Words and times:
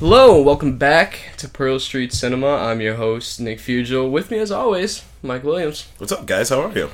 Hello, 0.00 0.36
and 0.36 0.46
welcome 0.46 0.78
back 0.78 1.28
to 1.36 1.46
Pearl 1.46 1.78
Street 1.78 2.14
Cinema. 2.14 2.46
I'm 2.46 2.80
your 2.80 2.94
host, 2.94 3.38
Nick 3.38 3.58
Fugel. 3.58 4.10
With 4.10 4.30
me, 4.30 4.38
as 4.38 4.50
always, 4.50 5.04
Mike 5.22 5.44
Williams. 5.44 5.88
What's 5.98 6.10
up, 6.10 6.24
guys? 6.24 6.48
How 6.48 6.62
are 6.62 6.72
you? 6.72 6.88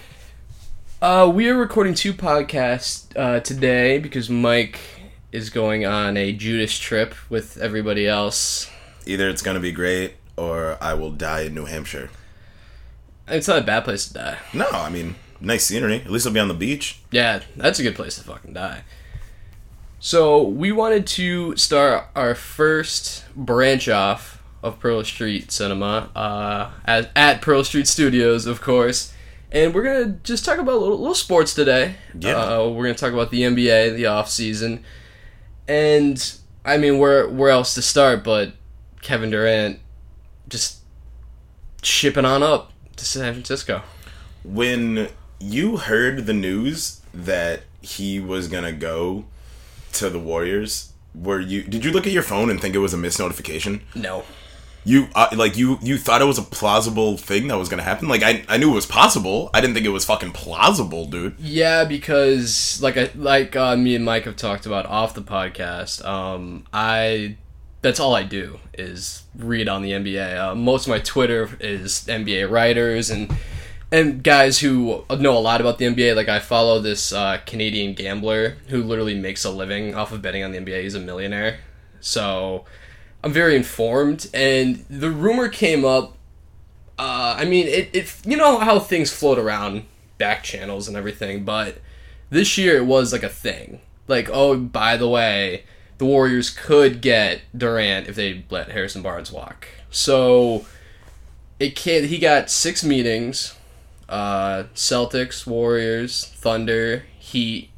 Uh, 1.00 1.30
we 1.32 1.48
are 1.48 1.56
recording 1.56 1.94
two 1.94 2.12
podcasts 2.12 3.06
uh, 3.14 3.38
today 3.38 4.00
because 4.00 4.28
Mike 4.28 4.80
is 5.30 5.50
going 5.50 5.86
on 5.86 6.16
a 6.16 6.32
Judas 6.32 6.76
trip 6.76 7.14
with 7.30 7.58
everybody 7.58 8.08
else. 8.08 8.68
Either 9.06 9.28
it's 9.28 9.40
gonna 9.40 9.60
be 9.60 9.70
great 9.70 10.14
or 10.36 10.76
I 10.80 10.94
will 10.94 11.12
die 11.12 11.42
in 11.42 11.54
New 11.54 11.66
Hampshire. 11.66 12.10
It's 13.28 13.46
not 13.46 13.60
a 13.60 13.64
bad 13.64 13.84
place 13.84 14.08
to 14.08 14.14
die. 14.14 14.38
No, 14.52 14.68
I 14.72 14.90
mean, 14.90 15.14
nice 15.40 15.64
scenery. 15.64 16.00
At 16.00 16.10
least 16.10 16.26
I'll 16.26 16.32
be 16.32 16.40
on 16.40 16.48
the 16.48 16.54
beach. 16.54 16.98
Yeah, 17.12 17.42
that's 17.54 17.78
a 17.78 17.84
good 17.84 17.94
place 17.94 18.16
to 18.16 18.24
fucking 18.24 18.54
die. 18.54 18.82
So 19.98 20.42
we 20.42 20.72
wanted 20.72 21.06
to 21.08 21.56
start 21.56 22.06
our 22.14 22.34
first 22.34 23.24
branch 23.34 23.88
off 23.88 24.42
of 24.62 24.78
Pearl 24.78 25.04
Street 25.04 25.50
Cinema 25.50 26.10
uh, 26.14 26.70
at, 26.84 27.10
at 27.16 27.40
Pearl 27.40 27.64
Street 27.64 27.88
Studios, 27.88 28.46
of 28.46 28.60
course. 28.60 29.12
And 29.50 29.74
we're 29.74 29.84
gonna 29.84 30.18
just 30.22 30.44
talk 30.44 30.58
about 30.58 30.74
a 30.74 30.78
little, 30.78 30.98
little 30.98 31.14
sports 31.14 31.54
today. 31.54 31.94
Yeah. 32.18 32.36
Uh, 32.36 32.68
we're 32.68 32.84
gonna 32.84 32.94
talk 32.94 33.12
about 33.12 33.30
the 33.30 33.42
NBA, 33.42 33.96
the 33.96 34.06
off 34.06 34.28
season, 34.28 34.84
and 35.68 36.36
I 36.64 36.78
mean, 36.78 36.98
where 36.98 37.28
where 37.28 37.50
else 37.50 37.74
to 37.74 37.82
start? 37.82 38.24
But 38.24 38.52
Kevin 39.02 39.30
Durant 39.30 39.78
just 40.48 40.80
shipping 41.82 42.24
on 42.24 42.42
up 42.42 42.72
to 42.96 43.04
San 43.04 43.32
Francisco. 43.32 43.82
When 44.42 45.08
you 45.38 45.76
heard 45.76 46.26
the 46.26 46.34
news 46.34 47.00
that 47.14 47.62
he 47.80 48.18
was 48.18 48.48
gonna 48.48 48.72
go 48.72 49.24
to 49.96 50.10
the 50.10 50.18
Warriors, 50.18 50.92
were 51.14 51.40
you 51.40 51.62
did 51.62 51.84
you 51.84 51.92
look 51.92 52.06
at 52.06 52.12
your 52.12 52.22
phone 52.22 52.50
and 52.50 52.60
think 52.60 52.74
it 52.74 52.78
was 52.78 52.94
a 52.94 52.96
missed 52.96 53.18
notification? 53.18 53.80
No, 53.94 54.24
You 54.84 55.08
uh, 55.14 55.28
like 55.34 55.56
you 55.56 55.78
you 55.82 55.96
thought 55.98 56.20
it 56.22 56.26
was 56.26 56.38
a 56.38 56.42
plausible 56.42 57.16
thing 57.16 57.48
that 57.48 57.58
was 57.58 57.68
gonna 57.68 57.82
happen? 57.82 58.08
Like 58.08 58.22
I 58.22 58.44
I 58.48 58.56
knew 58.58 58.70
it 58.70 58.74
was 58.74 58.86
possible. 58.86 59.50
I 59.54 59.60
didn't 59.60 59.74
think 59.74 59.86
it 59.86 59.90
was 59.90 60.04
fucking 60.04 60.32
plausible, 60.32 61.06
dude. 61.06 61.34
Yeah, 61.38 61.84
because 61.84 62.80
like 62.82 62.96
I 62.96 63.10
like 63.14 63.56
uh, 63.56 63.76
me 63.76 63.94
and 63.96 64.04
Mike 64.04 64.24
have 64.24 64.36
talked 64.36 64.66
about 64.66 64.86
off 64.86 65.14
the 65.14 65.22
podcast. 65.22 66.04
Um, 66.04 66.64
I 66.72 67.36
that's 67.82 68.00
all 68.00 68.14
I 68.14 68.22
do 68.24 68.58
is 68.74 69.22
read 69.36 69.68
on 69.68 69.82
the 69.82 69.92
NBA. 69.92 70.38
Uh, 70.38 70.54
most 70.54 70.86
of 70.86 70.90
my 70.90 70.98
Twitter 70.98 71.56
is 71.60 72.04
NBA 72.08 72.50
writers 72.50 73.10
and 73.10 73.32
and 73.96 74.22
guys 74.22 74.58
who 74.58 75.04
know 75.18 75.36
a 75.36 75.40
lot 75.40 75.60
about 75.60 75.78
the 75.78 75.86
NBA. 75.86 76.14
Like 76.14 76.28
I 76.28 76.38
follow 76.38 76.80
this 76.80 77.12
uh, 77.12 77.38
Canadian 77.46 77.94
gambler 77.94 78.58
who 78.68 78.82
literally 78.82 79.14
makes 79.14 79.44
a 79.44 79.50
living 79.50 79.94
off 79.94 80.12
of 80.12 80.20
betting 80.22 80.44
on 80.44 80.52
the 80.52 80.58
NBA. 80.58 80.82
He's 80.82 80.94
a 80.94 81.00
millionaire, 81.00 81.60
so 82.00 82.64
I'm 83.24 83.32
very 83.32 83.56
informed. 83.56 84.28
And 84.34 84.84
the 84.90 85.10
rumor 85.10 85.48
came 85.48 85.84
up. 85.84 86.16
Uh, 86.98 87.36
I 87.38 87.44
mean, 87.44 87.66
it, 87.66 87.90
it 87.92 88.14
you 88.24 88.36
know 88.36 88.58
how 88.58 88.78
things 88.78 89.12
float 89.12 89.38
around 89.38 89.84
back 90.18 90.42
channels 90.42 90.88
and 90.88 90.96
everything, 90.96 91.44
but 91.44 91.78
this 92.30 92.58
year 92.58 92.76
it 92.76 92.86
was 92.86 93.12
like 93.12 93.22
a 93.22 93.28
thing. 93.28 93.80
Like, 94.08 94.28
oh, 94.30 94.56
by 94.56 94.96
the 94.96 95.08
way, 95.08 95.64
the 95.98 96.04
Warriors 96.04 96.50
could 96.50 97.00
get 97.00 97.40
Durant 97.56 98.08
if 98.08 98.14
they 98.14 98.44
let 98.50 98.70
Harrison 98.70 99.02
Barnes 99.02 99.32
walk. 99.32 99.66
So 99.90 100.66
it 101.58 101.74
can 101.74 102.04
he 102.04 102.18
got 102.18 102.50
six 102.50 102.84
meetings. 102.84 103.55
Uh, 104.08 104.64
Celtics, 104.74 105.46
Warriors, 105.46 106.24
Thunder, 106.36 107.04
Heat, 107.18 107.70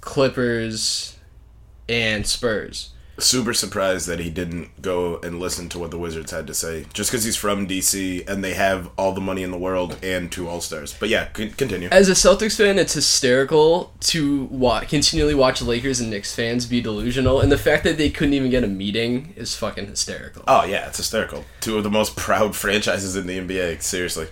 Clippers, 0.00 1.16
and 1.88 2.26
Spurs. 2.26 2.90
super 3.18 3.54
surprised 3.54 4.08
that 4.08 4.18
he 4.18 4.28
didn't 4.28 4.82
go 4.82 5.18
and 5.18 5.38
listen 5.38 5.68
to 5.68 5.78
what 5.78 5.90
the 5.92 5.98
Wizards 5.98 6.30
had 6.32 6.46
to 6.48 6.54
say. 6.54 6.84
Just 6.92 7.10
because 7.10 7.24
he's 7.24 7.36
from 7.36 7.66
DC 7.66 8.28
and 8.28 8.42
they 8.42 8.54
have 8.54 8.90
all 8.98 9.12
the 9.12 9.20
money 9.20 9.42
in 9.42 9.50
the 9.52 9.58
world 9.58 9.96
and 10.02 10.30
two 10.32 10.48
All 10.48 10.60
Stars. 10.60 10.94
But 10.98 11.08
yeah, 11.10 11.26
con- 11.26 11.50
continue. 11.50 11.88
As 11.90 12.08
a 12.08 12.12
Celtics 12.12 12.56
fan, 12.56 12.78
it's 12.78 12.94
hysterical 12.94 13.92
to 14.00 14.44
wa- 14.44 14.80
continually 14.80 15.34
watch 15.34 15.62
Lakers 15.62 16.00
and 16.00 16.10
Knicks 16.10 16.34
fans 16.34 16.66
be 16.66 16.80
delusional, 16.80 17.40
and 17.40 17.52
the 17.52 17.58
fact 17.58 17.84
that 17.84 17.98
they 17.98 18.10
couldn't 18.10 18.34
even 18.34 18.50
get 18.50 18.64
a 18.64 18.68
meeting 18.68 19.32
is 19.36 19.54
fucking 19.56 19.86
hysterical. 19.86 20.42
Oh 20.48 20.64
yeah, 20.64 20.88
it's 20.88 20.98
hysterical. 20.98 21.44
Two 21.60 21.78
of 21.78 21.84
the 21.84 21.90
most 21.90 22.16
proud 22.16 22.56
franchises 22.56 23.16
in 23.16 23.26
the 23.26 23.38
NBA. 23.38 23.80
Seriously. 23.82 24.26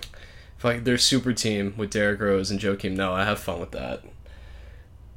Fuck, 0.63 0.85
their 0.85 0.97
super 0.97 1.33
team 1.33 1.75
with 1.77 1.91
Derrick 1.91 2.21
Rose 2.21 2.49
and 2.49 2.61
Joakim 2.61 2.95
Noah. 2.95 3.25
Have 3.25 3.41
fun 3.41 3.59
with 3.59 3.73
that. 3.73 4.05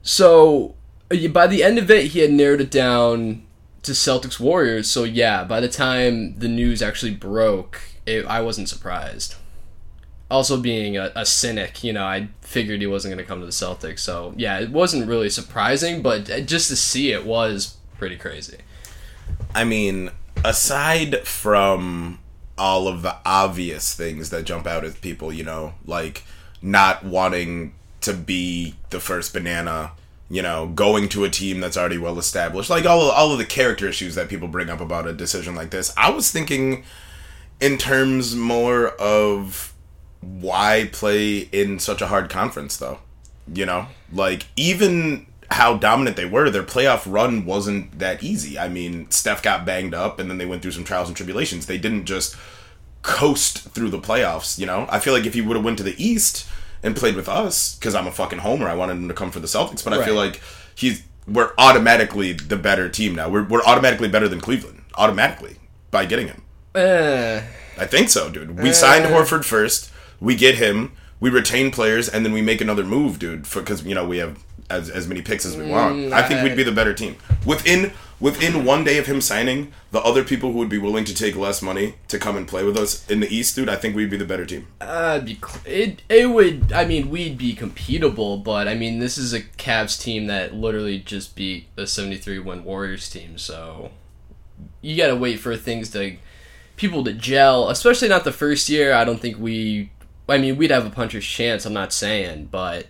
So, 0.01 0.73
uh, 1.11 1.27
by 1.27 1.45
the 1.45 1.61
end 1.61 1.77
of 1.77 1.91
it, 1.91 2.13
he 2.13 2.21
had 2.21 2.31
narrowed 2.31 2.61
it 2.61 2.71
down 2.71 3.45
to 3.83 3.91
Celtics 3.91 4.39
Warriors. 4.39 4.89
So 4.89 5.03
yeah, 5.03 5.43
by 5.43 5.59
the 5.59 5.69
time 5.69 6.39
the 6.39 6.47
news 6.47 6.81
actually 6.81 7.13
broke, 7.13 7.79
it, 8.07 8.25
I 8.25 8.41
wasn't 8.41 8.69
surprised. 8.69 9.35
Also, 10.31 10.59
being 10.59 10.97
a, 10.97 11.11
a 11.15 11.27
cynic, 11.27 11.83
you 11.83 11.93
know, 11.93 12.05
I 12.05 12.29
figured 12.41 12.81
he 12.81 12.87
wasn't 12.87 13.13
going 13.13 13.23
to 13.23 13.27
come 13.27 13.39
to 13.41 13.45
the 13.45 13.51
Celtics. 13.51 13.99
So 13.99 14.33
yeah, 14.35 14.57
it 14.57 14.71
wasn't 14.71 15.07
really 15.07 15.29
surprising, 15.29 16.01
but 16.01 16.27
uh, 16.27 16.39
just 16.39 16.69
to 16.69 16.75
see 16.75 17.11
it 17.11 17.23
was 17.23 17.77
pretty 17.99 18.17
crazy. 18.17 18.57
I 19.53 19.63
mean, 19.63 20.09
aside 20.43 21.27
from 21.27 22.17
all 22.57 22.87
of 22.87 23.01
the 23.01 23.15
obvious 23.25 23.93
things 23.93 24.29
that 24.29 24.45
jump 24.45 24.65
out 24.65 24.83
at 24.83 25.01
people, 25.01 25.31
you 25.31 25.43
know, 25.43 25.73
like 25.85 26.23
not 26.61 27.03
wanting 27.03 27.73
to 28.01 28.13
be 28.13 28.75
the 28.89 28.99
first 28.99 29.33
banana, 29.33 29.91
you 30.29 30.41
know, 30.41 30.67
going 30.67 31.09
to 31.09 31.23
a 31.23 31.29
team 31.29 31.59
that's 31.59 31.77
already 31.77 31.97
well 31.97 32.17
established, 32.17 32.69
like 32.69 32.85
all 32.85 33.11
all 33.11 33.31
of 33.31 33.37
the 33.37 33.45
character 33.45 33.87
issues 33.87 34.15
that 34.15 34.29
people 34.29 34.47
bring 34.47 34.69
up 34.69 34.81
about 34.81 35.07
a 35.07 35.13
decision 35.13 35.55
like 35.55 35.71
this. 35.71 35.93
I 35.97 36.09
was 36.09 36.31
thinking 36.31 36.83
in 37.59 37.77
terms 37.77 38.35
more 38.35 38.89
of 38.89 39.73
why 40.21 40.89
play 40.91 41.39
in 41.51 41.79
such 41.79 42.01
a 42.01 42.07
hard 42.07 42.29
conference 42.29 42.77
though. 42.77 42.99
You 43.53 43.65
know, 43.65 43.87
like 44.11 44.47
even 44.55 45.27
how 45.51 45.77
dominant 45.77 46.17
they 46.17 46.25
were, 46.25 46.49
their 46.49 46.63
playoff 46.63 47.11
run 47.11 47.45
wasn't 47.45 47.99
that 47.99 48.23
easy. 48.23 48.57
I 48.57 48.67
mean, 48.67 49.09
Steph 49.11 49.43
got 49.43 49.65
banged 49.65 49.93
up 49.93 50.19
and 50.19 50.29
then 50.29 50.37
they 50.37 50.45
went 50.45 50.61
through 50.61 50.71
some 50.71 50.83
trials 50.83 51.07
and 51.07 51.15
tribulations. 51.15 51.65
They 51.65 51.77
didn't 51.77 52.05
just 52.05 52.35
coast 53.01 53.69
through 53.69 53.89
the 53.89 53.99
playoffs, 53.99 54.57
you 54.57 54.65
know? 54.65 54.87
I 54.89 54.99
feel 54.99 55.13
like 55.13 55.25
if 55.25 55.33
he 55.35 55.41
would 55.41 55.55
have 55.55 55.65
went 55.65 55.77
to 55.77 55.83
the 55.83 56.03
East 56.03 56.47
and 56.81 56.95
played 56.95 57.15
with 57.15 57.29
us 57.29 57.77
cuz 57.79 57.93
I'm 57.93 58.07
a 58.07 58.11
fucking 58.11 58.39
homer, 58.39 58.67
I 58.67 58.75
wanted 58.75 58.93
him 58.93 59.07
to 59.07 59.13
come 59.13 59.31
for 59.31 59.39
the 59.39 59.47
Celtics, 59.47 59.83
but 59.83 59.93
I 59.93 60.03
feel 60.03 60.15
like 60.15 60.41
he's 60.73 61.03
we're 61.27 61.51
automatically 61.57 62.33
the 62.33 62.55
better 62.55 62.89
team 62.89 63.15
now. 63.15 63.29
We're 63.29 63.43
we're 63.43 63.63
automatically 63.63 64.07
better 64.07 64.27
than 64.27 64.41
Cleveland. 64.41 64.83
Automatically 64.95 65.57
by 65.91 66.05
getting 66.05 66.27
him. 66.27 66.41
Eh, 66.75 67.41
I 67.77 67.85
think 67.85 68.09
so, 68.09 68.29
dude. 68.29 68.59
We 68.59 68.73
signed 68.73 69.05
Horford 69.05 69.45
first. 69.45 69.91
We 70.19 70.35
get 70.35 70.55
him. 70.55 70.91
We 71.19 71.29
retain 71.29 71.71
players, 71.71 72.09
and 72.09 72.25
then 72.25 72.33
we 72.33 72.41
make 72.41 72.61
another 72.61 72.83
move, 72.83 73.17
dude. 73.19 73.43
Because 73.51 73.83
you 73.83 73.95
know 73.95 74.05
we 74.05 74.17
have 74.17 74.43
as 74.69 74.89
as 74.89 75.07
many 75.07 75.21
picks 75.21 75.45
as 75.45 75.55
we 75.55 75.67
want. 75.67 76.13
I 76.13 76.27
think 76.27 76.43
we'd 76.43 76.55
be 76.55 76.63
the 76.63 76.71
better 76.71 76.93
team. 76.93 77.17
Within 77.45 77.91
within 78.19 78.63
one 78.63 78.83
day 78.83 78.97
of 78.97 79.05
him 79.05 79.21
signing, 79.21 79.71
the 79.91 79.99
other 79.99 80.23
people 80.23 80.51
who 80.51 80.59
would 80.59 80.69
be 80.69 80.77
willing 80.77 81.03
to 81.05 81.13
take 81.13 81.35
less 81.35 81.61
money 81.61 81.95
to 82.07 82.17
come 82.17 82.37
and 82.37 82.47
play 82.47 82.63
with 82.63 82.77
us 82.77 83.07
in 83.09 83.19
the 83.19 83.27
East, 83.27 83.55
dude, 83.55 83.69
I 83.69 83.75
think 83.75 83.95
we'd 83.95 84.09
be 84.09 84.17
the 84.17 84.25
better 84.25 84.45
team. 84.45 84.67
Uh, 84.81 85.21
it 85.65 86.01
it 86.09 86.29
would. 86.29 86.71
I 86.73 86.85
mean, 86.85 87.09
we'd 87.09 87.37
be 87.37 87.55
competable, 87.55 88.43
but 88.43 88.67
I 88.67 88.75
mean, 88.75 88.99
this 88.99 89.17
is 89.17 89.33
a 89.33 89.41
Cavs 89.41 90.01
team 90.01 90.27
that 90.27 90.53
literally 90.53 90.99
just 90.99 91.35
beat 91.35 91.67
a 91.77 91.85
seventy-three 91.85 92.39
win 92.39 92.63
Warriors 92.63 93.09
team. 93.09 93.37
So 93.37 93.91
you 94.81 94.97
gotta 94.97 95.15
wait 95.15 95.39
for 95.39 95.55
things 95.55 95.91
to 95.91 96.17
people 96.77 97.03
to 97.03 97.13
gel. 97.13 97.69
Especially 97.69 98.07
not 98.07 98.23
the 98.23 98.31
first 98.31 98.69
year. 98.69 98.93
I 98.93 99.03
don't 99.03 99.19
think 99.19 99.37
we. 99.37 99.91
I 100.27 100.39
mean, 100.39 100.57
we'd 100.57 100.71
have 100.71 100.87
a 100.87 100.89
puncher's 100.89 101.25
chance. 101.25 101.65
I'm 101.65 101.73
not 101.73 101.93
saying, 101.93 102.49
but 102.49 102.87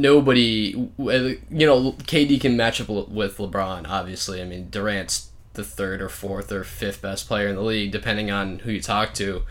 nobody. 0.00 0.90
You 0.98 1.66
know, 1.66 1.92
KD 1.92 2.40
can 2.40 2.56
match 2.56 2.80
up 2.80 2.88
with 2.88 3.38
LeBron. 3.38 3.88
Obviously, 3.88 4.40
I 4.40 4.44
mean 4.44 4.68
Durant's 4.70 5.30
the 5.54 5.64
third 5.64 6.02
or 6.02 6.08
fourth 6.08 6.52
or 6.52 6.64
fifth 6.64 7.00
best 7.00 7.26
player 7.26 7.48
in 7.48 7.56
the 7.56 7.62
league, 7.62 7.92
depending 7.92 8.30
on 8.30 8.60
who 8.60 8.72
you 8.72 8.80
talk 8.80 9.14
to. 9.14 9.42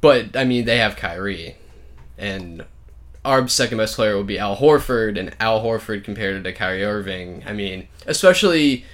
But 0.00 0.36
I 0.36 0.44
mean, 0.44 0.64
they 0.64 0.78
have 0.78 0.96
Kyrie, 0.96 1.56
and 2.16 2.64
our 3.24 3.46
second 3.48 3.78
best 3.78 3.96
player 3.96 4.16
would 4.16 4.26
be 4.26 4.38
Al 4.38 4.56
Horford, 4.56 5.18
and 5.18 5.36
Al 5.40 5.62
Horford 5.62 6.04
compared 6.04 6.42
to 6.42 6.52
Kyrie 6.52 6.84
Irving. 6.84 7.42
I 7.46 7.52
mean, 7.52 7.88
especially 8.06 8.84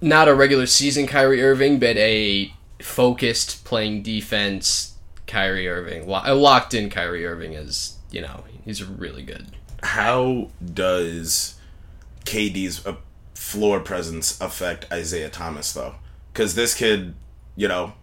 not 0.00 0.28
a 0.28 0.34
regular 0.34 0.66
season 0.66 1.06
Kyrie 1.06 1.42
Irving, 1.42 1.78
but 1.78 1.96
a 1.96 2.52
focused 2.80 3.64
playing 3.64 4.02
defense 4.02 4.94
Kyrie 5.26 5.68
Irving, 5.68 6.08
locked 6.08 6.74
in 6.74 6.90
Kyrie 6.90 7.26
Irving 7.26 7.52
is 7.52 7.96
you 8.10 8.20
know 8.20 8.44
he's 8.64 8.82
really 8.82 9.22
good. 9.22 9.46
How 9.82 10.50
does 10.64 11.56
KD's 12.24 12.86
uh, 12.86 12.96
floor 13.34 13.80
presence 13.80 14.40
affect 14.40 14.90
Isaiah 14.92 15.28
Thomas 15.28 15.72
though? 15.72 15.96
Because 16.32 16.54
this 16.54 16.74
kid, 16.74 17.14
you 17.54 17.68
know, 17.68 17.94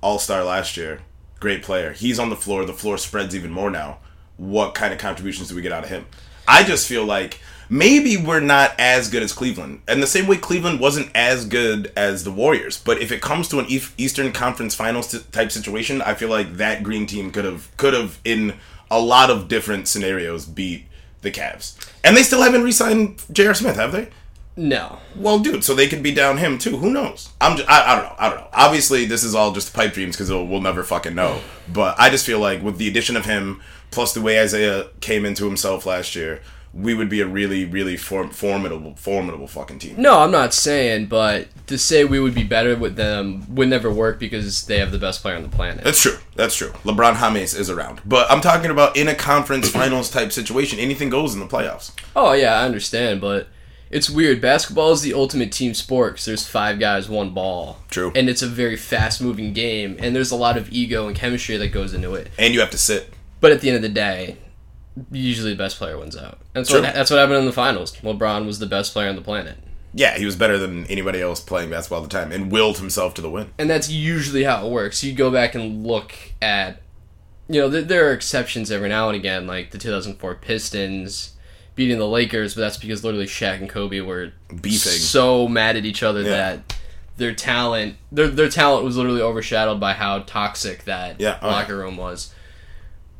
All 0.00 0.18
Star 0.18 0.44
last 0.44 0.76
year, 0.76 1.00
great 1.40 1.62
player. 1.62 1.92
He's 1.92 2.18
on 2.18 2.30
the 2.30 2.36
floor. 2.36 2.64
The 2.64 2.72
floor 2.72 2.98
spreads 2.98 3.34
even 3.34 3.50
more 3.50 3.70
now. 3.70 3.98
What 4.36 4.74
kind 4.74 4.92
of 4.92 4.98
contributions 4.98 5.48
do 5.48 5.54
we 5.54 5.62
get 5.62 5.72
out 5.72 5.84
of 5.84 5.90
him? 5.90 6.06
I 6.46 6.64
just 6.64 6.88
feel 6.88 7.04
like 7.04 7.40
maybe 7.68 8.16
we're 8.16 8.40
not 8.40 8.72
as 8.78 9.10
good 9.10 9.22
as 9.22 9.32
Cleveland. 9.32 9.82
And 9.86 10.02
the 10.02 10.06
same 10.06 10.26
way 10.26 10.36
Cleveland 10.36 10.80
wasn't 10.80 11.10
as 11.14 11.44
good 11.44 11.92
as 11.96 12.24
the 12.24 12.30
Warriors. 12.30 12.78
But 12.78 13.02
if 13.02 13.12
it 13.12 13.20
comes 13.20 13.48
to 13.48 13.58
an 13.58 13.66
Eastern 13.68 14.32
Conference 14.32 14.74
Finals 14.74 15.22
type 15.30 15.52
situation, 15.52 16.00
I 16.02 16.14
feel 16.14 16.30
like 16.30 16.56
that 16.56 16.82
green 16.82 17.06
team 17.06 17.30
could 17.30 17.44
have 17.44 17.74
could 17.76 17.94
have 17.94 18.18
in 18.24 18.54
a 18.90 19.00
lot 19.00 19.30
of 19.30 19.48
different 19.48 19.86
scenarios 19.86 20.46
beat 20.46 20.86
the 21.22 21.30
Cavs. 21.30 21.76
And 22.04 22.16
they 22.16 22.22
still 22.22 22.42
haven't 22.42 22.62
re-signed 22.62 23.22
J.R. 23.32 23.54
Smith, 23.54 23.76
have 23.76 23.92
they? 23.92 24.08
No. 24.56 24.98
Well, 25.14 25.38
dude, 25.38 25.62
so 25.62 25.74
they 25.74 25.86
could 25.86 26.02
be 26.02 26.12
down 26.12 26.38
him 26.38 26.58
too. 26.58 26.78
Who 26.78 26.90
knows? 26.90 27.30
I'm 27.40 27.56
just, 27.56 27.70
I, 27.70 27.92
I 27.92 27.94
don't 27.94 28.04
know. 28.04 28.16
I 28.18 28.28
don't 28.28 28.38
know. 28.40 28.48
Obviously, 28.52 29.04
this 29.04 29.22
is 29.22 29.34
all 29.34 29.52
just 29.52 29.72
pipe 29.72 29.92
dreams 29.92 30.16
because 30.16 30.30
we'll 30.30 30.60
never 30.60 30.82
fucking 30.82 31.14
know. 31.14 31.40
But 31.72 31.94
I 31.98 32.10
just 32.10 32.26
feel 32.26 32.40
like 32.40 32.60
with 32.60 32.76
the 32.76 32.88
addition 32.88 33.16
of 33.16 33.24
him, 33.24 33.62
plus 33.92 34.14
the 34.14 34.20
way 34.20 34.40
Isaiah 34.40 34.88
came 35.00 35.24
into 35.24 35.44
himself 35.44 35.86
last 35.86 36.16
year, 36.16 36.42
we 36.74 36.94
would 36.94 37.08
be 37.08 37.20
a 37.20 37.26
really, 37.26 37.64
really 37.64 37.96
form- 37.96 38.30
formidable, 38.30 38.94
formidable 38.96 39.46
fucking 39.46 39.78
team. 39.78 39.94
No, 39.98 40.20
I'm 40.20 40.30
not 40.30 40.52
saying, 40.54 41.06
but 41.06 41.48
to 41.66 41.78
say 41.78 42.04
we 42.04 42.20
would 42.20 42.34
be 42.34 42.44
better 42.44 42.76
with 42.76 42.96
them 42.96 43.54
would 43.54 43.68
never 43.68 43.92
work 43.92 44.18
because 44.18 44.66
they 44.66 44.78
have 44.78 44.92
the 44.92 44.98
best 44.98 45.22
player 45.22 45.36
on 45.36 45.42
the 45.42 45.48
planet. 45.48 45.84
That's 45.84 46.00
true. 46.00 46.18
That's 46.36 46.54
true. 46.54 46.70
LeBron 46.84 47.18
James 47.18 47.54
is 47.54 47.70
around, 47.70 48.00
but 48.04 48.30
I'm 48.30 48.40
talking 48.40 48.70
about 48.70 48.96
in 48.96 49.08
a 49.08 49.14
conference 49.14 49.70
finals 49.70 50.10
type 50.10 50.32
situation. 50.32 50.78
Anything 50.78 51.08
goes 51.10 51.34
in 51.34 51.40
the 51.40 51.46
playoffs. 51.46 51.92
Oh 52.14 52.32
yeah, 52.32 52.60
I 52.60 52.64
understand, 52.64 53.20
but 53.20 53.48
it's 53.90 54.10
weird. 54.10 54.40
Basketball 54.40 54.92
is 54.92 55.00
the 55.00 55.14
ultimate 55.14 55.50
team 55.50 55.72
sport 55.72 56.12
because 56.14 56.26
there's 56.26 56.46
five 56.46 56.78
guys, 56.78 57.08
one 57.08 57.30
ball. 57.30 57.78
True. 57.88 58.12
And 58.14 58.28
it's 58.28 58.42
a 58.42 58.46
very 58.46 58.76
fast-moving 58.76 59.54
game, 59.54 59.96
and 59.98 60.14
there's 60.14 60.30
a 60.30 60.36
lot 60.36 60.58
of 60.58 60.70
ego 60.70 61.06
and 61.06 61.16
chemistry 61.16 61.56
that 61.56 61.68
goes 61.68 61.94
into 61.94 62.14
it. 62.14 62.30
And 62.38 62.52
you 62.52 62.60
have 62.60 62.70
to 62.70 62.78
sit. 62.78 63.12
But 63.40 63.52
at 63.52 63.60
the 63.60 63.68
end 63.68 63.76
of 63.76 63.82
the 63.82 63.88
day, 63.88 64.36
usually 65.10 65.50
the 65.52 65.56
best 65.58 65.78
player 65.78 65.98
wins 65.98 66.16
out. 66.16 66.38
That's 66.52 66.68
True. 66.70 66.80
what 66.82 66.94
that's 66.94 67.10
what 67.10 67.18
happened 67.18 67.38
in 67.38 67.44
the 67.46 67.52
finals. 67.52 67.92
LeBron 67.96 68.46
was 68.46 68.58
the 68.58 68.66
best 68.66 68.92
player 68.92 69.08
on 69.08 69.16
the 69.16 69.22
planet, 69.22 69.56
Yeah, 69.94 70.18
he 70.18 70.24
was 70.24 70.36
better 70.36 70.58
than 70.58 70.84
anybody 70.86 71.20
else 71.20 71.40
playing 71.40 71.70
basketball 71.70 72.02
at 72.04 72.10
the 72.10 72.16
time, 72.18 72.32
and 72.32 72.50
willed 72.52 72.78
himself 72.78 73.14
to 73.14 73.22
the 73.22 73.30
win. 73.30 73.50
and 73.58 73.68
that's 73.70 73.88
usually 73.90 74.44
how 74.44 74.66
it 74.66 74.70
works. 74.70 75.02
You 75.04 75.12
go 75.12 75.30
back 75.30 75.54
and 75.54 75.86
look 75.86 76.12
at, 76.42 76.82
you 77.48 77.60
know, 77.60 77.68
there, 77.68 77.82
there 77.82 78.08
are 78.08 78.12
exceptions 78.12 78.70
every 78.70 78.88
now 78.88 79.08
and 79.08 79.16
again, 79.16 79.46
like 79.46 79.70
the 79.70 79.78
2004 79.78 80.34
Pistons 80.36 81.34
beating 81.74 81.98
the 81.98 82.08
Lakers, 82.08 82.54
but 82.54 82.62
that's 82.62 82.76
because 82.76 83.04
literally 83.04 83.26
Shaq 83.26 83.58
and 83.60 83.68
Kobe 83.68 84.00
were 84.00 84.32
Beefing. 84.48 84.92
so 84.92 85.46
mad 85.48 85.76
at 85.76 85.84
each 85.84 86.02
other 86.02 86.22
Yeah. 86.22 86.30
that 86.30 86.74
their 87.18 87.34
talent 87.34 87.96
their 88.12 88.28
their 88.28 88.48
talent 88.48 88.84
was 88.84 88.96
literally 88.96 89.20
overshadowed 89.20 89.80
by 89.80 89.92
how 89.92 90.20
toxic 90.20 90.84
that 90.84 91.20
Yeah, 91.20 91.38
oh, 91.42 91.48
locker 91.48 91.76
room 91.76 91.96
was. 91.96 92.32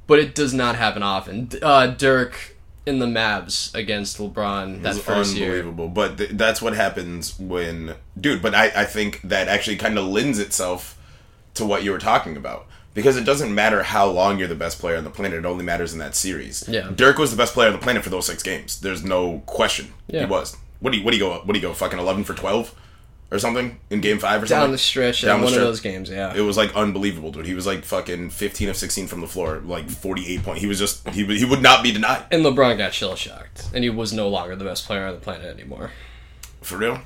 But 0.08 0.18
it 0.18 0.34
does 0.34 0.52
not 0.52 0.74
happen 0.74 1.04
often. 1.04 1.50
Uh, 1.62 1.86
Dirk 1.86 2.56
in 2.86 2.98
the 2.98 3.06
Mavs 3.06 3.72
against 3.74 4.16
LeBron 4.18 4.82
that 4.82 4.96
first 4.96 5.36
year. 5.36 5.50
unbelievable. 5.58 5.88
But 5.88 6.16
th- 6.18 6.30
that's 6.30 6.60
what 6.62 6.74
happens 6.74 7.38
when, 7.38 7.94
dude. 8.20 8.40
But 8.42 8.54
I, 8.54 8.72
I 8.74 8.84
think 8.84 9.20
that 9.22 9.46
actually 9.46 9.76
kind 9.76 9.96
of 9.98 10.06
lends 10.06 10.38
itself 10.40 10.98
to 11.54 11.64
what 11.66 11.84
you 11.84 11.90
were 11.92 11.98
talking 11.98 12.36
about 12.36 12.66
because 12.94 13.16
it 13.18 13.24
doesn't 13.24 13.54
matter 13.54 13.82
how 13.82 14.06
long 14.08 14.38
you're 14.38 14.48
the 14.48 14.54
best 14.54 14.78
player 14.80 14.96
on 14.96 15.04
the 15.04 15.10
planet. 15.10 15.38
It 15.38 15.44
only 15.44 15.64
matters 15.64 15.92
in 15.92 15.98
that 15.98 16.14
series. 16.14 16.66
Yeah. 16.66 16.90
Dirk 16.94 17.18
was 17.18 17.30
the 17.30 17.36
best 17.36 17.52
player 17.52 17.66
on 17.68 17.74
the 17.74 17.78
planet 17.78 18.02
for 18.02 18.10
those 18.10 18.26
six 18.26 18.42
games. 18.42 18.80
There's 18.80 19.04
no 19.04 19.42
question. 19.44 19.92
Yeah. 20.08 20.20
He 20.20 20.26
was. 20.26 20.56
What 20.80 20.92
do 20.92 20.98
you 20.98 21.04
what 21.04 21.10
do 21.10 21.18
you 21.18 21.22
go? 21.24 21.34
What 21.44 21.52
do 21.52 21.58
you 21.60 21.66
go? 21.66 21.74
Fucking 21.74 21.98
eleven 21.98 22.24
for 22.24 22.32
twelve 22.32 22.74
or 23.30 23.38
something 23.38 23.78
in 23.90 24.00
game 24.00 24.18
five 24.18 24.42
or 24.42 24.46
something? 24.46 24.54
Down 24.56 24.60
something. 24.62 24.72
the 24.72 24.78
stretch 24.78 25.22
Down 25.22 25.36
in 25.36 25.40
the 25.40 25.44
one 25.44 25.52
stretch. 25.52 25.62
of 25.62 25.68
those 25.68 25.80
games, 25.80 26.10
yeah. 26.10 26.34
It 26.34 26.40
was 26.40 26.56
like 26.56 26.74
unbelievable, 26.74 27.30
dude. 27.30 27.46
He 27.46 27.54
was 27.54 27.66
like 27.66 27.84
fucking 27.84 28.30
fifteen 28.30 28.68
of 28.68 28.76
sixteen 28.76 29.06
from 29.06 29.20
the 29.20 29.26
floor, 29.26 29.60
like 29.64 29.90
forty 29.90 30.26
eight 30.32 30.42
point. 30.42 30.58
He 30.58 30.66
was 30.66 30.78
just 30.78 31.08
he 31.10 31.24
he 31.36 31.44
would 31.44 31.62
not 31.62 31.82
be 31.82 31.92
denied 31.92 32.24
and 32.30 32.44
LeBron 32.44 32.78
got 32.78 32.94
shell 32.94 33.16
shocked, 33.16 33.68
and 33.74 33.84
he 33.84 33.90
was 33.90 34.12
no 34.12 34.28
longer 34.28 34.56
the 34.56 34.64
best 34.64 34.86
player 34.86 35.06
on 35.06 35.14
the 35.14 35.20
planet 35.20 35.46
anymore. 35.46 35.90
for 36.62 36.76
real. 36.78 37.00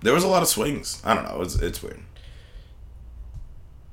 There 0.00 0.12
was 0.14 0.24
a 0.24 0.28
lot 0.28 0.42
of 0.42 0.48
swings. 0.48 1.00
I 1.04 1.14
don't 1.14 1.24
know. 1.24 1.42
It's 1.42 1.54
it's 1.56 1.82
weird. 1.82 2.00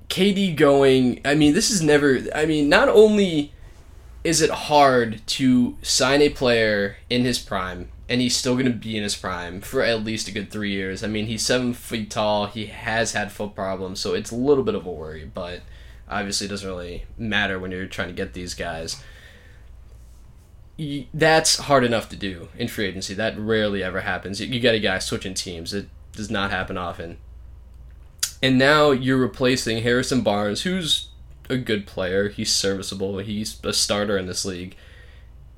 KD 0.09 0.56
going, 0.56 1.21
I 1.23 1.35
mean, 1.35 1.53
this 1.53 1.69
is 1.69 1.81
never, 1.83 2.19
I 2.33 2.45
mean, 2.47 2.67
not 2.67 2.89
only 2.89 3.53
is 4.23 4.41
it 4.41 4.50
hard 4.50 5.21
to 5.27 5.77
sign 5.83 6.21
a 6.23 6.29
player 6.29 6.97
in 7.11 7.25
his 7.25 7.38
prime, 7.38 7.89
and 8.09 8.19
he's 8.19 8.35
still 8.35 8.56
going 8.56 8.65
to 8.65 8.71
be 8.71 8.97
in 8.97 9.03
his 9.03 9.15
prime 9.15 9.61
for 9.61 9.83
at 9.83 10.03
least 10.03 10.27
a 10.27 10.31
good 10.31 10.50
three 10.50 10.71
years. 10.71 11.03
I 11.03 11.07
mean, 11.07 11.27
he's 11.27 11.45
seven 11.45 11.73
feet 11.73 12.09
tall, 12.09 12.47
he 12.47 12.65
has 12.65 13.13
had 13.13 13.31
foot 13.31 13.53
problems, 13.53 14.00
so 14.00 14.15
it's 14.15 14.31
a 14.31 14.35
little 14.35 14.63
bit 14.63 14.73
of 14.73 14.88
a 14.88 14.91
worry, 14.91 15.29
but 15.31 15.61
obviously 16.09 16.47
it 16.47 16.50
doesn't 16.50 16.67
really 16.67 17.06
matter 17.19 17.59
when 17.59 17.69
you're 17.69 17.85
trying 17.85 18.07
to 18.07 18.13
get 18.15 18.33
these 18.33 18.56
guys. 18.56 19.01
That's 21.13 21.57
hard 21.57 21.83
enough 21.83 22.09
to 22.09 22.15
do 22.15 22.47
in 22.57 22.67
free 22.67 22.85
agency. 22.85 23.13
That 23.13 23.38
rarely 23.38 23.83
ever 23.83 24.01
happens. 24.01 24.41
You- 24.41 24.59
get 24.59 24.73
a 24.73 24.79
guy 24.79 24.97
switching 24.97 25.35
teams. 25.35 25.71
It 25.73 25.88
does 26.13 26.31
not 26.31 26.50
happen 26.50 26.77
often. 26.77 27.17
And 28.41 28.57
now 28.57 28.91
you're 28.91 29.17
replacing 29.17 29.83
Harrison 29.83 30.21
Barnes, 30.21 30.61
who's 30.61 31.09
a 31.50 31.57
good 31.57 31.85
player. 31.85 32.29
He's 32.29 32.51
serviceable. 32.51 33.19
He's 33.19 33.63
a 33.63 33.73
starter 33.73 34.17
in 34.17 34.25
this 34.25 34.45
league. 34.45 34.75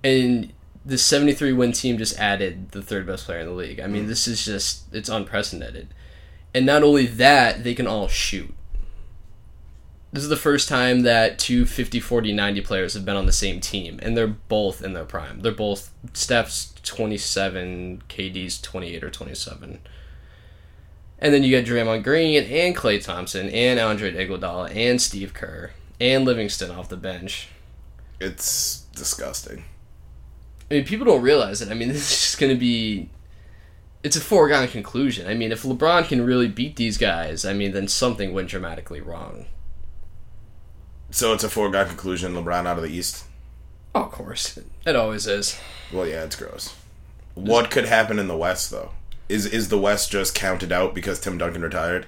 And 0.04 0.52
the 0.86 0.98
73 0.98 1.54
win 1.54 1.72
team 1.72 1.98
just 1.98 2.18
added 2.18 2.72
the 2.72 2.82
third 2.82 3.06
best 3.06 3.26
player 3.26 3.40
in 3.40 3.48
the 3.48 3.54
league. 3.54 3.80
I 3.80 3.88
mean, 3.88 4.06
mm. 4.06 4.08
this 4.08 4.28
is 4.28 4.44
just, 4.44 4.94
it's 4.94 5.10
unprecedented. 5.10 5.94
And 6.54 6.66
not 6.66 6.84
only 6.84 7.06
that, 7.06 7.64
they 7.64 7.74
can 7.74 7.88
all 7.88 8.08
shoot. 8.08 8.54
This 10.14 10.24
is 10.24 10.30
the 10.30 10.36
first 10.36 10.68
time 10.68 11.04
that 11.04 11.40
two 11.40 11.66
50, 11.66 12.02
40, 12.02 12.34
90 12.34 12.62
players 12.62 12.94
have 12.96 13.06
been 13.06 13.16
on 13.16 13.28
the 13.28 13.32
same 13.32 13.62
team, 13.62 13.98
and 14.04 14.18
they're 14.18 14.28
both 14.28 14.84
in 14.84 14.92
their 14.92 15.06
prime. 15.06 15.40
They're 15.40 15.54
both 15.54 15.94
Steph's 16.14 16.74
27, 16.84 18.04
KD's 18.10 18.60
28 18.60 19.04
or 19.04 19.10
27. 19.10 19.80
And 21.20 21.34
then 21.34 21.44
you 21.44 21.56
got 21.56 21.70
Draymond 21.70 22.04
Green 22.04 22.44
and 22.44 22.76
Klay 22.76 23.02
Thompson 23.02 23.48
and 23.50 23.80
Andre 23.80 24.12
Iguodala 24.12 24.76
and 24.76 25.00
Steve 25.00 25.34
Kerr 25.34 25.72
and 26.00 26.26
Livingston 26.26 26.72
off 26.72 26.90
the 26.90 26.98
bench. 26.98 27.48
It's 28.20 28.82
disgusting. 28.96 29.64
I 30.72 30.76
mean, 30.76 30.86
people 30.86 31.06
don't 31.06 31.22
realize 31.22 31.62
it. 31.62 31.70
I 31.70 31.74
mean, 31.74 31.88
this 31.94 31.98
is 31.98 32.10
just 32.10 32.40
going 32.40 32.52
to 32.54 32.60
be. 32.60 33.10
It's 34.04 34.16
a 34.16 34.22
foregone 34.22 34.68
conclusion. 34.68 35.28
I 35.28 35.36
mean, 35.36 35.52
if 35.52 35.62
LeBron 35.62 36.08
can 36.08 36.26
really 36.26 36.48
beat 36.48 36.76
these 36.76 36.98
guys, 36.98 37.46
I 37.46 37.54
mean, 37.54 37.72
then 37.72 37.88
something 37.88 38.34
went 38.34 38.50
dramatically 38.50 39.00
wrong. 39.00 39.46
So 41.12 41.34
it's 41.34 41.44
a 41.44 41.50
foregone 41.50 41.88
conclusion. 41.88 42.34
LeBron 42.34 42.66
out 42.66 42.78
of 42.78 42.84
the 42.84 42.90
East. 42.90 43.26
Oh, 43.94 44.04
of 44.04 44.12
course. 44.12 44.58
It 44.86 44.96
always 44.96 45.28
is. 45.28 45.60
Well, 45.92 46.08
yeah, 46.08 46.24
it's 46.24 46.36
gross. 46.36 46.74
What 47.36 47.70
could 47.70 47.86
happen 47.86 48.18
in 48.18 48.28
the 48.28 48.38
West 48.38 48.72
though? 48.72 48.92
Is 49.30 49.46
is 49.46 49.70
the 49.70 49.78
West 49.78 50.12
just 50.12 50.34
counted 50.34 50.72
out 50.72 50.96
because 50.96 51.20
Tim 51.20 51.38
Duncan 51.38 51.62
retired? 51.62 52.08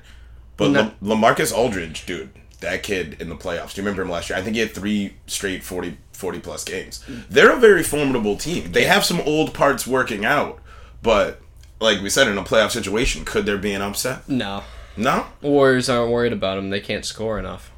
But 0.58 0.72
No. 0.72 0.92
La- 1.02 1.16
Lamarcus 1.16 1.54
Aldridge, 1.56 2.06
dude, 2.06 2.30
that 2.62 2.84
kid 2.84 3.18
in 3.20 3.30
the 3.30 3.36
playoffs. 3.36 3.74
Do 3.74 3.82
you 3.82 3.86
remember 3.86 4.02
him 4.02 4.10
last 4.10 4.30
year? 4.30 4.40
I 4.40 4.42
think 4.42 4.56
he 4.56 4.62
had 4.62 4.72
three 4.74 5.16
straight 5.28 5.64
40, 5.64 5.98
40 6.14 6.40
plus 6.40 6.64
games. 6.64 7.04
They're 7.30 7.56
a 7.56 7.60
very 7.60 7.84
formidable 7.84 8.38
team. 8.38 8.72
They 8.72 8.86
have 8.86 9.04
some 9.04 9.22
old 9.22 9.54
parts 9.54 9.86
working 9.86 10.24
out, 10.26 10.60
but 11.02 11.42
like 11.80 12.02
we 12.02 12.10
said, 12.10 12.28
in 12.28 12.38
a 12.38 12.44
playoff 12.44 12.72
situation, 12.72 13.26
could 13.26 13.46
there 13.46 13.58
be 13.58 13.74
an 13.74 13.82
upset? 13.82 14.28
No. 14.30 14.64
No, 14.96 15.26
Warriors 15.42 15.90
aren't 15.90 16.12
worried 16.12 16.34
about 16.34 16.56
them. 16.56 16.70
They 16.70 16.80
can't 16.80 17.06
score 17.06 17.40
enough. 17.40 17.72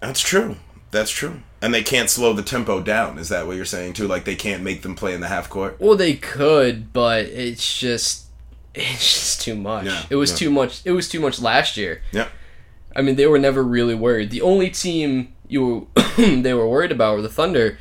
that's 0.00 0.20
true. 0.20 0.56
That's 0.90 1.10
true. 1.10 1.42
And 1.60 1.72
they 1.72 1.82
can't 1.82 2.10
slow 2.10 2.32
the 2.32 2.42
tempo 2.42 2.80
down. 2.82 3.18
Is 3.18 3.28
that 3.30 3.46
what 3.46 3.56
you're 3.56 3.64
saying 3.64 3.94
too? 3.94 4.06
Like 4.06 4.24
they 4.24 4.34
can't 4.34 4.62
make 4.62 4.82
them 4.82 4.94
play 4.94 5.14
in 5.14 5.20
the 5.20 5.28
half 5.28 5.48
court. 5.48 5.76
Well, 5.80 5.96
they 5.96 6.14
could, 6.14 6.92
but 6.92 7.26
it's 7.26 7.78
just. 7.78 8.26
It's 8.74 9.14
just 9.14 9.42
too 9.42 9.54
much. 9.54 9.84
Yeah, 9.84 10.02
it 10.08 10.16
was 10.16 10.30
yeah. 10.30 10.36
too 10.36 10.50
much. 10.50 10.80
It 10.84 10.92
was 10.92 11.08
too 11.08 11.20
much 11.20 11.40
last 11.40 11.76
year. 11.76 12.02
Yeah. 12.10 12.28
I 12.96 13.02
mean, 13.02 13.16
they 13.16 13.26
were 13.26 13.38
never 13.38 13.62
really 13.62 13.94
worried. 13.94 14.30
The 14.30 14.42
only 14.42 14.70
team 14.70 15.34
you 15.52 15.88
were 15.96 16.02
they 16.16 16.54
were 16.54 16.68
worried 16.68 16.92
about 16.92 17.16
were 17.16 17.22
the 17.22 17.28
Thunder. 17.28 17.78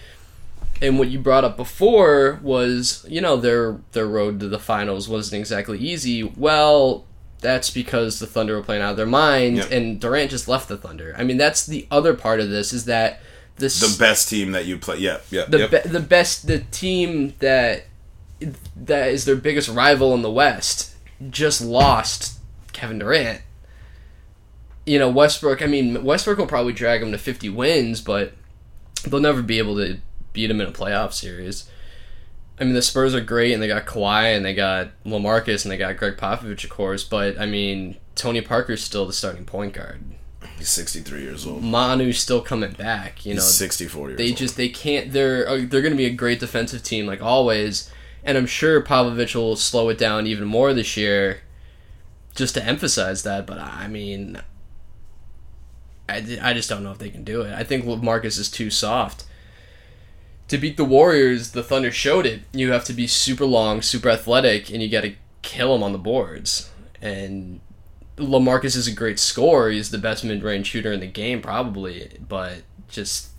And 0.81 0.97
what 0.97 1.09
you 1.09 1.19
brought 1.19 1.43
up 1.43 1.57
before 1.57 2.39
was, 2.41 3.05
you 3.07 3.21
know, 3.21 3.37
their 3.37 3.77
their 3.91 4.07
road 4.07 4.39
to 4.39 4.49
the 4.49 4.59
finals 4.59 5.07
wasn't 5.07 5.39
exactly 5.39 5.77
easy. 5.77 6.23
Well, 6.23 7.05
that's 7.39 7.69
because 7.69 8.19
the 8.19 8.27
Thunder 8.27 8.55
were 8.55 8.63
playing 8.63 8.81
out 8.81 8.91
of 8.91 8.97
their 8.97 9.05
mind, 9.05 9.57
Yep. 9.57 9.71
and 9.71 9.99
Durant 9.99 10.31
just 10.31 10.47
left 10.47 10.67
the 10.67 10.77
Thunder. 10.77 11.15
I 11.17 11.23
mean, 11.23 11.37
that's 11.37 11.65
the 11.65 11.87
other 11.91 12.13
part 12.15 12.39
of 12.39 12.49
this 12.49 12.73
is 12.73 12.85
that 12.85 13.21
this 13.57 13.79
The 13.79 13.97
best 13.99 14.27
team 14.29 14.51
that 14.53 14.65
you 14.65 14.77
play. 14.77 14.97
Yeah, 14.97 15.19
yeah. 15.29 15.45
the 15.47 15.59
yep. 15.59 15.83
be- 15.83 15.89
the 15.89 15.99
best 15.99 16.47
the 16.47 16.59
team 16.59 17.33
that 17.39 17.85
that 18.75 19.09
is 19.09 19.25
their 19.25 19.35
biggest 19.35 19.69
rival 19.69 20.15
in 20.15 20.23
the 20.23 20.31
West 20.31 20.95
just 21.29 21.61
lost 21.61 22.39
Kevin 22.73 22.97
Durant. 22.99 23.41
You 24.85 24.99
know 24.99 25.09
Westbrook. 25.09 25.61
I 25.61 25.67
mean 25.67 26.03
Westbrook 26.03 26.37
will 26.37 26.47
probably 26.47 26.73
drag 26.73 27.01
them 27.01 27.11
to 27.11 27.17
fifty 27.17 27.49
wins, 27.49 28.01
but 28.01 28.33
they'll 29.05 29.19
never 29.19 29.41
be 29.41 29.57
able 29.59 29.75
to 29.77 29.97
beat 30.33 30.47
them 30.47 30.61
in 30.61 30.67
a 30.67 30.71
playoff 30.71 31.13
series. 31.13 31.69
I 32.59 32.63
mean 32.63 32.73
the 32.73 32.81
Spurs 32.81 33.15
are 33.15 33.21
great, 33.21 33.53
and 33.53 33.61
they 33.61 33.67
got 33.67 33.85
Kawhi, 33.85 34.35
and 34.35 34.45
they 34.45 34.53
got 34.53 34.89
LaMarcus, 35.05 35.63
and 35.65 35.71
they 35.71 35.77
got 35.77 35.97
Gregg 35.97 36.17
Popovich, 36.17 36.63
of 36.63 36.69
course. 36.69 37.03
But 37.03 37.39
I 37.39 37.45
mean 37.45 37.97
Tony 38.15 38.41
Parker's 38.41 38.83
still 38.83 39.05
the 39.05 39.13
starting 39.13 39.45
point 39.45 39.73
guard. 39.73 40.03
He's 40.57 40.69
63 40.69 41.21
years 41.21 41.45
old. 41.45 41.63
Manu's 41.63 42.19
still 42.19 42.41
coming 42.41 42.71
back. 42.71 43.25
You 43.25 43.35
know 43.35 43.41
He's 43.41 43.53
64 43.53 44.09
years 44.09 44.17
they 44.17 44.29
old. 44.29 44.37
just 44.37 44.57
they 44.57 44.69
can't 44.69 45.11
they're 45.11 45.47
uh, 45.47 45.57
they're 45.57 45.81
going 45.81 45.93
to 45.93 45.97
be 45.97 46.05
a 46.05 46.11
great 46.13 46.39
defensive 46.39 46.83
team 46.83 47.05
like 47.05 47.21
always 47.21 47.91
and 48.23 48.37
I'm 48.37 48.45
sure 48.45 48.81
Popovich 48.81 49.35
will 49.35 49.55
slow 49.55 49.89
it 49.89 49.97
down 49.97 50.27
even 50.27 50.45
more 50.47 50.73
this 50.73 50.95
year, 50.95 51.41
just 52.35 52.53
to 52.55 52.63
emphasize 52.63 53.23
that. 53.23 53.47
But 53.47 53.59
I 53.59 53.87
mean, 53.87 54.41
I, 56.11 56.49
I 56.49 56.53
just 56.53 56.69
don't 56.69 56.83
know 56.83 56.91
if 56.91 56.97
they 56.97 57.09
can 57.09 57.23
do 57.23 57.41
it. 57.41 57.53
I 57.53 57.63
think 57.63 57.85
Marcus 57.85 58.37
is 58.37 58.49
too 58.49 58.69
soft. 58.69 59.25
To 60.47 60.57
beat 60.57 60.75
the 60.75 60.85
Warriors, 60.85 61.51
the 61.51 61.63
Thunder 61.63 61.91
showed 61.91 62.25
it. 62.25 62.41
You 62.51 62.71
have 62.71 62.83
to 62.85 62.93
be 62.93 63.07
super 63.07 63.45
long, 63.45 63.81
super 63.81 64.09
athletic, 64.09 64.69
and 64.69 64.81
you 64.81 64.89
got 64.89 65.01
to 65.01 65.13
kill 65.41 65.73
them 65.73 65.83
on 65.83 65.93
the 65.93 65.97
boards. 65.97 66.69
And 67.01 67.61
Lamarcus 68.17 68.75
is 68.75 68.87
a 68.87 68.91
great 68.91 69.17
scorer. 69.17 69.71
He's 69.71 69.91
the 69.91 69.97
best 69.97 70.23
mid-range 70.23 70.67
shooter 70.67 70.91
in 70.91 70.99
the 70.99 71.07
game, 71.07 71.41
probably. 71.41 72.17
But 72.27 72.63
just 72.89 73.29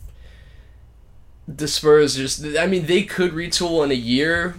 the 1.46 1.68
Spurs, 1.68 2.16
just 2.16 2.44
I 2.58 2.66
mean, 2.66 2.86
they 2.86 3.02
could 3.02 3.32
retool 3.32 3.84
in 3.84 3.90
a 3.90 3.94
year, 3.94 4.56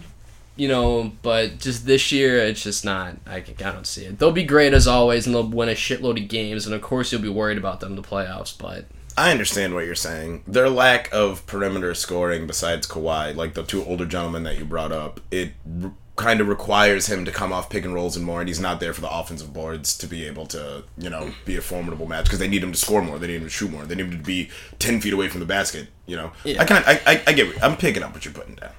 you 0.55 0.67
know, 0.67 1.11
but 1.21 1.59
just 1.59 1.85
this 1.85 2.11
year, 2.11 2.37
it's 2.39 2.61
just 2.63 2.85
not. 2.85 3.15
I, 3.25 3.41
can, 3.41 3.55
I 3.65 3.71
don't 3.71 3.87
see 3.87 4.05
it. 4.05 4.19
They'll 4.19 4.31
be 4.31 4.43
great 4.43 4.73
as 4.73 4.87
always, 4.87 5.25
and 5.25 5.35
they'll 5.35 5.47
win 5.47 5.69
a 5.69 5.73
shitload 5.73 6.21
of 6.21 6.27
games, 6.29 6.65
and 6.65 6.75
of 6.75 6.81
course, 6.81 7.11
you'll 7.11 7.21
be 7.21 7.29
worried 7.29 7.57
about 7.57 7.79
them 7.79 7.91
in 7.91 7.95
the 7.95 8.01
playoffs. 8.07 8.55
But 8.57 8.85
I 9.17 9.31
understand 9.31 9.73
what 9.73 9.85
you're 9.85 9.95
saying. 9.95 10.43
Their 10.47 10.69
lack 10.69 11.11
of 11.11 11.45
perimeter 11.47 11.93
scoring, 11.95 12.47
besides 12.47 12.87
Kawhi, 12.87 13.35
like 13.35 13.53
the 13.55 13.63
two 13.63 13.83
older 13.85 14.05
gentlemen 14.05 14.43
that 14.43 14.57
you 14.57 14.65
brought 14.65 14.91
up, 14.91 15.19
it 15.31 15.53
r- 15.83 15.91
kind 16.15 16.39
of 16.39 16.47
requires 16.47 17.07
him 17.07 17.25
to 17.25 17.31
come 17.31 17.51
off 17.51 17.71
pick 17.71 17.83
and 17.83 17.93
rolls 17.95 18.15
and 18.15 18.23
more, 18.23 18.39
and 18.39 18.47
he's 18.47 18.59
not 18.59 18.79
there 18.79 18.93
for 18.93 19.01
the 19.01 19.11
offensive 19.11 19.51
boards 19.51 19.97
to 19.97 20.05
be 20.05 20.27
able 20.27 20.45
to, 20.45 20.83
you 20.99 21.09
know, 21.09 21.31
be 21.45 21.57
a 21.57 21.61
formidable 21.61 22.05
match 22.05 22.25
because 22.25 22.37
they 22.37 22.47
need 22.47 22.63
him 22.63 22.71
to 22.71 22.77
score 22.77 23.01
more, 23.01 23.17
they 23.17 23.25
need 23.25 23.37
him 23.37 23.43
to 23.43 23.49
shoot 23.49 23.71
more, 23.71 23.83
they 23.85 23.95
need 23.95 24.05
him 24.05 24.11
to 24.11 24.17
be 24.17 24.49
ten 24.77 25.01
feet 25.01 25.13
away 25.13 25.27
from 25.27 25.39
the 25.39 25.45
basket. 25.47 25.87
You 26.05 26.17
know, 26.17 26.31
Yeah. 26.43 26.61
I 26.61 26.65
kind, 26.65 26.83
I, 26.85 26.99
I, 27.07 27.23
I 27.25 27.33
get, 27.33 27.63
I'm 27.63 27.75
picking 27.77 28.03
up 28.03 28.13
what 28.13 28.25
you're 28.25 28.33
putting 28.33 28.53
down. 28.55 28.69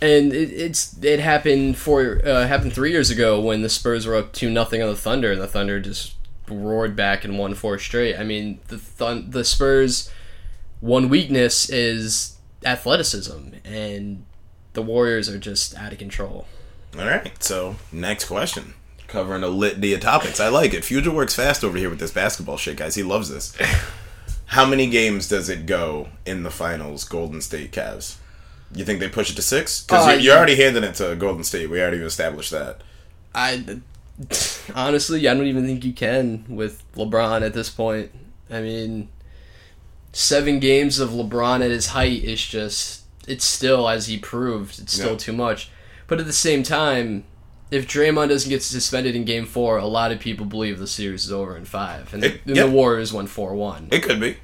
And 0.00 0.32
it, 0.32 0.50
it's 0.50 0.96
it 1.02 1.20
happened 1.20 1.76
for 1.76 2.20
uh, 2.24 2.46
happened 2.46 2.72
three 2.72 2.90
years 2.90 3.10
ago 3.10 3.40
when 3.40 3.62
the 3.62 3.68
Spurs 3.68 4.06
were 4.06 4.16
up 4.16 4.32
two 4.32 4.50
nothing 4.50 4.82
on 4.82 4.88
the 4.88 4.96
Thunder, 4.96 5.32
and 5.32 5.40
the 5.40 5.46
Thunder 5.46 5.80
just 5.80 6.14
roared 6.48 6.94
back 6.94 7.24
and 7.24 7.38
won 7.38 7.54
four 7.54 7.78
straight. 7.78 8.16
I 8.16 8.24
mean, 8.24 8.60
the 8.68 8.78
Thun- 8.78 9.30
the 9.30 9.44
Spurs 9.44 10.10
one 10.80 11.08
weakness 11.08 11.68
is 11.70 12.36
athleticism, 12.64 13.54
and 13.64 14.24
the 14.74 14.82
Warriors 14.82 15.28
are 15.28 15.38
just 15.38 15.76
out 15.76 15.92
of 15.92 15.98
control. 15.98 16.46
All 16.98 17.06
right, 17.06 17.42
so 17.42 17.76
next 17.92 18.26
question. 18.26 18.74
Covering 19.06 19.42
a 19.42 19.48
litany 19.48 19.92
of 19.92 20.00
topics. 20.00 20.40
I 20.40 20.48
like 20.48 20.74
it. 20.74 20.84
Future 20.84 21.12
works 21.12 21.34
fast 21.34 21.62
over 21.62 21.78
here 21.78 21.88
with 21.88 22.00
this 22.00 22.10
basketball 22.10 22.56
shit, 22.56 22.76
guys. 22.76 22.96
He 22.96 23.02
loves 23.02 23.28
this. 23.28 23.56
How 24.46 24.66
many 24.66 24.88
games 24.88 25.28
does 25.28 25.48
it 25.48 25.66
go 25.66 26.08
in 26.24 26.42
the 26.42 26.50
finals, 26.50 27.04
Golden 27.04 27.40
State 27.40 27.72
Cavs? 27.72 28.16
You 28.74 28.84
think 28.84 29.00
they 29.00 29.08
push 29.08 29.30
it 29.30 29.36
to 29.36 29.42
six? 29.42 29.82
Because 29.82 30.06
Uh, 30.06 30.10
you're, 30.12 30.20
you're 30.20 30.36
already 30.36 30.56
handing 30.56 30.84
it 30.84 30.94
to 30.96 31.14
Golden 31.16 31.44
State. 31.44 31.70
We 31.70 31.80
already 31.80 31.98
established 31.98 32.50
that. 32.50 32.80
I 33.34 33.80
honestly, 34.74 35.28
I 35.28 35.34
don't 35.34 35.46
even 35.46 35.66
think 35.66 35.84
you 35.84 35.92
can 35.92 36.44
with 36.48 36.82
LeBron 36.94 37.42
at 37.42 37.54
this 37.54 37.68
point. 37.70 38.10
I 38.50 38.60
mean, 38.60 39.08
seven 40.12 40.58
games 40.58 40.98
of 40.98 41.10
LeBron 41.10 41.64
at 41.64 41.70
his 41.70 41.88
height 41.88 42.24
is 42.24 42.44
just 42.44 43.02
it's 43.28 43.44
still 43.44 43.88
as 43.88 44.06
he 44.06 44.18
proved, 44.18 44.78
it's 44.78 44.92
still 44.94 45.12
Yeah. 45.12 45.16
too 45.18 45.32
much. 45.32 45.70
But 46.06 46.20
at 46.20 46.26
the 46.26 46.32
same 46.32 46.62
time, 46.62 47.24
if 47.70 47.86
Draymond 47.88 48.28
doesn't 48.28 48.48
get 48.48 48.62
suspended 48.62 49.16
in 49.16 49.24
Game 49.24 49.44
Four, 49.46 49.78
a 49.78 49.86
lot 49.86 50.12
of 50.12 50.20
people 50.20 50.46
believe 50.46 50.78
the 50.78 50.86
series 50.86 51.24
is 51.24 51.32
over 51.32 51.56
in 51.56 51.64
five, 51.64 52.14
and, 52.14 52.24
It- 52.24 52.40
and 52.46 52.54
yep. 52.56 52.66
the 52.66 52.70
Warriors 52.72 53.12
won 53.12 53.26
four 53.26 53.54
one. 53.54 53.88
It 53.90 54.02
could 54.04 54.20
be. 54.20 54.36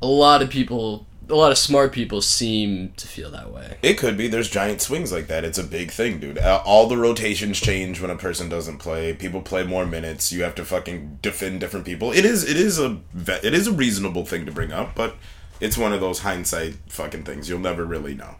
A 0.00 0.06
lot 0.06 0.40
of 0.42 0.50
people, 0.50 1.06
a 1.28 1.34
lot 1.34 1.52
of 1.52 1.58
smart 1.58 1.92
people 1.92 2.20
seem 2.20 2.92
to 2.96 3.06
feel 3.06 3.30
that 3.30 3.50
way. 3.52 3.78
It 3.82 3.94
could 3.94 4.16
be. 4.16 4.28
There's 4.28 4.50
giant 4.50 4.80
swings 4.80 5.12
like 5.12 5.26
that. 5.28 5.44
It's 5.44 5.58
a 5.58 5.64
big 5.64 5.90
thing, 5.90 6.20
dude. 6.20 6.38
All 6.38 6.86
the 6.88 6.96
rotations 6.96 7.60
change 7.60 8.00
when 8.00 8.10
a 8.10 8.16
person 8.16 8.48
doesn't 8.48 8.78
play. 8.78 9.12
People 9.14 9.42
play 9.42 9.64
more 9.64 9.86
minutes. 9.86 10.32
You 10.32 10.42
have 10.42 10.54
to 10.56 10.64
fucking 10.64 11.18
defend 11.22 11.60
different 11.60 11.86
people. 11.86 12.12
It 12.12 12.24
is. 12.24 12.48
It 12.48 12.56
is 12.56 12.78
a. 12.78 13.00
It 13.16 13.54
is 13.54 13.66
a 13.66 13.72
reasonable 13.72 14.24
thing 14.24 14.46
to 14.46 14.52
bring 14.52 14.72
up, 14.72 14.94
but 14.94 15.16
it's 15.60 15.78
one 15.78 15.92
of 15.92 16.00
those 16.00 16.20
hindsight 16.20 16.74
fucking 16.88 17.24
things. 17.24 17.48
You'll 17.48 17.58
never 17.60 17.84
really 17.84 18.14
know. 18.14 18.36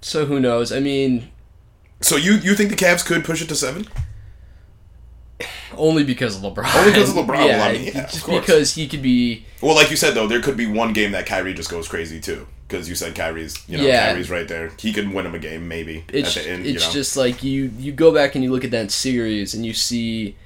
So 0.00 0.26
who 0.26 0.40
knows? 0.40 0.72
I 0.72 0.80
mean, 0.80 1.30
So 2.00 2.16
you 2.16 2.34
you 2.34 2.54
think 2.54 2.70
the 2.70 2.76
Cavs 2.76 3.04
could 3.06 3.24
push 3.24 3.40
it 3.40 3.48
to 3.48 3.54
seven? 3.54 3.86
only 5.76 6.04
because 6.04 6.36
of 6.36 6.42
LeBron. 6.42 6.74
Only 6.74 6.92
because 6.92 7.10
of 7.10 7.16
LeBron, 7.24 7.46
yeah, 7.46 7.64
I 7.64 7.72
mean, 7.72 7.84
yeah, 7.84 8.06
just 8.06 8.26
because 8.26 8.74
he 8.74 8.88
could 8.88 9.02
be. 9.02 9.44
Well, 9.60 9.74
like 9.74 9.90
you 9.90 9.96
said 9.96 10.14
though, 10.14 10.26
there 10.26 10.40
could 10.40 10.56
be 10.56 10.66
one 10.66 10.92
game 10.92 11.12
that 11.12 11.26
Kyrie 11.26 11.54
just 11.54 11.70
goes 11.70 11.88
crazy 11.88 12.20
too. 12.20 12.46
Because 12.68 12.88
you 12.88 12.94
said 12.94 13.14
Kyrie's, 13.14 13.54
you 13.68 13.76
know, 13.76 13.84
Yeah. 13.84 14.12
Kyrie's 14.12 14.30
right 14.30 14.48
there. 14.48 14.72
He 14.78 14.94
could 14.94 15.12
win 15.12 15.26
him 15.26 15.34
a 15.34 15.38
game 15.38 15.68
maybe 15.68 16.04
It's 16.08 16.36
at 16.38 16.44
the 16.44 16.50
end. 16.50 16.64
it's 16.66 16.82
you 16.84 16.88
know, 16.88 16.92
just 16.94 17.16
like 17.18 17.42
you 17.42 17.70
you 17.78 17.92
go 17.92 18.14
back 18.14 18.34
and 18.34 18.42
you 18.42 18.50
look 18.50 18.64
at 18.64 18.70
that 18.70 18.90
series 18.90 19.52
and 19.52 19.66
you 19.66 19.74
see 19.74 20.36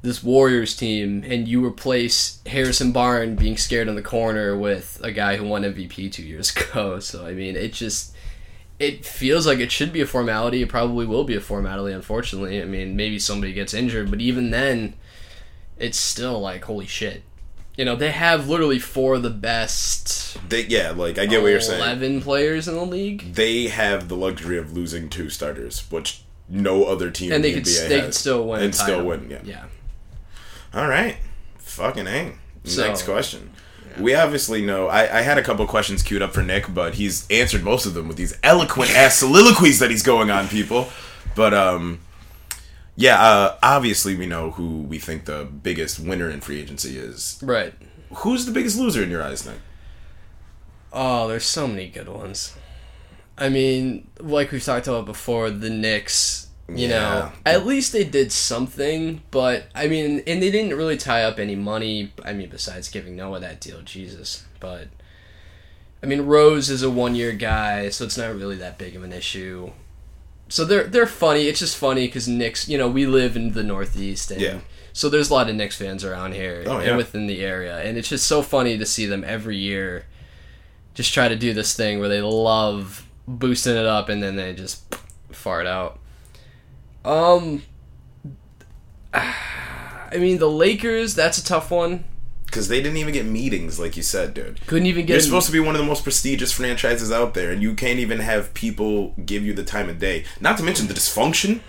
this 0.00 0.22
Warriors 0.22 0.74
team 0.76 1.24
and 1.26 1.46
you 1.46 1.62
replace 1.62 2.40
Harrison 2.46 2.92
Barnes 2.92 3.38
being 3.38 3.56
scared 3.58 3.86
in 3.88 3.96
the 3.96 4.02
corner 4.02 4.56
with 4.56 4.98
a 5.02 5.10
guy 5.12 5.36
who 5.36 5.44
won 5.44 5.62
MVP 5.62 6.10
two 6.10 6.22
years 6.22 6.56
ago. 6.56 7.00
So 7.00 7.26
I 7.26 7.32
mean, 7.34 7.54
it 7.54 7.74
just 7.74 8.14
it 8.78 9.04
feels 9.04 9.46
like 9.46 9.58
it 9.58 9.72
should 9.72 9.92
be 9.92 10.00
a 10.00 10.06
formality. 10.06 10.62
It 10.62 10.68
probably 10.68 11.06
will 11.06 11.24
be 11.24 11.34
a 11.34 11.40
formality. 11.40 11.94
Unfortunately, 11.94 12.60
I 12.62 12.64
mean, 12.64 12.96
maybe 12.96 13.18
somebody 13.18 13.52
gets 13.52 13.74
injured, 13.74 14.10
but 14.10 14.20
even 14.20 14.50
then, 14.50 14.94
it's 15.78 15.98
still 15.98 16.40
like 16.40 16.64
holy 16.64 16.86
shit. 16.86 17.22
You 17.76 17.84
know, 17.84 17.94
they 17.94 18.10
have 18.10 18.48
literally 18.48 18.80
four 18.80 19.14
of 19.14 19.22
the 19.22 19.30
best 19.30 20.36
they, 20.48 20.64
yeah, 20.66 20.90
like 20.90 21.16
I 21.18 21.26
get 21.26 21.42
what 21.42 21.48
you're 21.48 21.60
saying. 21.60 21.80
eleven 21.80 22.20
players 22.20 22.66
in 22.68 22.74
the 22.74 22.84
league, 22.84 23.34
they 23.34 23.68
have 23.68 24.08
the 24.08 24.16
luxury 24.16 24.58
of 24.58 24.72
losing 24.72 25.08
two 25.08 25.30
starters, 25.30 25.84
which 25.90 26.22
no 26.48 26.84
other 26.84 27.10
team 27.10 27.32
and 27.32 27.44
they 27.44 27.52
in 27.52 27.62
the 27.62 27.62
could 27.62 27.68
NBA 27.68 27.88
they 27.88 28.00
could 28.00 28.14
still 28.14 28.48
win 28.48 28.62
and 28.62 28.74
still 28.74 29.04
win. 29.04 29.28
Yeah. 29.30 29.38
Yeah. 29.44 29.64
All 30.74 30.88
right, 30.88 31.18
fucking 31.58 32.06
a. 32.06 32.34
So- 32.64 32.86
Next 32.86 33.02
We 33.98 34.14
obviously 34.14 34.64
know. 34.64 34.88
I, 34.88 35.18
I 35.18 35.22
had 35.22 35.38
a 35.38 35.42
couple 35.42 35.66
questions 35.66 36.02
queued 36.02 36.22
up 36.22 36.32
for 36.34 36.42
Nick, 36.42 36.72
but 36.72 36.94
he's 36.94 37.28
answered 37.30 37.62
most 37.64 37.86
of 37.86 37.94
them 37.94 38.08
with 38.08 38.16
these 38.16 38.38
eloquent 38.42 38.90
ass 38.94 39.16
soliloquies 39.16 39.78
that 39.78 39.90
he's 39.90 40.02
going 40.02 40.30
on, 40.30 40.48
people. 40.48 40.88
But 41.34 41.54
um, 41.54 42.00
yeah. 42.96 43.20
Uh, 43.20 43.58
obviously, 43.62 44.16
we 44.16 44.26
know 44.26 44.50
who 44.50 44.82
we 44.82 44.98
think 44.98 45.24
the 45.24 45.44
biggest 45.44 46.00
winner 46.00 46.28
in 46.28 46.40
free 46.40 46.60
agency 46.60 46.98
is. 46.98 47.38
Right. 47.42 47.74
Who's 48.12 48.46
the 48.46 48.52
biggest 48.52 48.78
loser 48.78 49.02
in 49.02 49.10
your 49.10 49.22
eyes, 49.22 49.46
Nick? 49.46 49.58
Oh, 50.92 51.28
there's 51.28 51.44
so 51.44 51.68
many 51.68 51.88
good 51.88 52.08
ones. 52.08 52.54
I 53.36 53.48
mean, 53.50 54.08
like 54.18 54.50
we've 54.50 54.64
talked 54.64 54.88
about 54.88 55.06
before, 55.06 55.50
the 55.50 55.70
Knicks. 55.70 56.47
You 56.68 56.88
Yeah. 56.88 56.88
know, 56.88 57.32
at 57.46 57.66
least 57.66 57.92
they 57.92 58.04
did 58.04 58.30
something, 58.30 59.22
but 59.30 59.68
I 59.74 59.88
mean, 59.88 60.22
and 60.26 60.42
they 60.42 60.50
didn't 60.50 60.76
really 60.76 60.98
tie 60.98 61.22
up 61.24 61.38
any 61.38 61.56
money. 61.56 62.12
I 62.24 62.32
mean, 62.34 62.50
besides 62.50 62.88
giving 62.90 63.16
Noah 63.16 63.40
that 63.40 63.60
deal, 63.60 63.80
Jesus. 63.82 64.44
But 64.60 64.88
I 66.02 66.06
mean, 66.06 66.22
Rose 66.22 66.68
is 66.70 66.82
a 66.82 66.90
one-year 66.90 67.32
guy, 67.32 67.88
so 67.88 68.04
it's 68.04 68.18
not 68.18 68.34
really 68.36 68.56
that 68.56 68.76
big 68.78 68.94
of 68.96 69.02
an 69.02 69.12
issue. 69.12 69.70
So 70.50 70.64
they're 70.64 70.84
they're 70.84 71.06
funny. 71.06 71.46
It's 71.48 71.58
just 71.60 71.76
funny 71.76 72.06
because 72.06 72.28
Knicks. 72.28 72.68
You 72.68 72.76
know, 72.78 72.88
we 72.88 73.06
live 73.06 73.34
in 73.36 73.52
the 73.52 73.62
Northeast, 73.62 74.30
and 74.30 74.40
Yeah. 74.40 74.58
so 74.92 75.08
there's 75.08 75.30
a 75.30 75.34
lot 75.34 75.48
of 75.48 75.56
Knicks 75.56 75.76
fans 75.76 76.04
around 76.04 76.34
here 76.34 76.64
Oh, 76.66 76.80
yeah. 76.80 76.88
and 76.88 76.96
within 76.98 77.26
the 77.26 77.40
area, 77.42 77.78
and 77.78 77.96
it's 77.96 78.08
just 78.08 78.26
so 78.26 78.42
funny 78.42 78.76
to 78.78 78.84
see 78.86 79.06
them 79.06 79.24
every 79.26 79.56
year 79.56 80.04
just 80.94 81.14
try 81.14 81.28
to 81.28 81.36
do 81.36 81.54
this 81.54 81.74
thing 81.74 82.00
where 82.00 82.08
they 82.08 82.20
love 82.20 83.06
boosting 83.26 83.76
it 83.76 83.86
up 83.86 84.08
and 84.08 84.22
then 84.22 84.36
they 84.36 84.52
just 84.52 84.82
fart 85.30 85.66
out. 85.66 85.98
Um, 87.08 87.62
I 89.12 90.16
mean 90.18 90.38
the 90.38 90.50
Lakers. 90.50 91.14
That's 91.14 91.38
a 91.38 91.44
tough 91.44 91.70
one. 91.70 92.04
Because 92.46 92.68
they 92.68 92.80
didn't 92.80 92.96
even 92.96 93.12
get 93.12 93.26
meetings, 93.26 93.78
like 93.78 93.96
you 93.96 94.02
said, 94.02 94.32
dude. 94.32 94.58
Couldn't 94.66 94.86
even 94.86 95.04
get. 95.04 95.12
You're 95.14 95.20
supposed 95.20 95.46
to 95.46 95.52
be 95.52 95.60
one 95.60 95.74
of 95.74 95.80
the 95.80 95.86
most 95.86 96.02
prestigious 96.02 96.50
franchises 96.50 97.12
out 97.12 97.34
there, 97.34 97.50
and 97.50 97.60
you 97.60 97.74
can't 97.74 97.98
even 97.98 98.20
have 98.20 98.54
people 98.54 99.14
give 99.26 99.42
you 99.42 99.52
the 99.52 99.64
time 99.64 99.88
of 99.90 99.98
day. 99.98 100.24
Not 100.40 100.56
to 100.58 100.62
mention 100.62 100.86
the 100.86 100.94
dysfunction 100.94 101.60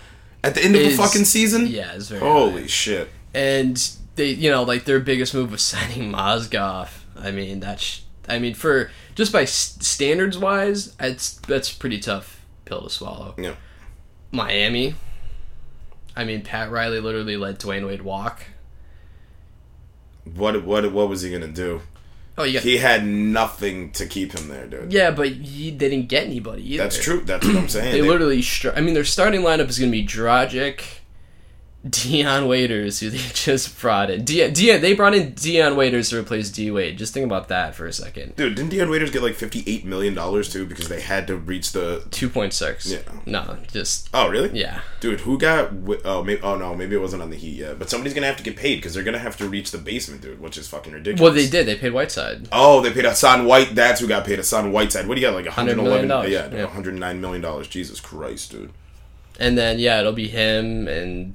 at 0.42 0.54
the 0.54 0.64
end 0.64 0.74
of 0.76 0.80
Is- 0.82 0.96
the 0.96 1.02
fucking 1.02 1.24
season. 1.26 1.66
Yeah, 1.66 1.92
it's 1.94 2.08
very. 2.08 2.20
Holy 2.20 2.66
shit. 2.66 3.10
and 3.34 3.90
they, 4.16 4.30
you 4.30 4.50
know, 4.50 4.62
like 4.62 4.84
their 4.84 5.00
biggest 5.00 5.34
move 5.34 5.50
was 5.50 5.62
signing 5.74 6.10
Mozgov. 6.12 6.88
I 7.16 7.30
mean 7.30 7.60
that's. 7.60 8.02
I 8.28 8.38
mean 8.38 8.54
for 8.54 8.90
just 9.14 9.32
by 9.32 9.44
standards 9.44 10.38
wise, 10.38 10.94
it's 10.98 11.34
that's 11.40 11.70
a 11.72 11.76
pretty 11.76 11.98
tough 11.98 12.44
pill 12.64 12.82
to 12.82 12.90
swallow. 12.90 13.34
Yeah. 13.36 13.54
Miami. 14.32 14.94
I 16.16 16.24
mean, 16.24 16.42
Pat 16.42 16.70
Riley 16.70 17.00
literally 17.00 17.36
let 17.36 17.58
Dwyane 17.58 17.86
Wade 17.86 18.02
walk. 18.02 18.42
What 20.24 20.64
what 20.64 20.92
what 20.92 21.08
was 21.08 21.22
he 21.22 21.30
gonna 21.30 21.48
do? 21.48 21.82
Oh, 22.38 22.50
got 22.50 22.62
He 22.62 22.78
had 22.78 23.04
nothing 23.06 23.90
to 23.92 24.06
keep 24.06 24.32
him 24.32 24.48
there, 24.48 24.66
dude. 24.66 24.92
Yeah, 24.92 25.10
but 25.10 25.28
he, 25.28 25.70
didn't 25.70 26.06
get 26.06 26.24
anybody 26.26 26.62
either. 26.74 26.84
That's 26.84 27.02
true. 27.02 27.20
That's 27.20 27.46
what 27.46 27.56
I'm 27.56 27.68
saying. 27.68 27.92
They 27.92 28.00
They- 28.00 28.08
literally, 28.08 28.40
str- 28.40 28.70
I 28.74 28.80
mean, 28.80 28.94
their 28.94 29.04
starting 29.04 29.42
lineup 29.42 29.68
is 29.68 29.78
going 29.78 29.90
to 29.90 29.98
be 29.98 30.06
Dragic, 30.06 30.99
Dion 31.88 32.46
Waiters, 32.46 33.00
who 33.00 33.08
they 33.08 33.16
just 33.32 33.80
brought 33.80 34.10
in. 34.10 34.22
Dion, 34.24 34.52
Dion, 34.52 34.82
they 34.82 34.92
brought 34.92 35.14
in 35.14 35.32
Dion 35.32 35.76
Waiters 35.76 36.10
to 36.10 36.18
replace 36.18 36.50
D 36.50 36.70
Wade. 36.70 36.98
Just 36.98 37.14
think 37.14 37.24
about 37.24 37.48
that 37.48 37.74
for 37.74 37.86
a 37.86 37.92
second. 37.92 38.36
Dude, 38.36 38.54
didn't 38.54 38.70
Dion 38.70 38.90
Waiters 38.90 39.10
get 39.10 39.22
like 39.22 39.34
fifty-eight 39.34 39.86
million 39.86 40.12
dollars 40.12 40.52
too 40.52 40.66
because 40.66 40.88
they 40.88 41.00
had 41.00 41.26
to 41.28 41.36
reach 41.36 41.72
the? 41.72 42.04
Two 42.10 42.28
point 42.28 42.52
six. 42.52 42.84
Yeah. 42.86 42.98
No, 43.24 43.56
just 43.72 44.10
Oh, 44.12 44.28
really? 44.28 44.50
yeah. 44.58 44.80
Dude, 45.00 45.20
who 45.20 45.38
got? 45.38 45.70
Oh, 46.04 46.22
maybe. 46.22 46.42
Oh 46.42 46.56
no, 46.56 46.74
maybe 46.74 46.96
it 46.96 47.00
wasn't 47.00 47.22
on 47.22 47.30
the 47.30 47.36
Heat 47.36 47.56
yet. 47.56 47.78
But 47.78 47.88
somebody's 47.88 48.12
gonna 48.12 48.26
have 48.26 48.36
to 48.36 48.42
get 48.42 48.56
paid 48.56 48.76
because 48.76 48.92
they're 48.92 49.02
gonna 49.04 49.18
have 49.18 49.38
to 49.38 49.48
reach 49.48 49.70
the 49.70 49.78
basement, 49.78 50.20
dude, 50.20 50.38
which 50.38 50.58
is 50.58 50.68
fucking 50.68 50.92
ridiculous. 50.92 51.20
Well, 51.22 51.32
they 51.32 51.48
did. 51.48 51.66
They 51.66 51.76
paid 51.76 51.94
Whiteside. 51.94 52.46
Oh, 52.52 52.82
they 52.82 52.90
paid 52.92 53.06
Hassan 53.06 53.46
White. 53.46 53.74
That's 53.74 54.00
who 54.02 54.06
got 54.06 54.26
paid. 54.26 54.36
Hassan 54.38 54.70
Whiteside. 54.70 55.08
What 55.08 55.14
do 55.14 55.22
you 55.22 55.26
got? 55.28 55.34
Like 55.34 55.46
one 55.46 55.54
hundred 55.54 55.78
million 55.78 56.10
eleven. 56.10 56.30
Yeah, 56.30 56.50
yeah. 56.52 56.64
one 56.64 56.74
hundred 56.74 56.94
nine 56.96 57.22
million 57.22 57.40
dollars. 57.40 57.68
Jesus 57.68 58.00
Christ, 58.00 58.50
dude. 58.50 58.70
And 59.38 59.56
then 59.56 59.78
yeah, 59.78 60.00
it'll 60.00 60.12
be 60.12 60.28
him 60.28 60.86
and 60.86 61.34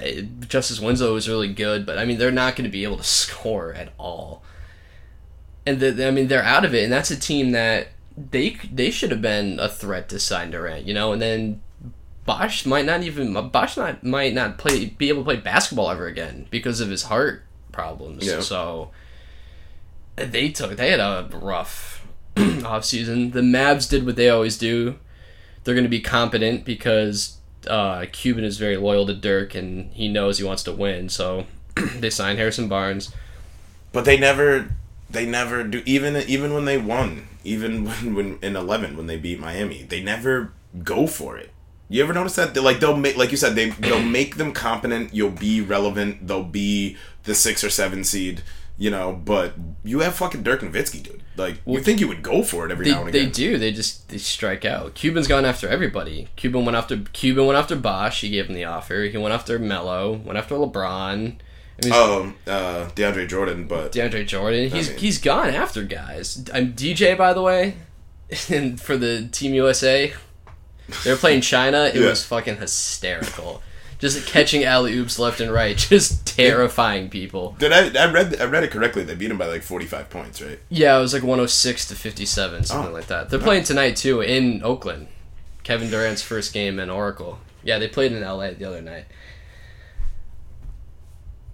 they, 0.00 0.28
Justice 0.46 0.80
Winslow 0.80 1.16
is 1.16 1.28
really 1.28 1.52
good, 1.52 1.86
but 1.86 1.98
I 1.98 2.04
mean 2.04 2.18
they're 2.18 2.30
not 2.30 2.56
going 2.56 2.64
to 2.64 2.70
be 2.70 2.84
able 2.84 2.98
to 2.98 3.04
score 3.04 3.72
at 3.72 3.92
all. 3.98 4.42
And 5.66 5.80
the, 5.80 6.06
I 6.06 6.10
mean 6.10 6.28
they're 6.28 6.42
out 6.42 6.64
of 6.64 6.74
it, 6.74 6.84
and 6.84 6.92
that's 6.92 7.10
a 7.10 7.18
team 7.18 7.52
that 7.52 7.88
they 8.16 8.56
they 8.72 8.90
should 8.90 9.10
have 9.10 9.22
been 9.22 9.58
a 9.60 9.68
threat 9.68 10.08
to 10.10 10.18
sign 10.18 10.50
Durant, 10.50 10.86
you 10.86 10.94
know. 10.94 11.12
And 11.12 11.20
then 11.20 11.60
Bosh 12.24 12.66
might 12.66 12.86
not 12.86 13.02
even 13.02 13.32
Bosh 13.50 13.76
not 13.76 14.02
might 14.02 14.34
not 14.34 14.58
play 14.58 14.86
be 14.86 15.08
able 15.08 15.22
to 15.22 15.24
play 15.24 15.36
basketball 15.36 15.90
ever 15.90 16.06
again 16.06 16.46
because 16.50 16.80
of 16.80 16.88
his 16.88 17.04
heart 17.04 17.44
problems. 17.72 18.26
Yeah. 18.26 18.40
So 18.40 18.90
they 20.16 20.50
took 20.50 20.76
they 20.76 20.90
had 20.90 21.00
a 21.00 21.28
rough 21.32 22.06
off 22.64 22.84
season. 22.84 23.32
The 23.32 23.40
Mavs 23.40 23.88
did 23.88 24.06
what 24.06 24.16
they 24.16 24.28
always 24.28 24.56
do. 24.58 24.98
They're 25.64 25.74
going 25.74 25.84
to 25.84 25.90
be 25.90 26.00
competent 26.00 26.64
because 26.64 27.35
uh, 27.68 28.06
Cuban 28.12 28.44
is 28.44 28.58
very 28.58 28.76
loyal 28.76 29.06
to 29.06 29.14
Dirk 29.14 29.54
and 29.54 29.92
he 29.92 30.08
knows 30.08 30.38
he 30.38 30.44
wants 30.44 30.62
to 30.64 30.72
win. 30.72 31.08
So 31.08 31.46
they 31.98 32.10
signed 32.10 32.38
Harrison 32.38 32.68
Barnes. 32.68 33.12
But 33.92 34.04
they 34.04 34.18
never, 34.18 34.70
they 35.08 35.26
never 35.26 35.64
do. 35.64 35.82
Even 35.86 36.16
even 36.16 36.52
when 36.52 36.64
they 36.64 36.78
won, 36.78 37.28
even 37.44 37.84
when, 37.86 38.14
when 38.14 38.38
in 38.42 38.56
eleven 38.56 38.96
when 38.96 39.06
they 39.06 39.16
beat 39.16 39.40
Miami, 39.40 39.82
they 39.84 40.02
never 40.02 40.52
go 40.82 41.06
for 41.06 41.36
it. 41.36 41.50
You 41.88 42.02
ever 42.02 42.12
notice 42.12 42.34
that? 42.36 42.52
They, 42.52 42.60
like 42.60 42.80
they'll 42.80 42.96
make, 42.96 43.16
like 43.16 43.30
you 43.30 43.36
said, 43.36 43.54
they 43.54 43.70
they'll 43.70 44.02
make 44.02 44.36
them 44.36 44.52
competent. 44.52 45.14
You'll 45.14 45.30
be 45.30 45.60
relevant. 45.60 46.26
They'll 46.26 46.42
be 46.42 46.96
the 47.24 47.34
six 47.34 47.62
or 47.62 47.70
seven 47.70 48.04
seed. 48.04 48.42
You 48.78 48.90
know, 48.90 49.12
but 49.24 49.54
you 49.84 50.00
have 50.00 50.14
fucking 50.16 50.42
Dirk 50.42 50.60
Nowitzki, 50.60 51.02
dude. 51.02 51.22
Like 51.36 51.56
you 51.66 51.80
think 51.80 51.98
you 51.98 52.08
would 52.08 52.22
go 52.22 52.42
for 52.42 52.66
it 52.66 52.72
every 52.72 52.84
They, 52.84 52.90
now 52.92 53.00
and 53.00 53.08
again? 53.08 53.24
they 53.24 53.30
do. 53.30 53.56
They 53.58 53.72
just 53.72 54.08
they 54.10 54.18
strike 54.18 54.64
out. 54.66 54.94
Cuban's 54.94 55.26
gone 55.26 55.44
after 55.46 55.66
everybody. 55.68 56.28
Cuban 56.36 56.64
went 56.66 56.76
after 56.76 56.98
Cuban 57.14 57.46
went 57.46 57.58
after 57.58 57.74
Bosh. 57.74 58.20
He 58.20 58.28
gave 58.30 58.46
him 58.48 58.54
the 58.54 58.64
offer. 58.64 59.04
He 59.04 59.16
went 59.16 59.32
after 59.34 59.58
Melo. 59.58 60.12
Went 60.12 60.36
after 60.38 60.54
LeBron. 60.56 61.36
I 61.82 61.84
mean, 61.86 61.92
Um, 61.92 62.34
uh, 62.46 62.88
DeAndre 62.94 63.28
Jordan, 63.28 63.66
but 63.66 63.92
DeAndre 63.92 64.26
Jordan. 64.26 64.70
He's 64.70 64.90
mean- 64.90 64.98
he's 64.98 65.18
gone 65.18 65.48
after 65.50 65.82
guys. 65.82 66.44
I'm 66.52 66.72
DJ 66.74 67.16
by 67.16 67.32
the 67.32 67.42
way, 67.42 67.76
and 68.50 68.78
for 68.80 68.96
the 68.98 69.28
Team 69.32 69.54
USA, 69.54 70.12
they 71.04 71.10
were 71.10 71.16
playing 71.18 71.40
China. 71.40 71.84
It 71.84 71.96
Yeah. 72.00 72.08
was 72.10 72.24
fucking 72.24 72.58
hysterical. 72.58 73.62
Just 73.98 74.26
catching 74.26 74.62
alley 74.64 74.92
oops 74.94 75.18
left 75.18 75.40
and 75.40 75.50
right, 75.50 75.76
just 75.90 76.26
terrifying 76.26 77.08
people. 77.08 77.56
did 77.58 77.72
I? 77.72 78.04
I 78.04 78.12
read 78.12 78.40
I 78.40 78.44
read 78.44 78.64
it 78.64 78.70
correctly. 78.70 79.04
They 79.04 79.14
beat 79.14 79.30
him 79.30 79.38
by 79.38 79.46
like 79.46 79.62
forty 79.62 79.86
five 79.86 80.10
points, 80.10 80.42
right? 80.42 80.58
Yeah, 80.68 80.98
it 80.98 81.00
was 81.00 81.14
like 81.14 81.22
106 81.22 81.88
to 81.88 81.94
57, 81.94 82.64
something 82.64 82.90
Oh. 82.90 82.92
like 82.94 83.06
that. 83.06 83.30
They're 83.30 83.38
playing 83.40 83.64
tonight 83.64 83.96
too 83.96 84.20
in 84.20 84.62
Oakland. 84.62 85.08
Kevin 85.64 85.90
Durant's 85.90 86.22
first 86.22 86.52
game 86.52 86.78
in 86.78 86.90
Oracle. 86.90 87.38
Yeah, 87.64 87.78
they 87.78 87.88
played 87.88 88.12
in 88.12 88.22
LA 88.22 88.50
the 88.52 88.64
other 88.66 88.82
night. 88.82 89.06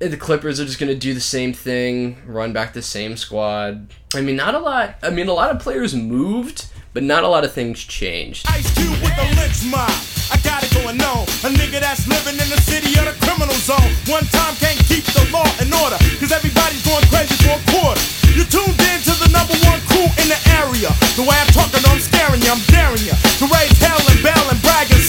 The 0.01 0.17
Clippers 0.17 0.59
are 0.59 0.65
just 0.65 0.81
going 0.81 0.91
to 0.93 0.99
do 0.99 1.15
the 1.15 1.21
same 1.21 1.53
thing, 1.53 2.21
run 2.27 2.53
back 2.53 2.73
the 2.73 2.83
same 2.83 3.17
squad. 3.17 3.87
I 4.15 4.21
mean, 4.21 4.35
not 4.35 4.55
a 4.57 4.59
lot. 4.59 4.97
I 5.01 5.11
mean, 5.11 5.29
a 5.29 5.33
lot 5.33 5.51
of 5.55 5.61
players 5.63 5.95
moved, 5.95 6.67
but 6.93 7.03
not 7.03 7.25
a 7.25 7.29
lot 7.29 7.45
of 7.45 7.53
things 7.53 7.81
changed. 7.81 8.47
Ice 8.49 8.69
Cube 8.77 8.97
with 9.01 9.15
the 9.17 9.27
lynch 9.37 9.65
mob. 9.65 9.93
I 10.33 10.37
got 10.45 10.65
it 10.65 10.73
going 10.73 11.01
on. 11.01 11.25
A 11.45 11.51
nigga 11.53 11.81
that's 11.81 12.09
living 12.09 12.37
in 12.41 12.49
the 12.49 12.61
city 12.65 12.93
of 13.01 13.09
the 13.09 13.17
criminal 13.25 13.57
zone. 13.61 13.93
One 14.09 14.25
time 14.33 14.55
can't 14.61 14.79
keep 14.89 15.05
the 15.13 15.25
law 15.33 15.49
in 15.61 15.73
order. 15.73 15.97
Cause 16.21 16.33
everybody's 16.33 16.85
going 16.85 17.05
crazy 17.09 17.37
for 17.45 17.57
a 17.57 17.63
quarter. 17.73 18.01
You 18.33 18.45
tuned 18.49 18.77
in 18.77 18.99
to 19.09 19.13
the 19.21 19.29
number 19.33 19.57
one 19.69 19.81
crew 19.89 20.09
in 20.21 20.29
the 20.29 20.41
area. 20.61 20.89
The 21.17 21.25
way 21.25 21.37
I'm 21.37 21.53
talking, 21.53 21.81
I'm 21.89 22.01
scaring 22.01 22.41
you, 22.41 22.53
I'm 22.53 22.65
daring 22.73 23.05
you. 23.05 23.17
To 23.41 23.45
raise 23.49 23.77
hell 23.81 24.01
and 24.09 24.21
bail 24.25 24.45
and 24.49 24.61
brag 24.61 24.89
and. 24.93 25.03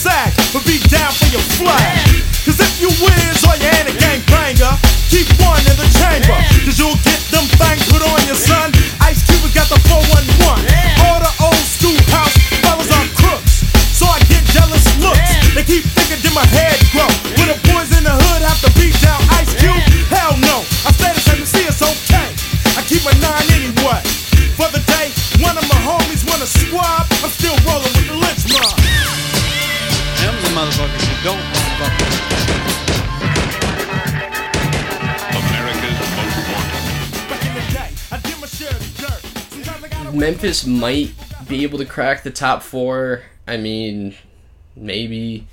But 0.53 0.65
be 0.67 0.77
down 0.87 1.11
for 1.13 1.25
your 1.31 1.41
flag. 1.57 2.32
Memphis 40.43 40.65
might 40.65 41.13
be 41.47 41.63
able 41.63 41.77
to 41.77 41.85
crack 41.85 42.23
the 42.23 42.29
top 42.29 42.63
four. 42.63 43.23
I 43.47 43.55
mean, 43.55 44.13
maybe. 44.75 45.47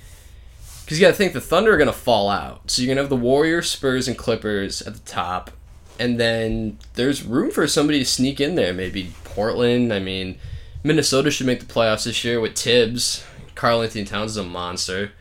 Because 0.81 0.99
you 0.99 1.07
got 1.07 1.13
to 1.13 1.17
think 1.17 1.33
the 1.33 1.41
Thunder 1.41 1.73
are 1.73 1.77
going 1.77 1.87
to 1.87 1.93
fall 1.93 2.29
out. 2.29 2.69
So 2.69 2.83
you're 2.83 2.89
going 2.89 2.97
to 2.97 3.05
have 3.05 3.09
the 3.09 3.15
Warriors, 3.15 3.71
Spurs, 3.71 4.09
and 4.09 4.19
Clippers 4.19 4.83
at 4.83 4.95
the 4.95 5.09
top. 5.09 5.53
And 6.01 6.19
then 6.19 6.77
there's 6.95 7.23
room 7.23 7.53
for 7.53 7.69
somebody 7.69 8.01
to 8.01 8.05
sneak 8.05 8.41
in 8.41 8.57
there. 8.57 8.73
Maybe 8.73 9.13
Portland. 9.23 9.93
I 9.93 10.01
mean, 10.01 10.41
Minnesota 10.83 11.31
should 11.31 11.47
make 11.47 11.61
the 11.61 11.73
playoffs 11.73 12.03
this 12.03 12.25
year 12.25 12.41
with 12.41 12.59
Thibs. 12.59 13.25
Carl 13.55 13.83
Anthony 13.83 14.05
Towns 14.05 14.33
is 14.33 14.39
a 14.39 14.43
monster. 14.43 15.13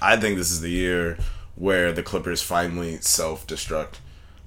I 0.00 0.16
think 0.16 0.36
this 0.36 0.52
is 0.52 0.60
the 0.60 0.70
year 0.70 1.18
where 1.56 1.92
the 1.92 2.04
Clippers 2.04 2.42
finally 2.42 2.98
self 2.98 3.44
destruct. 3.44 3.94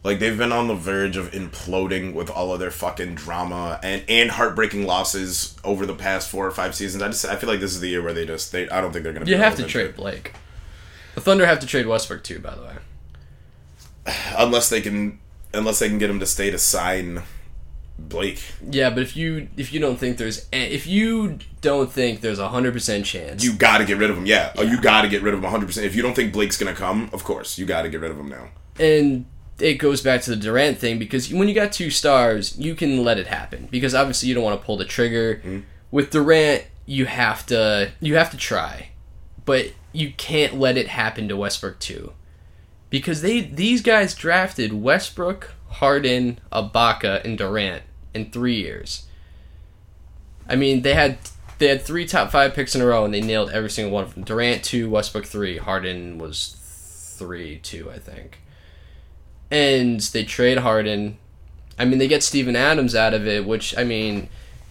Like 0.08 0.20
they've 0.20 0.38
been 0.38 0.54
on 0.54 0.70
the 0.70 0.74
verge 0.74 1.18
of 1.18 1.32
imploding 1.32 2.14
with 2.14 2.30
all 2.30 2.54
of 2.54 2.62
their 2.62 2.72
fucking 2.72 3.16
drama 3.16 3.78
and, 3.84 4.06
and 4.08 4.32
heartbreaking 4.32 4.86
losses 4.86 5.58
over 5.66 5.86
the 5.86 5.96
past 5.96 6.30
four 6.30 6.48
or 6.48 6.52
five 6.52 6.76
seasons. 6.76 7.04
I 7.04 7.08
just 7.08 7.26
I 7.26 7.36
feel 7.36 7.50
like 7.50 7.60
this 7.60 7.74
is 7.74 7.82
the 7.82 7.90
year 7.90 8.02
where 8.02 8.14
they 8.14 8.26
just 8.26 8.54
they 8.54 8.70
I 8.70 8.80
don't 8.80 8.94
think 8.94 9.04
they're 9.04 9.12
gonna. 9.12 9.26
Be 9.26 9.32
You 9.32 9.38
have 9.38 9.58
to 9.58 9.66
trade 9.66 9.98
Blake. 9.98 10.32
The 11.16 11.20
Thunder 11.20 11.46
have 11.46 11.60
to 11.60 11.68
trade 11.68 11.88
Westbrook 11.88 12.24
too, 12.24 12.40
by 12.40 12.56
the 12.56 12.62
way. 12.62 12.76
unless 14.38 14.70
they 14.70 14.80
can 14.80 15.20
unless 15.54 15.80
they 15.80 15.90
can 15.90 15.98
get 15.98 16.10
him 16.10 16.22
to 16.22 16.26
stay 16.26 16.52
to 16.52 16.58
sign 16.58 17.24
Blake. 18.00 18.42
Yeah, 18.66 18.90
but 18.92 19.04
if 19.04 19.18
you 19.18 19.50
if 19.58 19.74
you 19.74 19.82
don't 19.82 19.98
think 20.00 20.16
there's 20.16 20.48
a- 20.54 20.74
if 20.74 20.88
you 20.88 21.38
don't 21.60 21.92
think 21.92 22.22
there's 22.22 22.40
a 22.40 22.48
hundred 22.48 22.72
percent 22.72 23.06
chance 23.06 23.44
You 23.44 23.52
got 23.52 23.80
to 23.80 23.84
get 23.84 23.98
rid 23.98 24.10
of 24.10 24.18
him. 24.18 24.26
Yeah, 24.26 24.54
oh, 24.56 24.62
you 24.62 24.80
got 24.80 25.02
to 25.02 25.10
get 25.10 25.22
rid 25.22 25.34
of 25.34 25.40
him 25.40 25.44
100. 25.44 25.66
percent 25.66 25.86
If 25.86 25.98
you 25.98 26.02
don't 26.02 26.16
think 26.16 26.32
Blake's 26.32 26.58
gonna 26.58 26.74
come, 26.74 27.10
of 27.12 27.26
course 27.26 27.58
you 27.58 27.66
got 27.66 27.82
to 27.82 27.90
get 27.90 28.00
rid 28.00 28.12
of 28.12 28.18
him 28.18 28.30
now. 28.30 28.48
and 28.80 29.26
it 29.60 29.76
goes 29.76 30.02
back 30.02 30.22
to 30.22 30.30
the 30.30 30.36
Durant 30.36 30.78
thing 30.78 31.00
because 31.00 31.34
when 31.34 31.48
you 31.48 31.56
got 31.56 31.72
two 31.72 31.90
stars, 31.90 32.58
you 32.58 32.76
can 32.76 33.04
let 33.04 33.18
it 33.18 33.28
happen 33.28 33.68
because 33.72 33.96
obviously 33.96 34.30
you 34.30 34.36
don't 34.36 34.44
want 34.44 34.60
to 34.60 34.66
pull 34.66 34.78
the 34.78 34.86
trigger. 34.86 35.38
Mm-hmm. 35.38 35.60
With 35.90 36.12
Durant, 36.12 36.66
you 36.86 37.06
have 37.06 37.46
to 37.48 37.92
you 38.00 38.16
have 38.16 38.32
to 38.32 38.38
try, 38.38 38.90
but 39.46 39.72
you 39.94 40.14
can't 40.16 40.56
let 40.56 40.78
it 40.78 40.88
happen 40.88 41.28
to 41.28 41.38
Westbrook 41.38 41.80
too, 41.80 42.14
because 42.90 43.22
they 43.22 43.42
these 43.42 43.82
guys 43.82 44.14
drafted 44.14 44.74
Westbrook, 44.74 45.54
Harden, 45.70 46.40
Ibaka, 46.52 47.24
and 47.24 47.38
Durant 47.38 47.84
in 48.14 48.30
three 48.32 48.56
years. 48.56 49.08
I 50.48 50.56
mean, 50.56 50.84
they 50.84 50.94
had 50.94 51.18
they 51.58 51.68
had 51.68 51.82
three 51.82 52.06
top 52.06 52.32
five 52.32 52.54
picks 52.54 52.76
in 52.76 52.82
a 52.82 52.86
row 52.86 53.06
and 53.06 53.14
they 53.14 53.22
nailed 53.22 53.50
every 53.50 53.70
single 53.70 53.94
one 53.94 54.04
of 54.04 54.14
them. 54.14 54.24
Durant 54.24 54.64
two, 54.64 54.90
Westbrook 54.90 55.26
three, 55.26 55.58
Harden 55.58 56.20
was 56.20 56.56
three 57.18 57.58
two, 57.58 57.90
I 57.90 57.98
think 57.98 58.38
and 59.52 60.00
they 60.00 60.24
trade 60.24 60.60
Harden. 60.60 61.18
I 61.80 61.86
mean, 61.86 62.00
they 62.00 62.08
get 62.08 62.24
Steven 62.24 62.56
Adams 62.56 62.96
out 62.96 63.14
of 63.14 63.28
it, 63.28 63.46
which 63.46 63.78
I 63.78 63.84
mean 63.84 64.30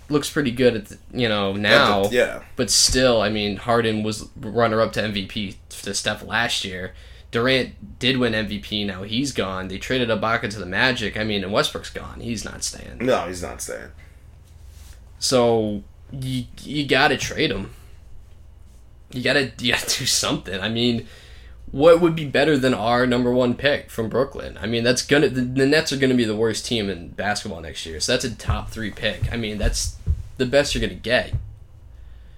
looks 0.08 0.30
pretty 0.30 0.50
good 0.52 0.74
at 0.76 0.86
the, 0.86 0.98
you 1.12 1.28
know 1.28 1.52
now. 1.52 2.04
The- 2.04 2.14
yeah. 2.14 2.42
But 2.56 2.70
still, 2.70 3.20
I 3.22 3.28
mean, 3.28 3.56
Harden 3.56 4.02
was 4.02 4.28
runner 4.36 4.80
up 4.80 4.92
to 4.94 5.02
MVP 5.02 5.56
to 5.82 5.94
Steph 5.94 6.24
last 6.24 6.64
year. 6.64 6.94
Durant 7.32 7.98
did 7.98 8.16
win 8.18 8.32
MVP. 8.32 8.86
Now 8.86 9.02
he's 9.02 9.32
gone. 9.32 9.68
They 9.68 9.78
traded 9.78 10.08
Ibaka 10.08 10.48
to 10.50 10.58
the 10.58 10.66
Magic. 10.66 11.16
I 11.18 11.24
mean, 11.24 11.42
and 11.44 11.52
Westbrook's 11.52 11.90
gone. 11.90 12.20
He's 12.20 12.44
not 12.44 12.62
staying. 12.62 12.98
No, 13.00 13.26
he's 13.26 13.42
not 13.42 13.60
staying. 13.60 13.90
So 15.18 15.82
you 16.12 16.44
you 16.62 16.86
gotta 16.86 17.16
trade 17.16 17.50
him. 17.50 17.70
You 19.12 19.22
gotta 19.22 19.52
you 19.60 19.72
gotta 19.72 19.98
do 19.98 20.06
something. 20.06 20.60
I 20.60 20.68
mean, 20.68 21.06
what 21.72 22.00
would 22.00 22.14
be 22.14 22.24
better 22.24 22.56
than 22.56 22.74
our 22.74 23.06
number 23.06 23.32
one 23.32 23.54
pick 23.54 23.90
from 23.90 24.08
Brooklyn? 24.08 24.58
I 24.60 24.66
mean, 24.66 24.84
that's 24.84 25.02
gonna 25.02 25.28
the, 25.28 25.42
the 25.42 25.66
Nets 25.66 25.92
are 25.92 25.96
gonna 25.96 26.14
be 26.14 26.24
the 26.24 26.36
worst 26.36 26.66
team 26.66 26.88
in 26.88 27.08
basketball 27.08 27.60
next 27.60 27.84
year, 27.86 28.00
so 28.00 28.12
that's 28.12 28.24
a 28.24 28.34
top 28.34 28.70
three 28.70 28.90
pick. 28.90 29.32
I 29.32 29.36
mean, 29.36 29.58
that's 29.58 29.96
the 30.36 30.46
best 30.46 30.74
you're 30.74 30.86
gonna 30.86 30.94
get. 31.00 31.32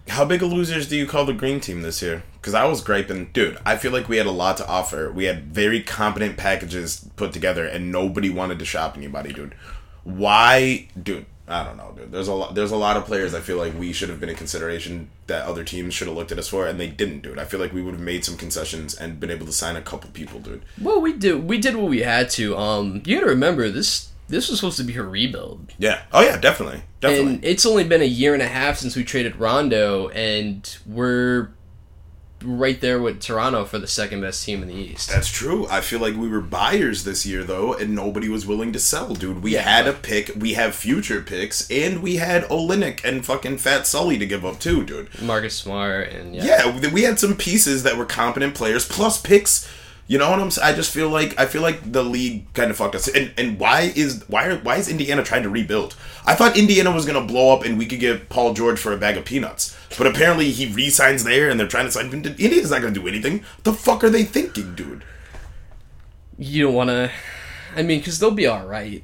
How 0.08 0.24
big 0.24 0.42
of 0.42 0.50
losers 0.50 0.88
do 0.88 0.96
you 0.96 1.06
call 1.06 1.26
the 1.26 1.34
green 1.34 1.60
team 1.60 1.82
this 1.82 2.00
year? 2.00 2.22
Because 2.34 2.54
I 2.54 2.64
was 2.64 2.80
griping, 2.80 3.26
dude. 3.32 3.58
I 3.66 3.76
feel 3.76 3.92
like 3.92 4.08
we 4.08 4.16
had 4.16 4.26
a 4.26 4.30
lot 4.30 4.56
to 4.56 4.66
offer. 4.66 5.12
We 5.12 5.24
had 5.24 5.44
very 5.44 5.82
competent 5.82 6.38
packages 6.38 7.06
put 7.16 7.32
together, 7.32 7.66
and 7.66 7.92
nobody 7.92 8.30
wanted 8.30 8.58
to 8.60 8.64
shop 8.64 8.96
anybody, 8.96 9.34
dude. 9.34 9.54
Why, 10.04 10.88
dude? 11.00 11.26
I 11.48 11.64
don't 11.64 11.76
know, 11.76 11.92
dude. 11.96 12.12
There's 12.12 12.28
a 12.28 12.34
lot. 12.34 12.54
There's 12.54 12.70
a 12.70 12.76
lot 12.76 12.96
of 12.96 13.04
players 13.06 13.34
I 13.34 13.40
feel 13.40 13.56
like 13.56 13.72
we 13.78 13.92
should 13.92 14.08
have 14.10 14.20
been 14.20 14.28
in 14.28 14.36
consideration 14.36 15.10
that 15.28 15.46
other 15.46 15.64
teams 15.64 15.94
should 15.94 16.06
have 16.08 16.16
looked 16.16 16.30
at 16.32 16.38
us 16.38 16.48
for, 16.48 16.66
and 16.66 16.78
they 16.78 16.88
didn't, 16.88 17.20
dude. 17.20 17.38
I 17.38 17.44
feel 17.44 17.58
like 17.60 17.72
we 17.72 17.82
would 17.82 17.94
have 17.94 18.02
made 18.02 18.24
some 18.24 18.36
concessions 18.36 18.94
and 18.94 19.18
been 19.18 19.30
able 19.30 19.46
to 19.46 19.52
sign 19.52 19.74
a 19.76 19.82
couple 19.82 20.10
people, 20.10 20.40
dude. 20.40 20.62
Well, 20.80 21.00
we 21.00 21.12
did 21.14 21.44
we 21.48 21.58
did 21.58 21.74
what 21.76 21.88
we 21.88 22.00
had 22.02 22.28
to. 22.30 22.56
Um, 22.56 23.02
you 23.06 23.16
gotta 23.16 23.30
remember 23.30 23.68
this. 23.70 24.10
This 24.28 24.50
was 24.50 24.58
supposed 24.58 24.76
to 24.76 24.84
be 24.84 24.94
a 24.96 25.02
rebuild, 25.02 25.72
Yeah. 25.78 26.02
Oh 26.12 26.20
yeah, 26.22 26.36
definitely, 26.36 26.82
definitely. 27.00 27.34
and 27.36 27.44
it's 27.44 27.64
only 27.64 27.84
been 27.84 28.02
a 28.02 28.04
year 28.04 28.34
and 28.34 28.42
a 28.42 28.46
half 28.46 28.76
since 28.76 28.94
we 28.94 29.02
traded 29.02 29.36
Rondo, 29.36 30.08
and 30.08 30.76
we're 30.84 31.48
right 32.44 32.80
there 32.80 33.00
with 33.00 33.20
Toronto 33.20 33.64
for 33.64 33.78
the 33.78 33.88
second 33.88 34.20
best 34.20 34.44
team 34.44 34.62
in 34.62 34.68
the 34.68 34.74
East. 34.74 35.10
That's 35.10 35.28
true. 35.30 35.66
I 35.68 35.80
feel 35.80 35.98
like 35.98 36.14
we 36.16 36.28
were 36.28 36.40
buyers 36.40 37.04
this 37.04 37.26
year 37.26 37.42
though, 37.42 37.72
and 37.74 37.94
nobody 37.94 38.28
was 38.28 38.46
willing 38.46 38.72
to 38.72 38.78
sell, 38.78 39.14
dude. 39.14 39.42
We 39.42 39.54
Yeah. 39.54 39.62
had 39.62 39.86
a 39.88 39.92
pick, 39.92 40.32
we 40.36 40.54
have 40.54 40.74
future 40.74 41.20
picks, 41.20 41.68
and 41.70 42.00
we 42.02 42.16
had 42.16 42.44
Olynyk 42.44 43.04
and 43.04 43.24
fucking 43.26 43.58
Fat 43.58 43.86
Sully 43.86 44.18
to 44.18 44.26
give 44.26 44.44
up 44.44 44.60
too, 44.60 44.84
dude. 44.84 45.08
Marcus 45.20 45.54
Smart 45.56 46.10
and 46.10 46.34
yeah. 46.34 46.44
Yeah, 46.80 46.90
we 46.90 47.02
had 47.02 47.18
some 47.18 47.34
pieces 47.36 47.82
that 47.82 47.96
were 47.96 48.06
competent 48.06 48.54
players 48.54 48.84
plus 48.86 49.20
picks. 49.20 49.66
You 50.08 50.16
know 50.18 50.30
what 50.30 50.40
I'm 50.40 50.50
saying? 50.50 50.66
I 50.66 50.74
just 50.74 50.90
feel 50.92 51.10
like 51.10 51.38
I 51.38 51.44
feel 51.46 51.60
like 51.62 51.92
the 51.92 52.02
league 52.02 52.50
kind 52.54 52.70
of 52.70 52.76
fucked 52.78 52.94
us. 52.94 53.08
And 53.08 53.30
and 53.36 53.60
why 53.60 53.92
is 53.94 54.24
why 54.26 54.46
are, 54.46 54.56
why 54.56 54.76
is 54.76 54.88
Indiana 54.88 55.22
trying 55.22 55.42
to 55.42 55.50
rebuild? 55.50 55.94
I 56.26 56.34
thought 56.34 56.56
Indiana 56.56 56.90
was 56.90 57.04
gonna 57.04 57.24
blow 57.24 57.54
up 57.54 57.62
and 57.64 57.76
we 57.78 57.84
could 57.86 58.00
get 58.00 58.30
Paul 58.30 58.54
George 58.54 58.78
for 58.78 58.92
a 58.92 58.96
bag 58.96 59.16
of 59.18 59.26
peanuts. 59.26 59.76
But 59.98 60.06
apparently 60.06 60.50
he 60.50 60.72
re-signs 60.72 61.24
there 61.24 61.50
and 61.50 61.60
they're 61.60 61.68
trying 61.68 61.84
to 61.86 61.92
sign. 61.92 62.10
Indiana's 62.10 62.70
not 62.70 62.80
gonna 62.80 62.94
do 62.94 63.06
anything. 63.06 63.44
The 63.64 63.72
fuck 63.74 64.02
are 64.02 64.10
they 64.10 64.24
thinking, 64.24 64.74
dude? 64.74 65.04
you 66.38 66.64
don't 66.64 66.74
want 66.74 66.88
to. 66.88 67.10
I 67.76 67.82
mean, 67.82 67.98
because 67.98 68.18
they'll 68.18 68.30
be 68.30 68.46
all 68.46 68.64
right. 68.64 69.02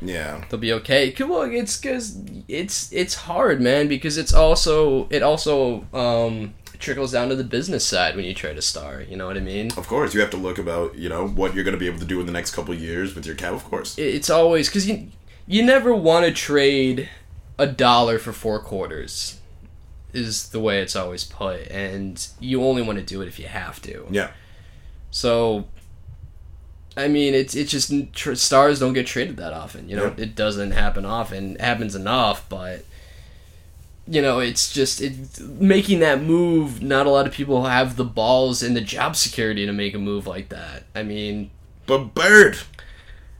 Yeah. 0.00 0.44
They'll 0.48 0.60
be 0.60 0.72
okay. 0.74 1.10
'Cause, 1.10 1.26
Well, 1.28 1.42
it's 1.42 1.76
because 1.76 2.16
it's 2.46 2.90
it's 2.92 3.14
hard, 3.14 3.60
man. 3.60 3.88
Because 3.88 4.16
it's 4.16 4.32
also 4.32 5.08
it 5.10 5.22
also 5.22 5.84
um, 5.92 6.54
trickles 6.78 7.12
down 7.12 7.28
to 7.28 7.36
the 7.36 7.44
business 7.44 7.84
side 7.84 8.14
when 8.16 8.24
you 8.24 8.34
trade 8.34 8.56
a 8.56 8.62
star. 8.62 9.02
You 9.02 9.16
know 9.16 9.26
what 9.26 9.36
I 9.36 9.40
mean? 9.40 9.70
Of 9.76 9.86
course, 9.88 10.14
you 10.14 10.20
have 10.20 10.30
to 10.30 10.36
look 10.36 10.58
about 10.58 10.94
you 10.96 11.08
know 11.08 11.26
what 11.26 11.54
you're 11.54 11.64
going 11.64 11.74
to 11.76 11.78
be 11.80 11.86
able 11.88 11.98
to 12.00 12.04
do 12.04 12.20
in 12.20 12.26
the 12.26 12.32
next 12.32 12.54
couple 12.54 12.72
of 12.74 12.80
years 12.80 13.14
with 13.14 13.26
your 13.26 13.34
cap. 13.34 13.52
Of 13.52 13.64
course, 13.64 13.96
It's 13.98 14.30
always 14.30 14.68
because 14.68 14.88
you 14.88 15.08
you 15.46 15.64
never 15.64 15.94
want 15.94 16.26
to 16.26 16.32
trade 16.32 17.08
a 17.58 17.66
dollar 17.66 18.18
for 18.18 18.32
four 18.32 18.60
quarters. 18.60 19.34
Is 20.14 20.48
the 20.48 20.60
way 20.60 20.80
it's 20.80 20.96
always 20.96 21.24
put, 21.24 21.68
and 21.68 22.26
you 22.40 22.62
only 22.64 22.80
want 22.82 22.98
to 22.98 23.04
do 23.04 23.20
it 23.20 23.28
if 23.28 23.38
you 23.38 23.46
have 23.46 23.80
to. 23.82 24.06
yeah, 24.10 24.30
So, 25.10 25.66
I 26.96 27.08
mean, 27.08 27.34
it's 27.34 27.54
it's 27.54 27.70
just 27.70 27.92
tr- 28.14 28.34
stars 28.34 28.80
don't 28.80 28.94
get 28.94 29.06
traded 29.06 29.36
that 29.36 29.52
often. 29.52 29.86
You 29.88 29.96
know, 29.96 30.04
Yeah. 30.16 30.24
it 30.24 30.34
doesn't 30.34 30.70
happen 30.70 31.04
often. 31.04 31.56
It 31.56 31.60
happens 31.60 31.94
enough, 31.94 32.48
but 32.48 32.84
you 34.10 34.22
know, 34.22 34.38
it's 34.40 34.72
just 34.72 35.00
it 35.00 35.38
making 35.40 36.00
that 36.00 36.22
move. 36.22 36.82
Not 36.82 37.06
a 37.06 37.10
lot 37.10 37.26
of 37.26 37.32
people 37.32 37.64
have 37.64 37.96
the 37.96 38.04
balls 38.04 38.62
and 38.62 38.74
the 38.76 38.80
job 38.80 39.16
security 39.16 39.66
to 39.66 39.72
make 39.72 39.94
a 39.94 39.98
move 39.98 40.26
like 40.26 40.48
that. 40.48 40.84
I 40.94 41.02
mean, 41.02 41.50
but 41.86 42.14
Bird, 42.14 42.58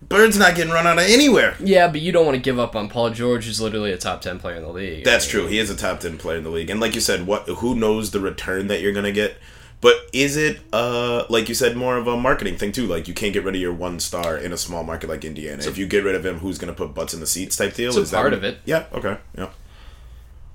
Bird's 0.09 0.39
not 0.39 0.55
getting 0.55 0.73
run 0.73 0.87
out 0.87 0.99
of 0.99 1.05
anywhere. 1.05 1.55
yeah, 1.61 1.89
but 1.89 2.01
you 2.01 2.13
don't 2.13 2.25
want 2.27 2.37
to 2.37 2.43
give 2.43 2.59
up 2.59 2.77
on 2.77 2.89
Paul 2.89 3.11
George, 3.11 3.45
who's 3.47 3.61
literally 3.61 3.93
a 3.93 3.99
top 3.99 4.21
ten 4.21 4.39
player 4.39 4.57
in 4.57 4.63
the 4.63 4.69
league. 4.73 5.05
That's 5.05 5.25
I 5.25 5.27
mean, 5.27 5.31
true. 5.45 5.47
He 5.51 5.59
is 5.59 5.71
a 5.71 5.77
top 5.77 6.01
ten 6.01 6.19
player 6.19 6.39
in 6.39 6.45
the 6.45 6.51
league, 6.51 6.71
and 6.71 6.81
like 6.81 6.95
you 6.95 7.01
said, 7.01 7.27
what 7.27 7.49
who 7.49 7.75
knows 7.75 8.11
the 8.11 8.21
return 8.21 8.67
that 8.69 8.81
you're 8.81 8.93
going 8.93 9.05
to 9.07 9.13
get. 9.13 9.37
But 9.81 9.95
is 10.13 10.37
it, 10.37 10.59
uh, 10.73 11.25
like 11.31 11.49
you 11.49 11.55
said, 11.55 11.77
more 11.77 11.97
of 11.97 12.09
a 12.09 12.17
marketing 12.17 12.57
thing 12.57 12.73
too? 12.73 12.87
Like 12.89 13.07
you 13.07 13.15
can't 13.15 13.33
get 13.33 13.45
rid 13.45 13.55
of 13.55 13.61
your 13.61 13.73
one 13.73 14.01
star 14.01 14.37
in 14.37 14.53
a 14.53 14.57
small 14.57 14.83
market 14.83 15.09
like 15.09 15.25
Indiana. 15.25 15.63
if 15.65 15.79
you 15.79 15.87
get 15.87 16.03
rid 16.03 16.17
of 16.17 16.27
him, 16.27 16.41
who's 16.41 16.59
going 16.59 16.73
to 16.73 16.77
put 16.77 16.95
butts 16.95 17.15
in 17.15 17.21
the 17.21 17.29
seats 17.29 17.57
type 17.57 17.75
deal? 17.75 17.91
It's 17.91 17.97
a 17.97 18.01
is 18.01 18.11
that 18.11 18.17
part 18.17 18.33
what- 18.33 18.39
of 18.39 18.45
it. 18.45 18.59
Yeah. 18.65 18.87
Okay. 18.93 19.19
Yeah. 19.37 19.51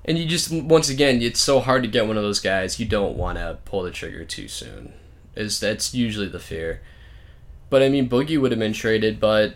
And 0.05 0.17
you 0.17 0.25
just 0.25 0.51
once 0.51 0.89
again, 0.89 1.21
it's 1.21 1.39
so 1.39 1.59
hard 1.59 1.83
to 1.83 1.89
get 1.89 2.07
one 2.07 2.17
of 2.17 2.23
those 2.23 2.39
guys. 2.39 2.79
You 2.79 2.85
don't 2.85 3.17
want 3.17 3.37
to 3.37 3.59
pull 3.65 3.83
the 3.83 3.91
trigger 3.91 4.25
too 4.25 4.47
soon. 4.47 4.93
Is 5.35 5.59
that's 5.59 5.93
usually 5.93 6.27
the 6.27 6.39
fear. 6.39 6.81
But 7.69 7.81
I 7.81 7.89
mean, 7.89 8.09
Boogie 8.09 8.39
would 8.39 8.51
have 8.51 8.59
been 8.59 8.73
traded, 8.73 9.19
but 9.19 9.55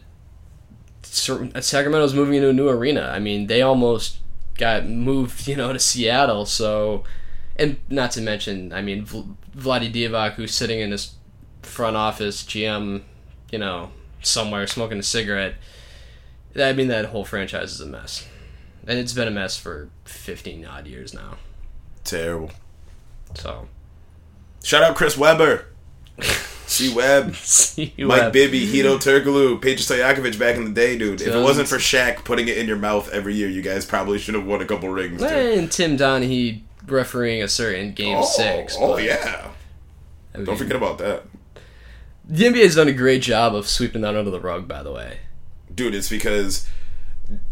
Sacramento's 1.04 2.14
moving 2.14 2.36
into 2.36 2.50
a 2.50 2.54
new 2.54 2.70
arena. 2.70 3.12
I 3.14 3.20
mean, 3.20 3.48
they 3.48 3.62
almost 3.62 4.20
got 4.56 4.88
moved, 4.88 5.48
you 5.48 5.56
know, 5.56 5.72
to 5.74 5.80
Seattle. 5.80 6.46
So, 6.46 7.04
and 7.58 7.78
not 7.90 8.12
to 8.12 8.22
mention, 8.22 8.74
I 8.74 8.82
mean, 8.82 9.06
Vl- 9.06 9.36
Vlade 9.56 9.94
Divac, 9.94 10.34
who's 10.34 10.56
sitting 10.56 10.80
in 10.80 10.92
his 10.92 11.14
front 11.62 11.96
office, 11.96 12.44
GM, 12.44 13.04
you 13.52 13.60
know, 13.60 13.92
somewhere 14.24 14.66
smoking 14.66 14.98
a 14.98 15.04
cigarette. 15.04 15.56
I 16.56 16.74
mean, 16.74 16.88
that 16.88 17.06
whole 17.06 17.26
franchise 17.26 17.74
is 17.74 17.82
a 17.82 17.86
mess 17.86 18.28
and 18.88 18.98
it's 18.98 19.14
been 19.14 19.28
a 19.28 19.32
mess 19.32 19.58
for 19.58 19.90
15 20.06 20.66
odd 20.66 20.88
years 20.88 21.14
now. 21.14 21.38
Terrible. 22.04 22.52
So, 23.36 23.68
Shout 24.64 24.84
out 24.84 24.96
Chris 24.96 25.18
Webber. 25.18 25.66
C 26.68 26.94
Web. 26.94 27.28
Mike 27.98 28.34
Bibby, 28.34 28.68
Hedo 28.68 28.98
Turkoglu, 28.98 29.62
Peja 29.62 29.78
Stojakovic 29.78 30.38
back 30.38 30.58
in 30.58 30.66
the 30.66 30.72
day, 30.72 30.98
dude. 30.98 31.22
If 31.22 31.34
it 31.34 31.42
wasn't 31.42 31.70
for 31.70 31.78
Shaq 31.78 32.26
putting 32.26 32.48
it 32.50 32.58
in 32.58 32.68
your 32.68 32.78
mouth 32.78 33.10
every 33.10 33.36
year, 33.36 33.48
you 33.48 33.62
guys 33.62 33.86
probably 33.86 34.20
should 34.20 34.36
have 34.36 34.46
won 34.46 34.62
a 34.62 34.66
couple 34.66 34.90
rings, 34.90 35.22
dude. 35.22 35.32
and 35.32 35.72
Tim 35.72 35.98
Donaghy 35.98 36.64
refereeing 36.86 37.42
a 37.42 37.48
certain 37.48 37.94
game 37.94 38.18
oh, 38.18 38.26
six. 38.26 38.76
oh 38.78 38.98
yeah. 38.98 39.52
I 40.34 40.38
mean, 40.38 40.46
Don't 40.46 40.58
forget 40.58 40.76
about 40.76 40.98
that. 40.98 41.24
the 42.26 42.44
NBA's 42.46 42.76
done 42.76 42.90
a 42.90 42.94
great 42.94 43.22
job 43.22 43.56
of 43.56 43.68
sweeping 43.68 44.02
that 44.02 44.16
under 44.16 44.32
the 44.32 44.40
rug. 44.42 44.68
By 44.68 44.84
the 44.84 44.92
way, 44.92 45.20
Dude, 45.74 45.96
it's 45.96 46.10
because 46.10 46.68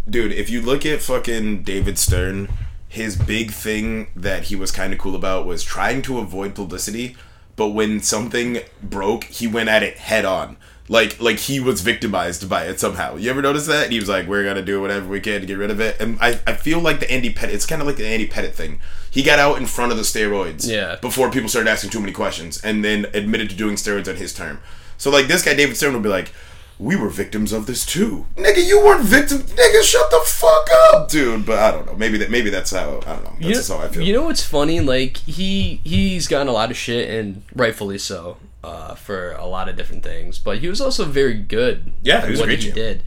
dude, 0.09 0.31
if 0.31 0.49
you 0.49 0.61
look 0.61 0.85
at 0.85 1.01
fucking 1.01 1.63
David 1.63 1.97
Stern, 1.97 2.49
his 2.87 3.15
big 3.15 3.51
thing 3.51 4.07
that 4.15 4.43
he 4.45 4.55
was 4.55 4.71
kind 4.71 4.93
of 4.93 4.99
cool 4.99 5.15
about 5.15 5.45
was 5.45 5.63
trying 5.63 6.01
to 6.03 6.19
avoid 6.19 6.55
publicity, 6.55 7.15
but 7.55 7.69
when 7.69 8.01
something 8.01 8.59
broke, 8.81 9.25
he 9.25 9.47
went 9.47 9.69
at 9.69 9.83
it 9.83 9.97
head 9.97 10.25
on. 10.25 10.57
Like 10.87 11.19
like 11.19 11.39
he 11.39 11.59
was 11.59 11.81
victimized 11.81 12.47
by 12.47 12.65
it 12.65 12.79
somehow. 12.79 13.15
You 13.15 13.31
ever 13.31 13.41
notice 13.41 13.65
that? 13.65 13.85
And 13.85 13.91
he 13.91 13.99
was 13.99 14.07
like, 14.07 14.27
"We're 14.27 14.43
gonna 14.43 14.61
do 14.61 14.79
whatever 14.79 15.07
we 15.07 15.19
can 15.19 15.41
to 15.41 15.47
get 15.47 15.57
rid 15.57 15.71
of 15.71 15.79
it." 15.79 15.99
And 15.99 16.15
I, 16.21 16.39
I 16.45 16.53
feel 16.53 16.79
like 16.79 16.99
the 16.99 17.09
Andy 17.09 17.33
Pettitte. 17.33 17.55
It's 17.55 17.65
kind 17.65 17.81
of 17.81 17.87
like 17.87 17.95
the 17.97 18.05
Andy 18.05 18.27
Pettitte 18.27 18.53
thing. 18.53 18.79
He 19.09 19.23
got 19.23 19.39
out 19.39 19.57
in 19.57 19.65
front 19.65 19.91
of 19.91 19.97
the 19.97 20.03
steroids, 20.03 20.69
Yeah. 20.69 20.97
before 21.01 21.31
people 21.31 21.49
started 21.49 21.71
asking 21.71 21.89
too 21.89 21.99
many 22.01 22.11
questions, 22.11 22.61
and 22.63 22.85
then 22.85 23.07
admitted 23.15 23.49
to 23.49 23.55
doing 23.55 23.77
steroids 23.77 24.07
on 24.07 24.17
his 24.17 24.31
term. 24.31 24.59
So 24.99 25.09
like 25.09 25.25
this 25.25 25.41
guy 25.43 25.55
David 25.55 25.75
Stern 25.75 25.93
would 25.93 26.03
be 26.03 26.09
like, 26.09 26.31
"We 26.79 26.95
were 26.95 27.09
victims 27.09 27.51
of 27.53 27.65
this 27.67 27.85
too, 27.85 28.25
nigga. 28.35 28.65
You 28.65 28.83
weren't 28.83 29.03
victim, 29.03 29.39
nigga. 29.39 29.81
Shut 29.83 30.09
the 30.11 30.21
fuck 30.25 30.67
up, 30.93 31.09
dude." 31.09 31.45
But 31.45 31.59
I 31.59 31.71
don't 31.71 31.85
know. 31.85 31.95
Maybe 31.95 32.17
that 32.19 32.29
maybe 32.31 32.49
that's 32.49 32.71
how 32.71 32.99
I 33.05 33.13
don't 33.15 33.23
know. 33.23 33.29
That's 33.31 33.41
you 33.41 33.53
just 33.53 33.69
know, 33.69 33.77
how 33.77 33.85
I 33.85 33.87
feel. 33.89 34.03
you 34.03 34.13
know 34.13 34.23
what's 34.23 34.43
funny? 34.43 34.79
Like 34.79 35.17
he 35.17 35.81
he's 35.83 36.27
gotten 36.27 36.47
a 36.47 36.51
lot 36.51 36.71
of 36.71 36.77
shit, 36.77 37.09
and 37.09 37.43
rightfully 37.55 37.97
so, 37.97 38.37
uh, 38.63 38.95
for 38.95 39.31
a 39.33 39.45
lot 39.45 39.69
of 39.69 39.75
different 39.75 40.03
things. 40.03 40.37
But 40.39 40.57
he 40.59 40.67
was 40.67 40.81
also 40.81 41.05
very 41.05 41.35
good. 41.35 41.93
Yeah, 42.03 42.17
at 42.17 42.25
he 42.25 42.31
was 42.31 42.39
a 42.39 42.43
what 42.43 42.47
great 42.47 42.63
he 42.63 42.71
GM. 42.71 42.73
did. 42.75 43.03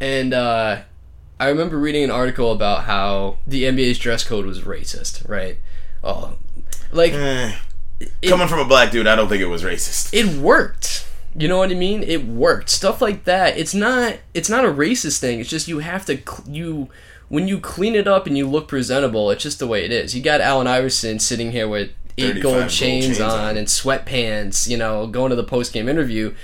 And 0.00 0.32
uh, 0.32 0.82
I 1.38 1.48
remember 1.48 1.78
reading 1.78 2.04
an 2.04 2.10
article 2.10 2.52
about 2.52 2.84
how 2.84 3.38
the 3.46 3.64
NBA's 3.64 3.98
dress 3.98 4.24
code 4.24 4.46
was 4.46 4.60
racist. 4.62 5.28
Right? 5.28 5.58
Oh, 6.02 6.36
like 6.92 7.12
Eh. 7.12 7.54
Coming 8.26 8.48
from 8.48 8.60
a 8.60 8.64
black 8.64 8.90
dude, 8.92 9.06
I 9.06 9.14
don't 9.14 9.28
think 9.28 9.42
it 9.42 9.46
was 9.46 9.62
racist. 9.62 10.14
it 10.14 10.40
worked. 10.40 11.06
You 11.34 11.46
know 11.46 11.58
what 11.58 11.70
I 11.70 11.74
mean? 11.74 12.02
It 12.02 12.26
worked. 12.26 12.70
Stuff 12.70 13.00
like 13.00 13.24
that. 13.24 13.56
It's 13.56 13.74
not. 13.74 14.18
It's 14.34 14.50
not 14.50 14.64
a 14.64 14.68
racist 14.68 15.18
thing. 15.20 15.40
It's 15.40 15.50
just 15.50 15.68
you 15.68 15.78
have 15.78 16.04
to. 16.06 16.18
You 16.46 16.88
when 17.28 17.46
you 17.46 17.60
clean 17.60 17.94
it 17.94 18.08
up 18.08 18.26
and 18.26 18.36
you 18.36 18.48
look 18.48 18.68
presentable. 18.68 19.30
It's 19.30 19.42
just 19.42 19.58
the 19.58 19.66
way 19.66 19.84
it 19.84 19.92
is. 19.92 20.14
You 20.14 20.22
got 20.22 20.40
Allen 20.40 20.66
Iverson 20.66 21.18
sitting 21.18 21.52
here 21.52 21.68
with 21.68 21.90
eight 22.18 22.34
35 22.34 22.42
gold 22.42 22.54
gold 22.54 22.70
chains, 22.70 23.06
chains 23.06 23.20
on, 23.20 23.30
on. 23.30 23.56
and 23.56 23.68
sweatpants. 23.68 24.68
You 24.68 24.76
know, 24.76 25.06
going 25.06 25.30
to 25.30 25.36
the 25.36 25.44
post 25.44 25.72
game 25.72 25.88
interview. 25.88 26.34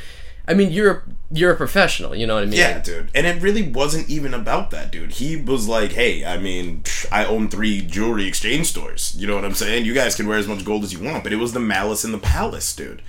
I 0.48 0.54
mean, 0.54 0.70
you're 0.70 1.02
you're 1.32 1.52
a 1.52 1.56
professional. 1.56 2.14
You 2.14 2.26
know 2.26 2.34
what 2.34 2.44
I 2.44 2.46
mean? 2.46 2.60
Yeah, 2.60 2.78
dude. 2.78 3.10
And 3.14 3.26
it 3.26 3.42
really 3.42 3.62
wasn't 3.62 4.08
even 4.08 4.32
about 4.32 4.70
that, 4.70 4.92
dude. 4.92 5.14
He 5.14 5.34
was 5.34 5.66
like, 5.66 5.92
hey, 5.92 6.24
I 6.24 6.38
mean, 6.38 6.84
I 7.10 7.24
own 7.24 7.48
three 7.48 7.82
jewelry 7.82 8.28
exchange 8.28 8.68
stores. 8.68 9.14
You 9.18 9.26
know 9.26 9.34
what 9.34 9.44
I'm 9.44 9.54
saying? 9.54 9.84
You 9.84 9.94
guys 9.94 10.14
can 10.14 10.28
wear 10.28 10.38
as 10.38 10.46
much 10.46 10.64
gold 10.64 10.84
as 10.84 10.92
you 10.92 11.00
want. 11.00 11.24
But 11.24 11.32
it 11.32 11.36
was 11.36 11.52
the 11.52 11.60
malice 11.60 12.04
in 12.04 12.12
the 12.12 12.18
palace, 12.18 12.74
dude. 12.74 13.02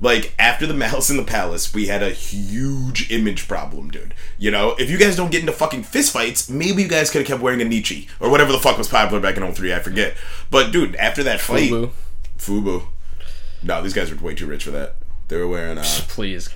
Like, 0.00 0.34
after 0.38 0.66
the 0.66 0.74
malice 0.74 1.08
in 1.08 1.16
the 1.16 1.24
palace, 1.24 1.72
we 1.72 1.86
had 1.86 2.02
a 2.02 2.10
huge 2.10 3.10
image 3.10 3.48
problem, 3.48 3.90
dude. 3.90 4.12
You 4.38 4.50
know, 4.50 4.74
if 4.78 4.90
you 4.90 4.98
guys 4.98 5.16
don't 5.16 5.30
get 5.30 5.40
into 5.40 5.52
fucking 5.52 5.84
fistfights, 5.84 6.50
maybe 6.50 6.82
you 6.82 6.88
guys 6.88 7.10
could 7.10 7.20
have 7.20 7.26
kept 7.26 7.42
wearing 7.42 7.62
a 7.62 7.64
Nietzsche. 7.64 8.08
Or 8.20 8.30
whatever 8.30 8.52
the 8.52 8.58
fuck 8.58 8.76
was 8.76 8.88
popular 8.88 9.22
back 9.22 9.38
in 9.38 9.54
03, 9.54 9.72
I 9.72 9.78
forget. 9.78 10.14
But, 10.50 10.70
dude, 10.70 10.96
after 10.96 11.22
that 11.22 11.40
fight. 11.40 11.70
Fubu. 11.70 11.90
Fubu. 12.38 12.86
No, 13.62 13.82
these 13.82 13.94
guys 13.94 14.10
are 14.10 14.16
way 14.16 14.34
too 14.34 14.46
rich 14.46 14.64
for 14.64 14.70
that. 14.72 14.96
They 15.28 15.38
were 15.38 15.48
wearing 15.48 15.78
uh, 15.78 15.84
Please. 16.08 16.50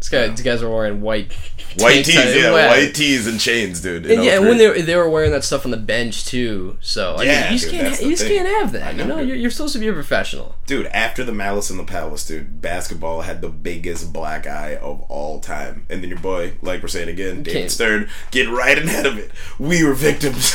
This 0.00 0.08
guy, 0.10 0.28
these 0.28 0.42
guys 0.42 0.62
are 0.62 0.70
wearing 0.70 1.00
white 1.00 1.32
white 1.78 2.04
tees, 2.04 2.14
yeah, 2.14 2.52
Wow. 2.52 2.68
white 2.68 2.94
tees 2.94 3.26
and 3.26 3.38
chains, 3.40 3.80
dude. 3.80 4.06
And 4.06 4.22
yeah, 4.22 4.36
and 4.36 4.46
when 4.46 4.56
they 4.56 4.68
were, 4.68 4.78
they 4.80 4.94
were 4.96 5.10
wearing 5.10 5.32
that 5.32 5.42
stuff 5.42 5.64
on 5.64 5.72
the 5.72 5.76
bench 5.76 6.24
too. 6.24 6.76
So 6.80 7.16
I 7.18 7.24
Yeah, 7.24 7.42
mean, 7.44 7.52
you 7.54 7.58
just 7.58 7.70
dude, 7.72 7.80
can't 7.80 8.02
you 8.02 8.10
just 8.10 8.22
thing. 8.22 8.36
can't 8.44 8.48
have 8.60 8.72
that. 8.72 8.82
I 8.86 8.92
know, 8.92 9.02
you 9.02 9.08
know? 9.08 9.18
You're, 9.18 9.36
you're 9.36 9.50
supposed 9.50 9.72
to 9.72 9.80
be 9.80 9.88
a 9.88 9.92
professional. 9.92 10.54
Dude, 10.66 10.86
after 10.86 11.24
the 11.24 11.32
Malice 11.32 11.68
in 11.70 11.78
the 11.78 11.84
Palace, 11.84 12.24
dude, 12.26 12.60
basketball 12.62 13.22
had 13.22 13.40
the 13.40 13.48
biggest 13.48 14.12
black 14.12 14.46
eye 14.46 14.76
of 14.76 15.00
all 15.08 15.40
time. 15.40 15.84
And 15.90 16.00
then 16.00 16.10
your 16.10 16.20
boy, 16.20 16.52
like 16.62 16.80
we're 16.80 16.88
saying 16.88 17.08
again, 17.08 17.42
David 17.42 17.52
Can't- 17.60 17.70
Stern, 17.70 18.08
get 18.30 18.48
right 18.48 18.78
ahead 18.78 19.04
of 19.04 19.18
it. 19.18 19.32
We 19.58 19.82
were 19.82 19.94
victims. 19.94 20.54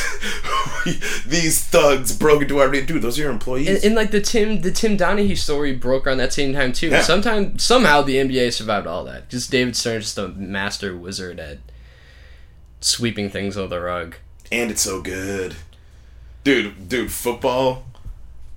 These 1.26 1.62
thugs 1.64 2.16
broke 2.16 2.42
into 2.42 2.58
our 2.58 2.70
dude. 2.70 3.02
Those 3.02 3.18
are 3.18 3.22
your 3.22 3.30
employees. 3.30 3.68
And, 3.68 3.84
and 3.84 3.94
like 3.94 4.10
the 4.10 4.20
Tim 4.20 4.60
the 4.62 4.70
Tim 4.70 4.96
Donaghy 4.96 5.36
story 5.36 5.74
broke 5.74 6.06
around 6.06 6.18
that 6.18 6.32
same 6.32 6.52
time 6.52 6.72
too. 6.72 6.88
Yeah. 6.88 7.02
Sometime 7.02 7.58
somehow 7.58 8.02
the 8.02 8.16
NBA 8.16 8.52
survived 8.52 8.86
all 8.86 9.04
that. 9.04 9.28
Just 9.34 9.50
David 9.50 9.74
Stern's 9.74 10.04
just 10.04 10.18
a 10.18 10.28
master 10.28 10.96
wizard 10.96 11.40
at 11.40 11.58
sweeping 12.80 13.28
things 13.30 13.56
under 13.56 13.68
the 13.68 13.80
rug. 13.80 14.14
and 14.52 14.70
it's 14.70 14.82
so 14.82 15.02
good. 15.02 15.56
Dude, 16.44 16.88
dude, 16.88 17.10
football 17.10 17.84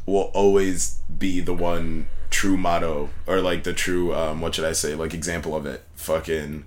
will 0.05 0.29
always 0.33 0.99
be 1.17 1.39
the 1.39 1.53
one 1.53 2.07
true 2.29 2.57
motto 2.57 3.09
or 3.25 3.41
like 3.41 3.63
the 3.63 3.73
true 3.73 4.13
um 4.13 4.39
what 4.41 4.53
should 4.53 4.65
I 4.65 4.73
say, 4.73 4.93
like 4.93 5.13
example 5.15 5.55
of 5.55 5.65
it. 5.65 5.83
Fucking 5.95 6.65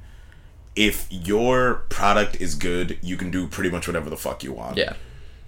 if 0.75 1.07
your 1.11 1.85
product 1.89 2.41
is 2.41 2.55
good, 2.57 2.99
you 3.03 3.17
can 3.17 3.31
do 3.31 3.47
pretty 3.47 3.71
much 3.71 3.87
whatever 3.87 4.11
the 4.11 4.17
fuck 4.17 4.43
you 4.43 4.53
want. 4.53 4.77
Yeah. 4.77 4.95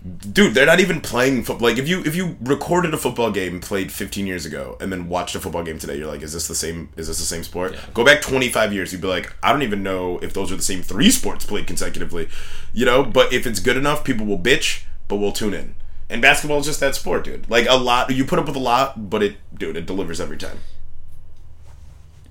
Dude, 0.03 0.55
they're 0.55 0.67
not 0.67 0.81
even 0.81 1.01
playing 1.01 1.45
football. 1.45 1.69
Like 1.69 1.79
if 1.79 1.89
you 1.89 2.03
if 2.03 2.17
you 2.17 2.37
recorded 2.41 2.93
a 2.93 2.99
football 2.99 3.31
game 3.31 3.61
played 3.61 3.93
15 3.93 4.27
years 4.27 4.45
ago 4.45 4.77
and 4.81 4.91
then 4.91 5.09
watched 5.09 5.37
a 5.37 5.41
football 5.41 5.63
game 5.63 5.79
today, 5.79 5.97
you're 5.97 6.09
like, 6.09 6.23
is 6.23 6.33
this 6.33 6.49
the 6.49 6.57
same? 6.57 6.89
Is 6.97 7.07
this 7.07 7.19
the 7.19 7.25
same 7.25 7.45
sport? 7.45 7.77
Go 7.95 8.05
back 8.05 8.21
25 8.21 8.73
years, 8.73 8.93
you'd 8.93 9.01
be 9.01 9.07
like, 9.07 9.33
I 9.45 9.53
don't 9.53 9.63
even 9.63 9.85
know 9.85 10.19
if 10.19 10.33
those 10.33 10.51
are 10.51 10.57
the 10.57 10.63
same 10.63 10.83
three 10.83 11.11
sports 11.11 11.47
played 11.47 11.69
consecutively. 11.69 12.29
You 12.73 12.85
know, 12.85 13.05
but 13.05 13.33
if 13.33 13.47
it's 13.47 13.61
good 13.61 13.77
enough, 13.77 14.03
people 14.03 14.27
will 14.27 14.39
bitch, 14.39 14.83
but 15.07 15.17
we'll 15.17 15.31
tune 15.31 15.55
in. 15.55 15.77
And 16.11 16.21
basketball 16.21 16.59
is 16.59 16.67
just 16.67 16.81
that 16.81 16.97
sport, 16.97 17.25
dude. 17.25 17.49
Like 17.49 17.67
a 17.71 17.77
lot, 17.77 18.11
you 18.11 18.25
put 18.25 18.41
up 18.41 18.47
with 18.47 18.57
a 18.57 18.61
lot, 18.61 19.09
but 19.09 19.23
it, 19.23 19.37
dude, 19.57 19.77
it 19.77 19.87
delivers 19.87 20.21
every 20.21 20.37
time. 20.37 20.59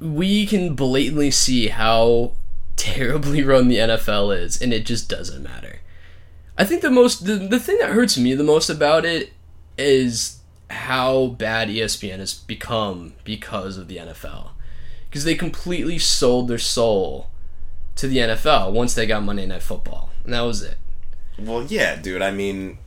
We 0.02 0.46
can 0.46 0.76
blatantly 0.76 1.32
see 1.32 1.70
how 1.70 2.34
terribly 2.76 3.44
run 3.44 3.70
the 3.70 3.78
NFL 3.78 4.38
is, 4.38 4.62
and 4.62 4.74
it 4.74 4.86
just 4.86 5.08
doesn't 5.08 5.42
matter. 5.42 5.81
I 6.58 6.66
think 6.66 6.82
the 6.82 6.92
most 6.92 7.26
the, 7.26 7.36
the 7.36 7.60
thing 7.60 7.78
that 7.80 7.90
hurts 7.90 8.18
me 8.18 8.34
the 8.34 8.44
most 8.44 8.70
about 8.70 9.06
it 9.06 9.34
is 9.78 10.40
how 10.70 11.28
bad 11.28 11.70
ESPN 11.70 12.20
has 12.20 12.34
become 12.34 13.14
because 13.24 13.78
of 13.78 13.88
the 13.88 13.98
NFL. 13.98 14.50
Because 15.10 15.24
they 15.26 15.36
completely 15.36 16.00
sold 16.00 16.48
their 16.48 16.58
soul 16.58 17.30
to 17.96 18.08
the 18.08 18.18
NFL 18.18 18.72
once 18.72 18.94
they 18.94 19.06
got 19.06 19.24
Monday 19.24 19.46
Night 19.46 19.62
Football. 19.62 20.10
And 20.24 20.34
that 20.34 20.42
was 20.42 20.62
it. 20.62 20.78
Well, 21.38 21.64
yeah, 21.64 21.96
dude. 21.96 22.22
I 22.22 22.32
mean, 22.32 22.78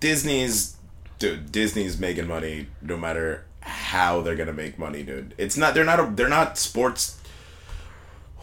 Disney's 0.00 0.76
dude. 1.18 1.52
Disney's 1.52 1.98
making 1.98 2.26
money 2.26 2.66
no 2.82 2.96
matter 2.96 3.44
how 3.60 4.20
they're 4.20 4.36
gonna 4.36 4.52
make 4.52 4.78
money, 4.78 5.02
dude. 5.02 5.34
It's 5.38 5.56
not. 5.56 5.74
They're 5.74 5.84
not. 5.84 6.00
A, 6.00 6.10
they're 6.14 6.28
not 6.28 6.58
sports. 6.58 7.20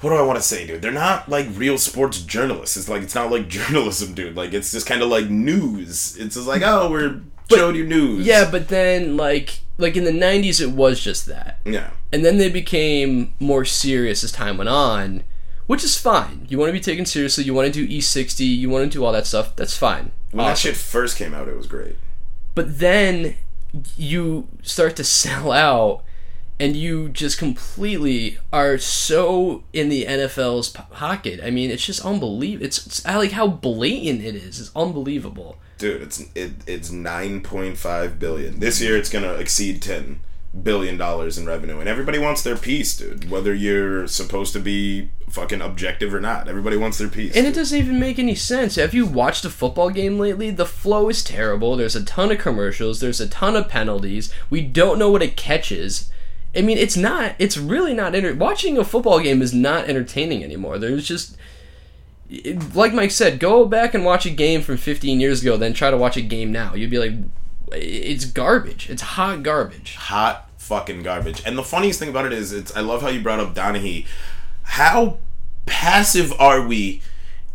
What 0.02 0.10
do 0.10 0.16
I 0.16 0.22
want 0.22 0.38
to 0.38 0.44
say, 0.44 0.66
dude? 0.66 0.82
They're 0.82 0.92
not 0.92 1.30
like 1.30 1.48
real 1.54 1.78
sports 1.78 2.22
journalists. 2.22 2.76
It's 2.76 2.90
like 2.90 3.04
it's 3.04 3.16
not 3.16 3.32
like 3.32 3.48
journalism, 3.50 4.14
dude. 4.14 4.36
Like 4.36 4.54
it's 4.54 4.72
just 4.72 4.88
kind 4.88 5.02
of 5.02 5.10
like 5.10 5.30
news. 5.30 6.18
It's 6.18 6.36
just 6.36 6.48
like 6.48 6.62
oh, 6.64 6.90
we're 6.92 7.22
showing 7.50 7.76
you 7.76 7.86
news. 7.86 8.26
Yeah, 8.26 8.50
but 8.50 8.68
then 8.68 9.16
like 9.18 9.60
like 9.78 9.96
in 9.96 10.04
the 10.04 10.12
90s 10.12 10.62
it 10.62 10.72
was 10.72 11.00
just 11.00 11.26
that. 11.28 11.60
yeah. 11.66 11.92
And 12.14 12.26
then 12.26 12.38
they 12.38 12.50
became 12.50 13.34
more 13.40 13.64
serious 13.66 14.24
as 14.24 14.32
time 14.32 14.58
went 14.58 14.70
on, 14.70 15.24
which 15.68 15.84
is 15.84 15.98
fine. 15.98 16.46
You 16.50 16.58
want 16.58 16.70
to 16.70 16.74
be 16.74 16.80
taken 16.80 17.06
seriously, 17.06 17.46
you 17.46 17.54
want 17.54 17.74
to 17.74 17.88
do 17.88 17.88
E60, 17.88 18.46
you 18.46 18.70
want 18.70 18.92
to 18.92 18.98
do 18.98 19.04
all 19.06 19.14
that 19.14 19.26
stuff. 19.26 19.56
That's 19.56 19.78
fine. 19.78 20.12
When 20.32 20.46
that 20.46 20.58
shit 20.58 20.76
first 20.76 21.18
came 21.18 21.34
out, 21.34 21.48
it 21.48 21.56
was 21.58 21.68
great. 21.68 21.96
But 22.54 22.80
then 22.80 23.38
you 23.96 24.50
start 24.62 24.96
to 24.98 25.04
sell 25.22 25.52
out 25.52 26.04
and 26.62 26.78
you 26.78 27.10
just 27.10 27.40
completely 27.40 28.38
are 28.54 28.78
so 28.78 29.64
in 29.74 29.90
the 29.90 30.06
NFL's 30.06 30.70
pocket. 30.70 31.40
I 31.44 31.50
mean, 31.50 31.72
it's 31.72 31.84
just 31.84 32.06
unbelievable. 32.06 32.64
It's, 32.64 32.86
it's 32.86 33.04
I 33.04 33.18
like 33.18 33.32
how 33.32 33.48
blatant 33.48 34.22
it 34.22 34.36
is. 34.36 34.60
It's 34.60 34.72
unbelievable. 34.76 35.58
Dude, 35.80 36.04
it's 36.04 36.24
it, 36.36 36.52
it's 36.68 36.92
nine 36.92 37.42
point 37.42 37.80
five 37.80 38.20
billion 38.20 38.60
this 38.60 38.80
year. 38.80 38.96
It's 38.96 39.10
gonna 39.10 39.34
exceed 39.34 39.82
ten 39.82 40.20
billion 40.62 41.00
dollars 41.00 41.40
in 41.40 41.48
revenue, 41.48 41.80
and 41.80 41.90
everybody 41.90 42.20
wants 42.20 42.44
their 42.44 42.56
piece, 42.56 42.96
dude. 42.96 43.32
Whether 43.32 43.56
you're 43.56 44.06
supposed 44.06 44.54
to 44.54 44.60
be 44.60 45.10
fucking 45.30 45.62
objective 45.62 46.14
or 46.14 46.22
not, 46.22 46.48
everybody 46.48 46.78
wants 46.78 47.00
their 47.00 47.08
piece. 47.08 47.36
And 47.36 47.48
it 47.48 47.56
doesn't 47.56 47.76
even 47.80 48.00
make 48.00 48.20
any 48.20 48.36
sense. 48.36 48.76
Have 48.76 48.94
you 48.94 49.08
watched 49.08 49.46
a 49.46 49.50
football 49.50 49.90
game 49.90 50.20
lately? 50.20 50.52
The 50.52 50.68
flow 50.68 51.10
is 51.10 51.24
terrible. 51.24 51.76
There's 51.76 51.96
a 51.96 52.04
ton 52.04 52.32
of 52.32 52.38
commercials. 52.38 53.00
There's 53.00 53.20
a 53.20 53.28
ton 53.28 53.56
of 53.56 53.68
penalties. 53.68 54.32
We 54.52 54.62
don't 54.62 55.00
know 55.00 55.10
what 55.10 55.24
a 55.24 55.28
catch 55.28 55.72
is. 55.72 56.11
I 56.56 56.62
mean, 56.62 56.78
it's 56.78 56.98
not. 56.98 57.36
It's 57.40 57.58
really 57.58 57.94
not. 57.94 58.14
Enter- 58.16 58.36
Watching 58.36 58.78
a 58.78 58.84
football 58.84 59.20
game 59.20 59.42
is 59.42 59.54
not 59.54 59.88
entertaining 59.90 60.44
anymore. 60.44 60.78
There's 60.78 61.08
just, 61.08 61.38
it- 62.30 62.76
like 62.76 62.94
Mike 62.94 63.12
said, 63.12 63.40
go 63.40 63.66
back 63.66 63.94
and 63.94 64.04
watch 64.06 64.26
a 64.26 64.30
game 64.30 64.62
from 64.62 64.78
15 64.78 65.20
years 65.20 65.42
ago, 65.42 65.56
then 65.58 65.74
try 65.74 65.90
to 65.92 65.98
watch 65.98 66.18
a 66.18 66.22
game 66.22 66.52
now. 66.52 66.74
You'd 66.74 66.90
be 66.92 67.00
like, 67.00 67.14
it's 67.72 68.26
garbage. 68.26 68.90
It's 68.90 69.02
hot 69.02 69.44
garbage. 69.44 69.96
hot 69.96 70.50
fucking 70.58 71.04
garbage. 71.04 71.42
And 71.46 71.58
the 71.58 71.64
funniest 71.64 72.00
thing 72.00 72.10
about 72.10 72.26
it 72.26 72.34
is, 72.34 72.52
it's 72.52 72.76
I 72.76 72.82
love 72.82 73.02
how 73.02 73.08
you 73.10 73.22
brought 73.22 73.40
up 73.40 73.54
Donaghy. 73.56 74.06
How 74.64 75.18
passive 75.66 76.34
are 76.40 76.66
we 76.66 77.02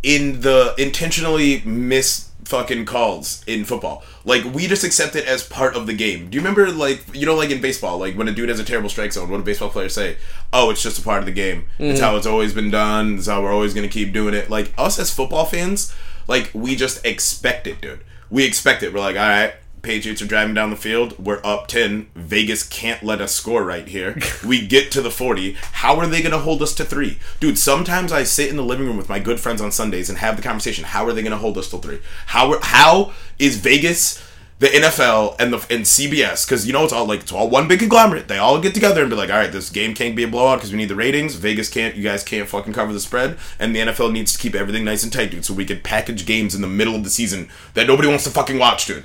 in 0.03 0.41
the 0.41 0.75
intentionally 0.79 1.61
miss 1.65 2.31
fucking 2.47 2.85
calls 2.85 3.43
in 3.47 3.65
football? 3.65 4.05
Like 4.25 4.45
we 4.45 4.67
just 4.67 4.85
accept 4.85 5.17
it 5.17 5.27
as 5.27 5.43
part 5.43 5.75
of 5.75 5.87
the 5.87 5.93
game. 5.93 6.31
Do 6.31 6.37
you 6.37 6.41
remember 6.41 6.71
like 6.71 7.03
you 7.13 7.27
know 7.27 7.35
like 7.35 7.51
in 7.51 7.61
baseball, 7.61 7.99
like 7.99 8.15
when 8.15 8.29
a 8.29 8.33
dude 8.33 8.49
has 8.49 8.61
a 8.61 8.65
terrible 8.65 8.89
strike 8.89 9.13
zone, 9.13 9.29
what 9.29 9.39
do 9.39 9.43
baseball 9.43 9.69
players 9.69 9.95
say? 9.95 10.17
Oh, 10.53 10.71
it's 10.71 10.83
just 10.83 10.99
a 10.99 11.03
part 11.03 11.21
of 11.21 11.27
the 11.27 11.33
game. 11.33 11.67
It's 11.79 12.01
how 12.01 12.09
mm-hmm. 12.09 12.19
it's 12.19 12.27
always 12.27 12.55
been 12.55 12.71
done. 12.71 13.17
It's 13.19 13.27
how 13.27 13.43
we're 13.43 13.53
always 13.53 13.75
gonna 13.75 13.89
keep 13.89 14.13
doing 14.13 14.35
it. 14.35 14.49
Like 14.49 14.73
us 14.79 14.99
as 14.99 15.13
football 15.13 15.45
fans, 15.45 15.95
like 16.29 16.51
we 16.55 16.77
just 16.77 17.05
expect 17.05 17.67
it, 17.67 17.81
dude. 17.81 18.01
We 18.31 18.45
expect 18.45 18.83
it. 18.83 18.93
We're 18.93 19.01
like, 19.01 19.17
all 19.17 19.29
right, 19.29 19.55
Patriots 19.87 20.21
are 20.21 20.27
driving 20.27 20.53
down 20.53 20.71
the 20.71 20.77
field. 20.77 21.17
We're 21.17 21.41
up 21.45 21.69
10. 21.69 22.09
Vegas 22.17 22.65
can't 22.65 23.05
let 23.05 23.21
us 23.21 23.33
score 23.33 23.63
right 23.63 23.87
here. 23.87 24.19
We 24.45 24.67
get 24.67 24.91
to 24.93 25.01
the 25.01 25.13
40. 25.13 25.53
How 25.53 25.97
are 26.01 26.09
they 26.09 26.21
going 26.23 26.33
to 26.33 26.39
hold 26.39 26.61
us 26.61 26.75
to 26.75 26.85
three? 26.85 27.19
Dude, 27.39 27.57
sometimes 27.59 28.11
I 28.13 28.25
sit 28.25 28.51
in 28.51 28.57
the 28.57 28.65
living 28.65 28.87
room 28.87 28.97
with 28.97 29.09
my 29.09 29.21
good 29.21 29.39
friends 29.39 29.61
on 29.61 29.71
Sundays 29.71 30.09
and 30.09 30.19
have 30.19 30.37
the 30.37 30.43
conversation. 30.43 30.85
How 30.85 31.07
are 31.07 31.13
they 31.13 31.23
going 31.23 31.31
to 31.31 31.39
hold 31.39 31.57
us 31.57 31.71
till 31.71 31.79
three? 31.79 32.01
How, 32.27 32.53
are- 32.53 32.61
how 32.63 33.13
is 33.39 33.59
Vegas, 33.59 34.23
the 34.59 34.67
NFL, 34.67 35.37
and 35.39 35.53
the 35.53 35.59
and 35.75 35.85
CBS, 35.85 36.47
because 36.47 36.67
you 36.67 36.73
know 36.73 36.83
it's 36.85 36.93
all 36.93 37.07
like, 37.07 37.21
it's 37.21 37.33
all 37.33 37.49
one 37.49 37.69
big 37.69 37.79
conglomerate. 37.79 38.27
They 38.27 38.39
all 38.39 38.61
get 38.61 38.75
together 38.75 39.03
and 39.03 39.11
be 39.11 39.17
like, 39.17 39.31
all 39.31 39.37
right, 39.37 39.53
this 39.53 39.71
game 39.71 39.95
can't 39.95 40.17
be 40.17 40.25
a 40.25 40.29
blowout 40.29 40.59
because 40.59 40.73
we 40.73 40.79
need 40.79 40.89
the 40.89 40.95
ratings. 40.97 41.35
Vegas 41.37 41.69
can't, 41.71 41.95
you 41.95 42.03
guys 42.03 42.25
can't 42.25 42.49
fucking 42.49 42.73
cover 42.73 42.93
the 42.93 43.01
spread. 43.01 43.39
And 43.61 43.75
the 43.75 43.81
NFL 43.81 44.13
needs 44.13 44.33
to 44.33 44.39
keep 44.39 44.55
everything 44.57 44.85
nice 44.85 45.05
and 45.05 45.13
tight, 45.13 45.31
dude, 45.31 45.45
so 45.45 45.55
we 45.55 45.65
can 45.65 45.81
package 45.81 46.27
games 46.27 46.55
in 46.57 46.61
the 46.61 46.69
middle 46.69 46.95
of 46.97 47.05
the 47.05 47.11
season 47.11 47.49
that 47.75 47.87
nobody 47.87 48.09
wants 48.09 48.25
to 48.25 48.31
fucking 48.31 48.59
watch, 48.59 48.87
dude. 48.87 49.05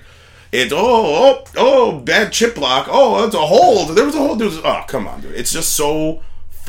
It's 0.51 0.73
oh 0.73 0.77
oh 0.77 1.43
oh 1.55 1.99
bad 1.99 2.33
chop 2.33 2.55
block. 2.55 2.87
Oh, 2.89 3.21
that's 3.21 3.35
a 3.35 3.39
hold. 3.39 3.95
There 3.95 4.05
was 4.05 4.15
a 4.15 4.19
hold. 4.19 4.41
Was, 4.41 4.57
oh, 4.57 4.83
come 4.87 5.07
on, 5.07 5.21
dude. 5.21 5.35
It's 5.35 5.51
just 5.51 5.73
so. 5.73 6.21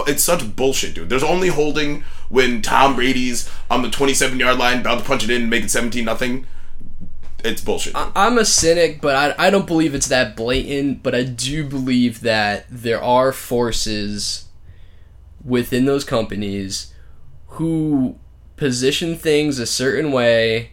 It's 0.06 0.24
such 0.24 0.56
bullshit, 0.56 0.94
dude. 0.94 1.10
There's 1.10 1.22
only 1.22 1.48
holding 1.48 2.04
when 2.30 2.62
Tom 2.62 2.94
Brady's 2.94 3.50
on 3.70 3.82
the 3.82 3.90
27 3.90 4.38
yard 4.38 4.56
line, 4.58 4.80
about 4.80 5.00
to 5.00 5.04
punch 5.04 5.24
it 5.24 5.30
in, 5.30 5.42
and 5.42 5.50
make 5.50 5.64
it 5.64 5.70
17 5.70 6.04
nothing. 6.04 6.46
It's 7.44 7.60
bullshit. 7.60 7.94
dude. 7.94 8.12
I'm 8.14 8.38
a 8.38 8.44
cynic, 8.44 9.00
but 9.00 9.36
I, 9.38 9.48
I 9.48 9.50
don't 9.50 9.66
believe 9.66 9.94
it's 9.94 10.08
that 10.08 10.36
blatant. 10.36 11.02
But 11.02 11.14
I 11.14 11.24
do 11.24 11.64
believe 11.68 12.20
that 12.20 12.66
there 12.70 13.02
are 13.02 13.32
forces 13.32 14.46
within 15.44 15.84
those 15.84 16.04
companies 16.04 16.94
who 17.48 18.16
position 18.56 19.16
things 19.16 19.58
a 19.58 19.66
certain 19.66 20.12
way 20.12 20.70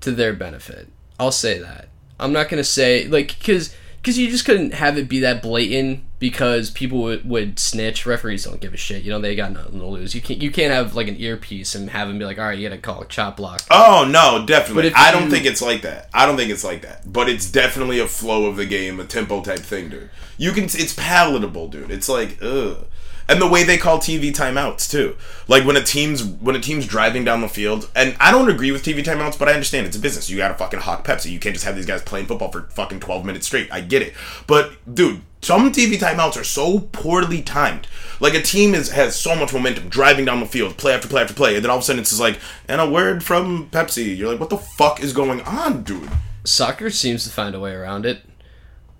to 0.00 0.10
their 0.10 0.32
benefit. 0.32 0.88
I'll 1.18 1.30
say 1.30 1.58
that. 1.58 1.89
I'm 2.20 2.32
not 2.32 2.48
gonna 2.48 2.64
say 2.64 3.06
like 3.08 3.38
because 3.38 3.74
because 4.02 4.16
you 4.18 4.30
just 4.30 4.44
couldn't 4.44 4.72
have 4.74 4.96
it 4.96 5.08
be 5.08 5.20
that 5.20 5.42
blatant 5.42 6.04
because 6.18 6.70
people 6.70 7.00
would, 7.02 7.28
would 7.28 7.58
snitch. 7.58 8.06
Referees 8.06 8.44
don't 8.44 8.60
give 8.60 8.72
a 8.72 8.76
shit. 8.76 9.02
You 9.02 9.10
know 9.10 9.20
they 9.20 9.34
got 9.34 9.52
nothing 9.52 9.78
to 9.78 9.86
lose. 9.86 10.14
You 10.14 10.20
can't 10.20 10.40
you 10.40 10.50
can't 10.50 10.72
have 10.72 10.94
like 10.94 11.08
an 11.08 11.16
earpiece 11.18 11.74
and 11.74 11.90
have 11.90 12.08
them 12.08 12.18
be 12.18 12.24
like, 12.24 12.38
all 12.38 12.44
right, 12.46 12.58
you 12.58 12.68
gotta 12.68 12.80
call 12.80 13.02
a 13.02 13.06
chop 13.06 13.36
block. 13.36 13.62
Oh 13.70 14.06
no, 14.10 14.44
definitely. 14.46 14.92
I 14.94 15.10
don't 15.12 15.24
you- 15.24 15.30
think 15.30 15.44
it's 15.46 15.62
like 15.62 15.82
that. 15.82 16.08
I 16.14 16.26
don't 16.26 16.36
think 16.36 16.50
it's 16.50 16.64
like 16.64 16.82
that. 16.82 17.10
But 17.12 17.28
it's 17.28 17.50
definitely 17.50 17.98
a 18.00 18.06
flow 18.06 18.46
of 18.46 18.56
the 18.56 18.66
game, 18.66 19.00
a 19.00 19.04
tempo 19.04 19.42
type 19.42 19.60
thing, 19.60 19.88
dude. 19.90 20.10
You 20.38 20.52
can. 20.52 20.64
It's 20.64 20.94
palatable, 20.94 21.68
dude. 21.68 21.90
It's 21.90 22.08
like 22.08 22.38
ugh. 22.42 22.86
And 23.30 23.40
the 23.40 23.46
way 23.46 23.62
they 23.62 23.78
call 23.78 23.98
TV 23.98 24.32
timeouts 24.32 24.90
too. 24.90 25.16
Like 25.46 25.64
when 25.64 25.76
a 25.76 25.82
team's 25.82 26.24
when 26.24 26.56
a 26.56 26.60
team's 26.60 26.84
driving 26.84 27.24
down 27.24 27.40
the 27.40 27.48
field, 27.48 27.88
and 27.94 28.16
I 28.18 28.32
don't 28.32 28.50
agree 28.50 28.72
with 28.72 28.84
TV 28.84 29.04
timeouts, 29.04 29.38
but 29.38 29.48
I 29.48 29.52
understand 29.52 29.86
it's 29.86 29.96
a 29.96 30.00
business. 30.00 30.28
You 30.28 30.36
got 30.36 30.48
to 30.48 30.54
fucking 30.54 30.80
hawk 30.80 31.06
Pepsi. 31.06 31.30
You 31.30 31.38
can't 31.38 31.54
just 31.54 31.64
have 31.64 31.76
these 31.76 31.86
guys 31.86 32.02
playing 32.02 32.26
football 32.26 32.50
for 32.50 32.62
fucking 32.62 33.00
twelve 33.00 33.24
minutes 33.24 33.46
straight. 33.46 33.72
I 33.72 33.82
get 33.82 34.02
it, 34.02 34.14
but 34.48 34.72
dude, 34.92 35.22
some 35.40 35.70
TV 35.70 35.96
timeouts 35.96 36.38
are 36.38 36.44
so 36.44 36.80
poorly 36.92 37.40
timed. 37.40 37.86
Like 38.18 38.34
a 38.34 38.42
team 38.42 38.74
is 38.74 38.90
has 38.90 39.14
so 39.14 39.36
much 39.36 39.52
momentum 39.52 39.88
driving 39.88 40.24
down 40.24 40.40
the 40.40 40.46
field, 40.46 40.76
play 40.76 40.92
after 40.92 41.06
play 41.06 41.22
after 41.22 41.34
play, 41.34 41.54
and 41.54 41.64
then 41.64 41.70
all 41.70 41.78
of 41.78 41.84
a 41.84 41.86
sudden 41.86 42.00
it's 42.00 42.10
just 42.10 42.20
like, 42.20 42.40
and 42.66 42.80
a 42.80 42.90
word 42.90 43.22
from 43.22 43.70
Pepsi. 43.70 44.16
You're 44.16 44.30
like, 44.30 44.40
what 44.40 44.50
the 44.50 44.58
fuck 44.58 45.00
is 45.00 45.12
going 45.12 45.40
on, 45.42 45.84
dude? 45.84 46.10
Soccer 46.42 46.90
seems 46.90 47.22
to 47.24 47.30
find 47.30 47.54
a 47.54 47.60
way 47.60 47.74
around 47.74 48.06
it. 48.06 48.22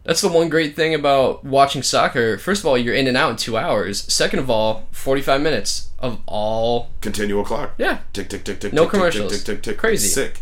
That's 0.05 0.23
the 0.23 0.29
one 0.29 0.49
great 0.49 0.75
thing 0.75 0.95
about 0.95 1.45
watching 1.45 1.83
soccer. 1.83 2.39
First 2.39 2.63
of 2.63 2.67
all, 2.67 2.79
you're 2.79 2.95
in 2.95 3.07
and 3.07 3.17
out 3.17 3.31
in 3.33 3.37
two 3.37 3.57
hours. 3.59 4.03
Second 4.13 4.39
of 4.39 4.49
all, 4.49 4.87
45 4.93 5.41
minutes 5.43 5.91
of 5.99 6.21
all. 6.27 6.89
Continual 7.03 7.45
clock. 7.45 7.75
Yeah. 7.77 7.99
Tick 8.15 8.29
tick 8.31 8.45
tick 8.45 8.61
tick. 8.61 8.73
No 8.73 8.85
tick, 8.85 8.93
commercials. 8.93 9.33
Tick 9.33 9.41
tick 9.45 9.57
tick. 9.57 9.63
tick. 9.63 9.79
Crazy. 9.79 10.09
Sick. 10.09 10.41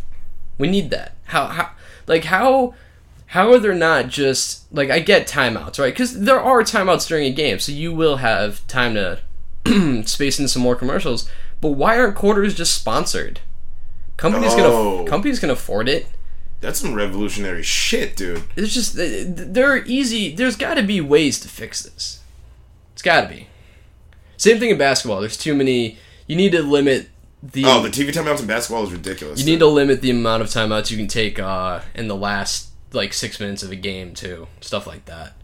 We 0.59 0.69
need 0.69 0.91
that. 0.91 1.17
How, 1.25 1.47
how, 1.47 1.71
like, 2.07 2.25
how, 2.25 2.75
how 3.27 3.53
are 3.53 3.59
there 3.59 3.75
not 3.75 4.09
just, 4.09 4.73
like, 4.73 4.91
I 4.91 5.01
get 5.01 5.27
timeouts, 5.27 5.79
right? 5.79 5.93
Because 5.93 6.21
there 6.21 6.41
are 6.41 6.63
timeouts 6.63 7.07
during 7.09 7.27
a 7.27 7.31
game, 7.33 7.59
so 7.59 7.73
you 7.73 7.93
will 7.93 8.17
have 8.19 8.65
time 8.69 8.95
to 8.95 9.21
space 10.07 10.39
in 10.39 10.47
some 10.49 10.63
more 10.63 10.77
commercials. 10.77 11.29
But 11.61 11.71
why 11.71 11.99
aren't 11.99 12.15
quarters 12.15 12.55
just 12.55 12.75
sponsored? 12.75 13.41
Companies 14.17 14.53
Oh. 14.55 14.99
gonna 14.99 15.11
companies 15.11 15.39
can 15.41 15.51
afford 15.51 15.89
it. 15.89 16.07
That's 16.61 16.81
some 16.81 16.95
revolutionary 16.95 17.63
shit, 17.63 18.17
dude. 18.17 18.43
It's 18.57 18.75
just 18.75 18.97
th- 18.97 19.27
th- 19.37 19.49
there 19.53 19.71
are 19.71 19.85
easy. 19.87 20.35
There's 20.35 20.57
got 20.57 20.75
to 20.75 20.83
be 20.83 21.01
ways 21.01 21.39
to 21.41 21.49
fix 21.49 21.83
this. 21.83 22.21
It's 22.95 23.03
got 23.03 23.23
to 23.23 23.29
be. 23.29 23.47
Same 24.37 24.59
thing 24.59 24.71
in 24.71 24.79
basketball. 24.79 25.21
There's 25.21 25.37
too 25.37 25.55
many. 25.55 25.99
You 26.27 26.35
need 26.37 26.53
to 26.53 26.63
limit 26.63 27.11
the. 27.43 27.65
Oh, 27.65 27.83
the 27.83 27.89
TV 27.91 28.09
timeouts 28.11 28.41
in 28.41 28.47
basketball 28.47 28.85
is 28.85 28.93
ridiculous. 28.93 29.39
you 29.39 29.45
dude. 29.47 29.53
need 29.53 29.59
to 29.61 29.67
limit 29.67 30.01
the 30.01 30.11
amount 30.11 30.43
of 30.43 30.49
timeouts 30.49 30.91
you 30.91 30.97
can 30.97 31.07
take 31.07 31.39
uh, 31.39 31.81
in 31.95 32.09
the 32.09 32.17
last 32.17 32.71
like 32.93 33.13
six 33.13 33.39
minutes 33.39 33.63
of 33.63 33.71
a 33.71 33.77
game 33.77 34.15
too. 34.15 34.49
Stuff 34.61 34.87
like 34.87 35.05
that. 35.05 35.35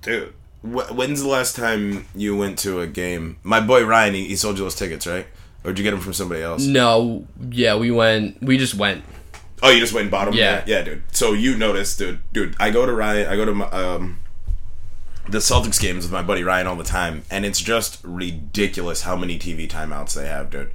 Dude, 0.00 0.32
wh- 0.62 0.90
when's 0.94 1.20
the 1.22 1.28
last 1.28 1.54
time 1.56 2.06
you 2.14 2.34
went 2.36 2.58
to 2.60 2.80
a 2.80 2.86
game? 2.86 3.36
My 3.42 3.60
boy 3.60 3.84
Ryan, 3.84 4.14
he, 4.14 4.24
he 4.28 4.36
sold 4.36 4.56
you 4.56 4.64
those 4.64 4.74
tickets, 4.74 5.06
right? 5.06 5.26
Or 5.64 5.72
did 5.72 5.78
you 5.80 5.82
get 5.84 5.90
them 5.90 6.00
from 6.00 6.12
somebody 6.14 6.40
else? 6.40 6.64
No, 6.64 7.26
yeah, 7.50 7.76
we 7.76 7.90
went. 7.90 8.42
We 8.42 8.56
just 8.56 8.74
went. 8.74 9.04
Oh, 9.62 9.70
you 9.70 9.80
just 9.80 9.92
went 9.92 10.02
and 10.02 10.10
bought 10.10 10.26
them? 10.26 10.34
Yeah. 10.34 10.62
yeah, 10.66 10.82
dude. 10.82 11.02
So 11.12 11.32
you 11.32 11.56
noticed, 11.56 11.98
dude. 11.98 12.20
Dude, 12.32 12.54
I 12.60 12.70
go 12.70 12.86
to 12.86 12.92
Ryan. 12.92 13.28
I 13.28 13.36
go 13.36 13.44
to 13.44 13.54
my, 13.54 13.66
um 13.66 14.20
the 15.28 15.38
Celtics 15.38 15.78
games 15.80 16.04
with 16.04 16.12
my 16.12 16.22
buddy 16.22 16.42
Ryan 16.42 16.66
all 16.66 16.76
the 16.76 16.84
time, 16.84 17.22
and 17.30 17.44
it's 17.44 17.60
just 17.60 18.00
ridiculous 18.02 19.02
how 19.02 19.14
many 19.14 19.38
TV 19.38 19.68
timeouts 19.68 20.14
they 20.14 20.26
have, 20.26 20.48
dude. 20.50 20.70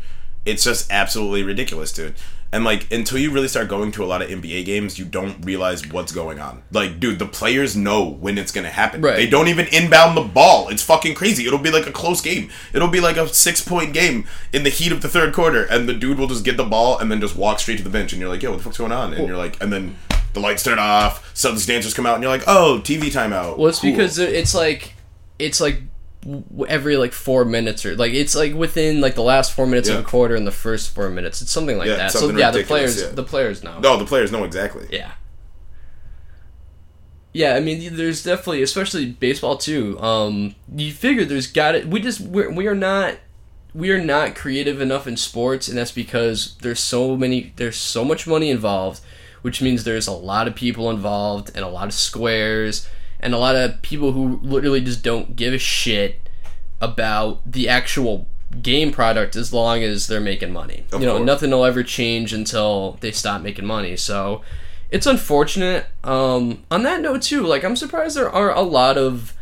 It's 0.45 0.63
just 0.63 0.91
absolutely 0.91 1.41
ridiculous, 1.43 1.91
dude. 1.91 2.15
And 2.53 2.63
like 2.63 2.89
until 2.91 3.17
you 3.17 3.31
really 3.31 3.47
start 3.47 3.67
going 3.67 3.91
to 3.93 4.03
a 4.03 4.05
lot 4.05 4.21
of 4.21 4.29
NBA 4.29 4.63
games, 4.63 4.97
you 4.99 5.05
don't 5.05 5.43
realize 5.43 5.85
what's 5.91 6.11
going 6.11 6.39
on. 6.39 6.61
Like, 6.71 6.99
dude, 6.99 7.17
the 7.19 7.25
players 7.25 7.75
know 7.75 8.05
when 8.07 8.37
it's 8.37 8.51
gonna 8.51 8.69
happen. 8.69 9.01
Right. 9.01 9.15
They 9.15 9.27
don't 9.27 9.47
even 9.47 9.65
inbound 9.73 10.15
the 10.15 10.21
ball. 10.21 10.69
It's 10.69 10.83
fucking 10.83 11.15
crazy. 11.15 11.47
It'll 11.47 11.57
be 11.59 11.71
like 11.71 11.87
a 11.87 11.91
close 11.91 12.21
game. 12.21 12.51
It'll 12.71 12.87
be 12.87 12.99
like 13.01 13.17
a 13.17 13.27
six 13.27 13.59
point 13.61 13.91
game 13.93 14.25
in 14.53 14.63
the 14.63 14.69
heat 14.69 14.91
of 14.91 15.01
the 15.01 15.09
third 15.09 15.33
quarter, 15.33 15.63
and 15.63 15.89
the 15.89 15.93
dude 15.93 16.19
will 16.19 16.27
just 16.27 16.45
get 16.45 16.55
the 16.57 16.63
ball 16.63 16.99
and 16.99 17.11
then 17.11 17.19
just 17.19 17.35
walk 17.35 17.59
straight 17.59 17.77
to 17.77 17.83
the 17.83 17.89
bench, 17.89 18.13
and 18.13 18.21
you're 18.21 18.29
like, 18.29 18.43
yo, 18.43 18.51
what 18.51 18.57
the 18.59 18.63
fuck's 18.63 18.77
going 18.77 18.91
on? 18.91 19.13
And 19.13 19.27
you're 19.27 19.35
like, 19.37 19.59
and 19.61 19.73
then 19.73 19.95
the 20.33 20.39
lights 20.39 20.61
turn 20.63 20.77
off, 20.79 21.33
Celtics 21.33 21.65
dancers 21.67 21.93
come 21.95 22.05
out, 22.05 22.13
and 22.15 22.23
you're 22.23 22.31
like, 22.31 22.43
oh, 22.47 22.81
TV 22.83 23.11
timeout. 23.11 23.57
Well, 23.57 23.67
it's 23.67 23.79
Cool. 23.79 23.91
because 23.91 24.19
it's 24.19 24.53
like 24.53 24.93
it's 25.39 25.59
like 25.59 25.81
every 26.67 26.95
like 26.97 27.11
four 27.11 27.43
minutes 27.45 27.85
or 27.85 27.95
like 27.95 28.13
it's 28.13 28.35
like 28.35 28.53
within 28.53 29.01
like 29.01 29.15
the 29.15 29.23
last 29.23 29.53
four 29.53 29.67
minutes 29.67 29.89
of 29.89 29.99
a 29.99 30.03
quarter 30.03 30.35
and 30.35 30.47
the 30.47 30.51
first 30.51 30.93
four 30.93 31.09
minutes. 31.09 31.41
It's 31.41 31.51
something 31.51 31.77
like 31.77 31.87
Yeah, 31.87 31.95
that. 31.95 32.11
So 32.11 32.29
yeah, 32.31 32.51
the 32.51 32.63
players 32.63 33.01
yeah. 33.01 33.09
the 33.09 33.23
players 33.23 33.63
know. 33.63 33.79
no, 33.79 33.97
the 33.97 34.05
players 34.05 34.31
know 34.31 34.43
exactly. 34.43 34.87
Yeah. 34.91 35.13
Yeah, 37.35 37.55
I 37.55 37.61
mean, 37.61 37.95
there's 37.95 38.23
definitely, 38.23 38.61
especially 38.61 39.07
baseball 39.07 39.57
too. 39.57 39.99
Um, 39.99 40.53
you 40.73 40.91
figure 40.91 41.25
there's 41.25 41.47
got 41.47 41.73
it. 41.73 41.87
We 41.87 41.99
just 41.99 42.21
we're, 42.21 42.51
we 42.51 42.67
are 42.67 42.75
not 42.75 43.17
we 43.73 43.89
are 43.89 44.03
not 44.03 44.35
creative 44.35 44.79
enough 44.79 45.07
in 45.07 45.17
sports, 45.17 45.67
and 45.67 45.75
that's 45.75 45.91
because 45.91 46.55
there's 46.61 46.79
so 46.79 47.17
many 47.17 47.51
there's 47.55 47.77
so 47.77 48.05
much 48.05 48.27
money 48.27 48.51
involved, 48.51 49.01
which 49.41 49.63
means 49.63 49.83
there's 49.83 50.07
a 50.07 50.11
lot 50.11 50.47
of 50.47 50.53
people 50.53 50.91
involved 50.91 51.49
and 51.55 51.65
a 51.65 51.69
lot 51.69 51.85
of 51.87 51.93
squares 51.93 52.87
and 53.23 53.33
a 53.33 53.37
lot 53.37 53.55
of 53.55 53.81
people 53.81 54.11
who 54.11 54.37
literally 54.43 54.81
just 54.81 55.01
don't 55.01 55.35
give 55.35 55.53
a 55.53 55.57
shit 55.57 56.29
about 56.81 57.39
the 57.49 57.69
actual 57.69 58.27
game 58.61 58.91
product 58.91 59.37
as 59.37 59.53
long 59.53 59.81
as 59.81 60.07
they're 60.07 60.19
making 60.19 60.51
money. 60.51 60.83
Of 60.91 60.99
you 60.99 61.07
know, 61.07 61.15
course. 61.15 61.25
nothing 61.25 61.51
will 61.51 61.63
ever 61.63 61.83
change 61.83 62.33
until 62.33 62.97
they 62.99 63.11
stop 63.11 63.41
making 63.41 63.65
money. 63.65 63.95
So 63.95 64.41
it's 64.91 65.07
unfortunate. 65.07 65.85
Um, 66.03 66.63
on 66.69 66.83
that 66.83 67.01
note, 67.01 67.21
too, 67.21 67.43
like 67.43 67.63
I'm 67.63 67.77
surprised 67.77 68.17
there 68.17 68.29
are 68.29 68.53
a 68.53 68.61
lot 68.61 68.97
of 68.97 69.33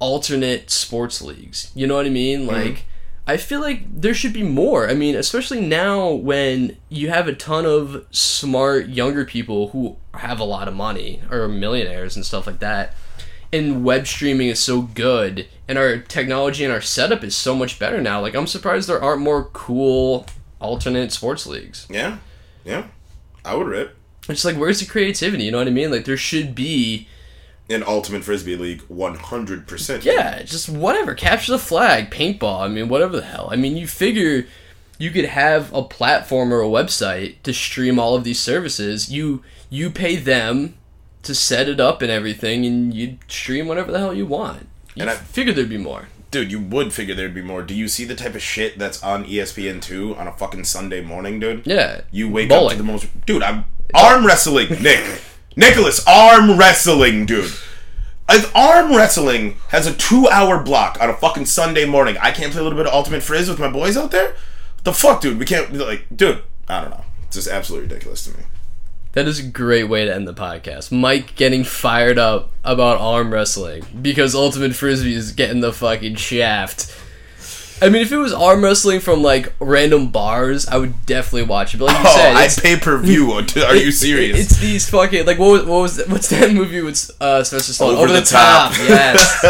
alternate 0.00 0.68
sports 0.68 1.22
leagues. 1.22 1.70
You 1.74 1.86
know 1.86 1.94
what 1.94 2.06
I 2.06 2.10
mean? 2.10 2.46
Like 2.46 2.84
I 3.26 3.36
feel 3.36 3.60
like 3.60 4.00
there 4.00 4.14
should 4.14 4.32
be 4.32 4.44
more. 4.44 4.88
I 4.88 4.94
mean, 4.94 5.16
especially 5.16 5.60
now 5.60 6.10
when 6.10 6.76
you 6.88 7.08
have 7.08 7.26
a 7.26 7.34
ton 7.34 7.66
of 7.66 8.06
smart 8.10 8.88
younger 8.88 9.24
people 9.24 9.68
who 9.70 9.96
have 10.14 10.38
a 10.38 10.44
lot 10.44 10.68
of 10.68 10.74
money 10.74 11.20
or 11.30 11.48
millionaires 11.48 12.14
and 12.14 12.24
stuff 12.24 12.46
like 12.46 12.60
that. 12.60 12.94
And 13.52 13.84
web 13.84 14.08
streaming 14.08 14.48
is 14.48 14.58
so 14.58 14.82
good, 14.82 15.46
and 15.68 15.78
our 15.78 15.98
technology 15.98 16.64
and 16.64 16.72
our 16.72 16.80
setup 16.80 17.22
is 17.22 17.36
so 17.36 17.54
much 17.54 17.78
better 17.78 18.00
now. 18.00 18.20
Like, 18.20 18.34
I'm 18.34 18.48
surprised 18.48 18.88
there 18.88 19.00
aren't 19.00 19.22
more 19.22 19.44
cool 19.44 20.26
alternate 20.60 21.12
sports 21.12 21.46
leagues. 21.46 21.86
Yeah, 21.88 22.18
yeah. 22.64 22.88
I 23.44 23.54
would 23.54 23.68
rip 23.68 23.96
It's 24.28 24.44
like, 24.44 24.56
where's 24.56 24.80
the 24.80 24.86
creativity? 24.86 25.44
You 25.44 25.52
know 25.52 25.58
what 25.58 25.68
I 25.68 25.70
mean? 25.70 25.92
Like, 25.92 26.06
there 26.06 26.16
should 26.16 26.56
be, 26.56 27.08
an 27.68 27.82
ultimate 27.86 28.22
frisbee 28.24 28.56
league, 28.56 28.82
one 28.88 29.16
hundred 29.16 29.66
percent. 29.66 30.04
yeah, 30.04 30.42
just 30.42 30.68
whatever. 30.68 31.14
Capture 31.14 31.52
the 31.52 31.58
flag, 31.58 32.10
paintball. 32.10 32.60
I 32.60 32.68
mean, 32.68 32.88
whatever 32.88 33.16
the 33.16 33.24
hell. 33.26 33.48
I 33.50 33.56
mean, 33.56 33.76
you 33.76 33.86
figure 33.86 34.46
you 34.98 35.10
could 35.10 35.24
have 35.26 35.72
a 35.74 35.82
platform 35.82 36.52
or 36.54 36.60
a 36.62 36.66
website 36.66 37.42
to 37.42 37.52
stream 37.52 37.98
all 37.98 38.14
of 38.14 38.24
these 38.24 38.38
services. 38.40 39.10
You 39.10 39.42
you 39.68 39.90
pay 39.90 40.16
them 40.16 40.74
to 41.24 41.34
set 41.34 41.68
it 41.68 41.80
up 41.80 42.02
and 42.02 42.10
everything, 42.10 42.64
and 42.64 42.94
you 42.94 43.18
stream 43.28 43.66
whatever 43.66 43.90
the 43.90 43.98
hell 43.98 44.14
you 44.14 44.26
want. 44.26 44.68
You 44.94 45.02
And 45.02 45.10
I- 45.10 45.14
figure 45.16 45.52
there'd 45.52 45.68
be 45.68 45.76
more. 45.76 46.08
dude. 46.30 46.50
You 46.52 46.60
would 46.60 46.92
figure 46.92 47.14
there'd 47.14 47.34
be 47.34 47.42
more. 47.42 47.62
Do 47.62 47.74
you 47.74 47.88
see 47.88 48.04
the 48.04 48.14
type 48.14 48.34
of 48.36 48.42
shit 48.42 48.78
that's 48.78 49.02
on 49.02 49.24
E 49.26 49.34
ESPN 49.38 49.82
two 49.82 50.14
on 50.16 50.28
a 50.28 50.32
fucking 50.32 50.64
Sunday 50.64 51.00
morning, 51.00 51.40
dude? 51.40 51.66
Yeah, 51.66 52.02
You 52.12 52.28
wake 52.30 52.50
up 52.50 52.60
Bowling. 52.60 52.76
to 52.76 52.82
the 52.84 52.92
most, 52.92 53.26
dude. 53.26 53.42
I'm 53.42 53.64
arm 53.94 54.24
wrestling, 54.26 54.68
Nick, 54.82 55.20
Nicholas. 55.56 56.06
Arm 56.06 56.58
wrestling, 56.58 57.26
dude. 57.26 57.52
If 58.28 58.54
arm 58.54 58.94
wrestling 58.94 59.56
has 59.68 59.86
a 59.86 59.94
two-hour 59.94 60.62
block 60.62 60.98
on 61.00 61.08
a 61.08 61.14
fucking 61.14 61.46
Sunday 61.46 61.86
morning, 61.86 62.16
I 62.20 62.30
can't 62.30 62.52
play 62.52 62.60
a 62.60 62.64
little 62.64 62.78
bit 62.78 62.86
of 62.86 62.92
Ultimate 62.92 63.22
Frizz 63.22 63.48
with 63.48 63.58
my 63.58 63.70
boys 63.70 63.96
out 63.96 64.10
there. 64.10 64.36
The 64.84 64.92
fuck, 64.92 65.20
dude? 65.20 65.38
We 65.38 65.46
can't 65.46 65.72
like, 65.72 66.06
dude. 66.14 66.42
I 66.68 66.80
don't 66.82 66.90
know. 66.90 67.04
It's 67.24 67.36
just 67.36 67.48
absolutely 67.48 67.88
ridiculous 67.88 68.24
to 68.24 68.36
me. 68.36 68.44
That 69.12 69.26
is 69.26 69.38
a 69.38 69.44
great 69.44 69.84
way 69.84 70.04
to 70.04 70.14
end 70.14 70.28
the 70.28 70.34
podcast. 70.34 70.92
Mike 70.92 71.36
getting 71.36 71.64
fired 71.64 72.18
up 72.18 72.52
about 72.62 73.00
arm 73.00 73.32
wrestling 73.32 73.84
because 74.02 74.34
Ultimate 74.34 74.74
Frisbee 74.74 75.14
is 75.14 75.32
getting 75.32 75.60
the 75.60 75.72
fucking 75.72 76.16
shaft. 76.16 76.94
I 77.82 77.90
mean, 77.90 78.00
if 78.02 78.10
it 78.10 78.16
was 78.16 78.32
arm 78.32 78.64
wrestling 78.64 79.00
from 79.00 79.22
like 79.22 79.52
random 79.60 80.10
bars, 80.10 80.66
I 80.66 80.78
would 80.78 81.04
definitely 81.04 81.42
watch 81.48 81.74
it. 81.74 81.78
But 81.78 81.86
like 81.86 81.98
you 81.98 82.04
Oh, 82.06 82.16
said, 82.16 82.34
I 82.36 82.48
pay 82.48 82.76
per 82.80 82.96
view. 82.98 83.30
Are 83.32 83.42
you 83.76 83.88
it- 83.88 83.92
serious? 83.92 84.38
It's 84.40 84.58
these 84.60 84.88
fucking 84.88 85.26
like 85.26 85.38
what 85.38 85.50
was, 85.50 85.64
what 85.64 85.80
was 85.82 85.96
that, 85.96 86.08
what's 86.08 86.28
that 86.30 86.52
movie 86.52 86.80
with 86.82 87.10
uh, 87.20 87.44
Sylvester 87.44 87.72
Stallone? 87.72 87.96
Over 87.96 88.12
the 88.12 88.22
Top. 88.22 88.72
yes. 88.78 89.44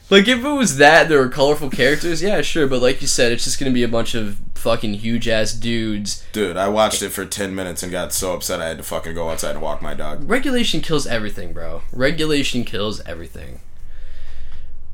like 0.10 0.28
if 0.28 0.44
it 0.44 0.48
was 0.48 0.76
that, 0.76 1.08
there 1.08 1.18
were 1.18 1.28
colorful 1.28 1.70
characters. 1.70 2.22
Yeah, 2.22 2.42
sure. 2.42 2.66
But 2.66 2.82
like 2.82 3.00
you 3.00 3.06
said, 3.08 3.32
it's 3.32 3.44
just 3.44 3.58
gonna 3.58 3.70
be 3.72 3.82
a 3.82 3.88
bunch 3.88 4.14
of 4.14 4.38
fucking 4.54 4.92
huge 4.94 5.26
ass 5.26 5.52
dudes. 5.54 6.22
Dude, 6.32 6.58
I 6.58 6.68
watched 6.68 7.00
it 7.02 7.08
for 7.10 7.24
10 7.24 7.54
minutes 7.54 7.82
and 7.82 7.90
got 7.90 8.12
so 8.12 8.34
upset 8.34 8.60
I 8.60 8.68
had 8.68 8.76
to 8.76 8.82
fucking 8.82 9.14
go 9.14 9.30
outside 9.30 9.52
and 9.52 9.62
walk 9.62 9.80
my 9.80 9.94
dog. 9.94 10.28
Regulation 10.28 10.82
kills 10.82 11.06
everything, 11.06 11.54
bro. 11.54 11.80
Regulation 11.92 12.64
kills 12.64 13.00
everything. 13.06 13.60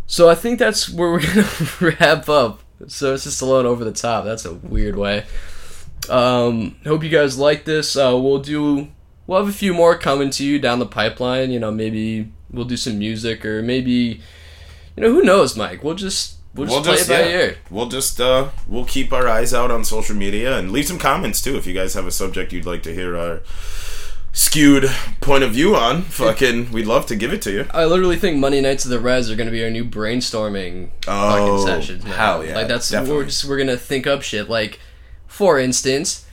So 0.07 0.29
I 0.29 0.35
think 0.35 0.59
that's 0.59 0.89
where 0.89 1.11
we're 1.13 1.21
gonna 1.81 1.97
wrap 1.99 2.29
up. 2.29 2.61
Sylvester 2.87 3.31
Stallone 3.31 3.65
over 3.65 3.85
the 3.85 3.93
top. 3.93 4.25
That's 4.25 4.45
a 4.45 4.53
weird 4.55 4.97
way. 4.97 5.25
Um, 6.11 6.77
hope 6.85 7.03
you 7.03 7.09
guys 7.11 7.39
like 7.39 7.65
this. 7.65 7.97
Uh, 7.97 8.17
we'll 8.21 8.39
do. 8.39 8.89
We'll 9.27 9.41
have 9.41 9.49
a 9.49 9.53
few 9.57 9.75
more 9.75 9.97
coming 9.99 10.31
to 10.31 10.45
you 10.45 10.59
down 10.59 10.79
the 10.79 10.87
pipeline. 10.87 11.51
You 11.51 11.59
know, 11.59 11.71
maybe 11.73 12.33
we'll 12.51 12.65
do 12.67 12.77
some 12.77 12.99
music 12.99 13.45
or 13.45 13.63
maybe, 13.63 14.21
you 14.97 15.03
know, 15.03 15.11
who 15.11 15.23
knows, 15.23 15.57
Mike? 15.57 15.83
We'll 15.83 15.95
just 15.97 16.37
we'll 16.55 16.67
just, 16.67 16.77
We'll 16.77 16.85
play 16.85 16.97
just, 16.97 17.11
it 17.11 17.13
by 17.13 17.21
yeah, 17.29 17.37
ear. 17.37 17.57
we'll 17.71 17.89
just, 17.89 18.21
uh, 18.21 18.51
we'll 18.69 18.85
keep 18.85 19.13
our 19.13 19.27
eyes 19.27 19.53
out 19.53 19.71
on 19.71 19.85
social 19.85 20.15
media 20.15 20.57
and 20.59 20.71
leave 20.71 20.87
some 20.87 20.99
comments 20.99 21.43
too 21.43 21.57
if 21.57 21.67
you 21.67 21.75
guys 21.75 21.95
have 21.95 22.07
a 22.07 22.13
subject 22.13 22.53
you'd 22.53 22.67
like 22.67 22.83
to 22.85 22.95
hear 22.95 23.17
our 23.17 23.41
skewed 24.37 24.85
point 25.23 25.43
of 25.43 25.53
view 25.53 25.75
on. 25.75 26.03
Fucking, 26.03 26.71
we'd 26.71 26.85
love 26.87 27.07
to 27.07 27.17
give 27.17 27.33
it 27.33 27.41
to 27.43 27.51
you. 27.51 27.67
I 27.73 27.87
literally 27.87 28.17
think 28.17 28.37
Monday 28.37 28.61
nights 28.61 28.85
of 28.85 28.91
the 28.91 29.01
Res 29.01 29.31
are 29.31 29.35
going 29.35 29.47
to 29.47 29.51
be 29.53 29.65
our 29.65 29.71
new 29.71 29.85
brainstorming 29.85 30.91
Oh, 31.09 31.57
fucking 31.57 31.67
sessions. 31.67 32.05
Man. 32.05 32.13
hell 32.13 32.45
yeah, 32.45 32.55
Like 32.57 32.69
that's 32.69 32.91
definitely. 32.91 33.17
we're 33.17 33.25
just 33.25 33.45
we're 33.47 33.57
gonna 33.59 33.79
think 33.79 34.07
up 34.07 34.21
shit. 34.23 34.51
Like, 34.51 34.79
for 35.27 35.59
instance, 35.59 36.26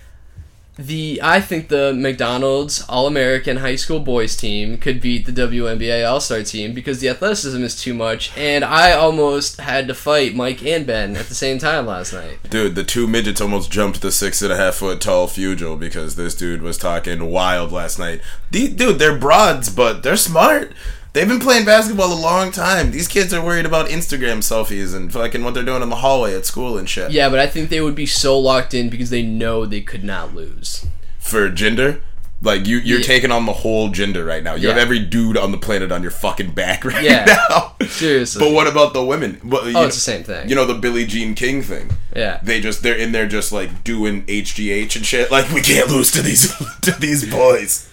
the 0.77 1.19
I 1.21 1.39
think 1.39 1.67
the 1.67 1.93
McDonald's 1.93 2.83
All 2.89 3.05
American 3.05 3.57
High 3.57 3.75
School 3.75 3.99
Boys 3.99 4.35
team 4.35 4.77
could 4.77 5.01
beat 5.01 5.25
the 5.25 5.31
WNBA 5.31 6.07
All 6.09 6.19
Star 6.19 6.41
team 6.41 6.73
because 6.73 6.99
the 6.99 7.09
athleticism 7.09 7.61
is 7.63 7.79
too 7.79 7.93
much, 7.93 8.35
and 8.37 8.63
I 8.63 8.93
almost 8.93 9.59
had 9.59 9.87
to 9.87 9.93
fight 9.93 10.35
Mike 10.35 10.65
and 10.65 10.85
Ben 10.85 11.15
at 11.15 11.27
the 11.27 11.35
same 11.35 11.59
time 11.59 11.85
last 11.85 12.13
night. 12.13 12.39
Dude, 12.49 12.75
the 12.75 12.83
two 12.83 13.07
midgets 13.07 13.41
almost 13.41 13.71
jumped 13.71 14.01
the 14.01 14.11
six 14.11 14.41
and 14.41 14.51
a 14.51 14.57
half 14.57 14.75
foot 14.75 14.99
tall 14.99 15.27
Fugel 15.27 15.79
because 15.79 16.15
this 16.15 16.35
dude 16.35 16.61
was 16.61 16.77
talking 16.77 17.29
wild 17.29 17.71
last 17.71 17.99
night. 17.99 18.21
Dude, 18.49 18.77
they're 18.77 19.17
broads, 19.17 19.69
but 19.69 20.01
they're 20.01 20.15
smart. 20.17 20.73
They've 21.13 21.27
been 21.27 21.39
playing 21.39 21.65
basketball 21.65 22.11
a 22.11 22.19
long 22.19 22.51
time. 22.51 22.89
These 22.89 23.07
kids 23.07 23.35
are 23.35 23.43
worried 23.45 23.67
about 23.67 23.89
Instagram 23.89 24.39
selfies 24.39 24.95
and 24.95 25.13
fucking 25.13 25.43
what 25.43 25.53
they're 25.53 25.63
doing 25.63 25.83
in 25.83 25.89
the 25.89 25.97
hallway 25.97 26.35
at 26.35 26.45
school 26.47 26.75
and 26.75 26.89
shit. 26.89 27.11
Yeah, 27.11 27.29
but 27.29 27.37
I 27.37 27.45
think 27.45 27.69
they 27.69 27.81
would 27.81 27.93
be 27.93 28.07
so 28.07 28.37
locked 28.39 28.73
in 28.73 28.89
because 28.89 29.11
they 29.11 29.21
know 29.21 29.65
they 29.67 29.81
could 29.81 30.03
not 30.03 30.33
lose. 30.33 30.87
For 31.19 31.49
gender, 31.49 32.01
like 32.41 32.65
you, 32.65 32.77
you're 32.77 32.97
Yeah. 32.99 33.05
taking 33.05 33.29
on 33.31 33.45
the 33.45 33.53
whole 33.53 33.89
gender 33.89 34.25
right 34.25 34.41
now. 34.43 34.55
You 34.55 34.69
have 34.69 34.77
every 34.79 34.97
dude 34.99 35.37
on 35.37 35.51
the 35.51 35.57
planet 35.59 35.91
on 35.91 36.01
your 36.01 36.09
fucking 36.11 36.51
back 36.51 36.83
right 36.85 37.03
Yeah. 37.03 37.25
now. 37.49 37.75
Seriously. 37.87 38.39
But 38.43 38.51
what 38.51 38.65
about 38.65 38.93
the 38.95 39.05
women? 39.05 39.39
Well, 39.43 39.61
Oh, 39.65 39.69
know- 39.71 39.83
it's 39.85 39.95
the 39.95 40.01
same 40.01 40.23
thing. 40.23 40.49
You 40.49 40.55
know 40.55 40.65
the 40.65 40.73
Billie 40.73 41.05
Jean 41.05 41.35
King 41.35 41.61
thing. 41.61 41.91
Yeah. 42.15 42.39
They 42.41 42.59
just 42.59 42.81
they're 42.81 42.95
in 42.97 43.11
there 43.11 43.27
just 43.27 43.51
like 43.51 43.83
doing 43.83 44.23
HGH 44.25 44.95
and 44.95 45.05
shit. 45.05 45.29
Like 45.29 45.51
we 45.51 45.61
can't 45.61 45.89
lose 45.89 46.11
to 46.13 46.23
these 46.23 46.51
to 46.81 46.89
these 46.99 47.29
boys. 47.29 47.87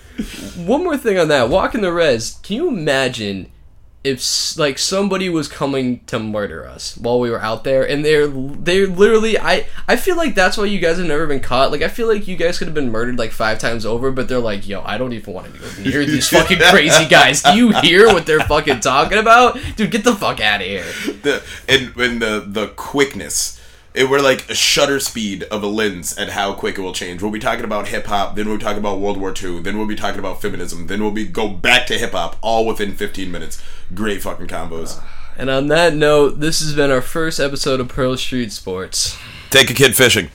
One 0.66 0.84
more 0.84 0.96
thing 0.96 1.18
on 1.18 1.28
that. 1.28 1.48
Walking 1.48 1.80
the 1.80 1.92
res. 1.92 2.38
Can 2.42 2.56
you 2.56 2.68
imagine 2.68 3.50
if 4.02 4.56
like 4.56 4.78
somebody 4.78 5.28
was 5.28 5.46
coming 5.46 6.00
to 6.06 6.18
murder 6.18 6.66
us 6.66 6.96
while 6.96 7.20
we 7.20 7.30
were 7.30 7.40
out 7.40 7.64
there, 7.64 7.86
and 7.86 8.02
they're 8.04 8.26
they're 8.26 8.86
literally. 8.86 9.38
I 9.38 9.66
I 9.86 9.96
feel 9.96 10.16
like 10.16 10.34
that's 10.34 10.56
why 10.56 10.64
you 10.64 10.78
guys 10.78 10.96
have 10.96 11.06
never 11.06 11.26
been 11.26 11.40
caught. 11.40 11.70
Like 11.70 11.82
I 11.82 11.88
feel 11.88 12.08
like 12.08 12.26
you 12.26 12.36
guys 12.36 12.58
could 12.58 12.66
have 12.66 12.74
been 12.74 12.90
murdered 12.90 13.18
like 13.18 13.30
five 13.30 13.58
times 13.58 13.84
over, 13.84 14.10
but 14.10 14.28
they're 14.28 14.38
like, 14.38 14.66
yo, 14.66 14.82
I 14.82 14.96
don't 14.96 15.12
even 15.12 15.34
want 15.34 15.52
to 15.52 15.58
go 15.58 15.66
near 15.82 16.04
these 16.06 16.28
fucking 16.28 16.58
crazy 16.70 17.06
guys. 17.06 17.42
Do 17.42 17.54
you 17.54 17.72
hear 17.80 18.06
what 18.06 18.24
they're 18.24 18.40
fucking 18.40 18.80
talking 18.80 19.18
about, 19.18 19.58
dude? 19.76 19.90
Get 19.90 20.04
the 20.04 20.14
fuck 20.14 20.40
out 20.40 20.62
of 20.62 20.66
here. 20.66 20.84
The 21.22 21.42
and 21.68 21.94
and 21.96 22.22
the 22.22 22.44
the 22.46 22.68
quickness. 22.68 23.59
It 23.92 24.08
we're 24.08 24.20
like 24.20 24.48
a 24.48 24.54
shutter 24.54 25.00
speed 25.00 25.42
of 25.44 25.64
a 25.64 25.66
lens 25.66 26.16
and 26.16 26.30
how 26.30 26.52
quick 26.52 26.78
it 26.78 26.80
will 26.80 26.92
change. 26.92 27.22
We'll 27.22 27.32
be 27.32 27.40
talking 27.40 27.64
about 27.64 27.88
hip 27.88 28.06
hop, 28.06 28.36
then 28.36 28.46
we'll 28.46 28.58
be 28.58 28.62
talking 28.62 28.78
about 28.78 29.00
World 29.00 29.16
War 29.16 29.34
II, 29.36 29.60
then 29.60 29.76
we'll 29.76 29.86
be 29.86 29.96
talking 29.96 30.20
about 30.20 30.40
feminism, 30.40 30.86
then 30.86 31.02
we'll 31.02 31.10
be 31.10 31.24
go 31.24 31.48
back 31.48 31.86
to 31.88 31.98
hip 31.98 32.12
hop 32.12 32.36
all 32.40 32.66
within 32.66 32.92
15 32.92 33.30
minutes. 33.30 33.60
Great 33.92 34.22
fucking 34.22 34.46
combos. 34.46 35.02
And 35.36 35.50
on 35.50 35.68
that 35.68 35.94
note, 35.94 36.38
this 36.38 36.60
has 36.60 36.74
been 36.74 36.90
our 36.90 37.02
first 37.02 37.40
episode 37.40 37.80
of 37.80 37.88
Pearl 37.88 38.16
Street 38.16 38.52
Sports. 38.52 39.18
Take 39.50 39.70
a 39.70 39.74
kid 39.74 39.96
fishing. 39.96 40.30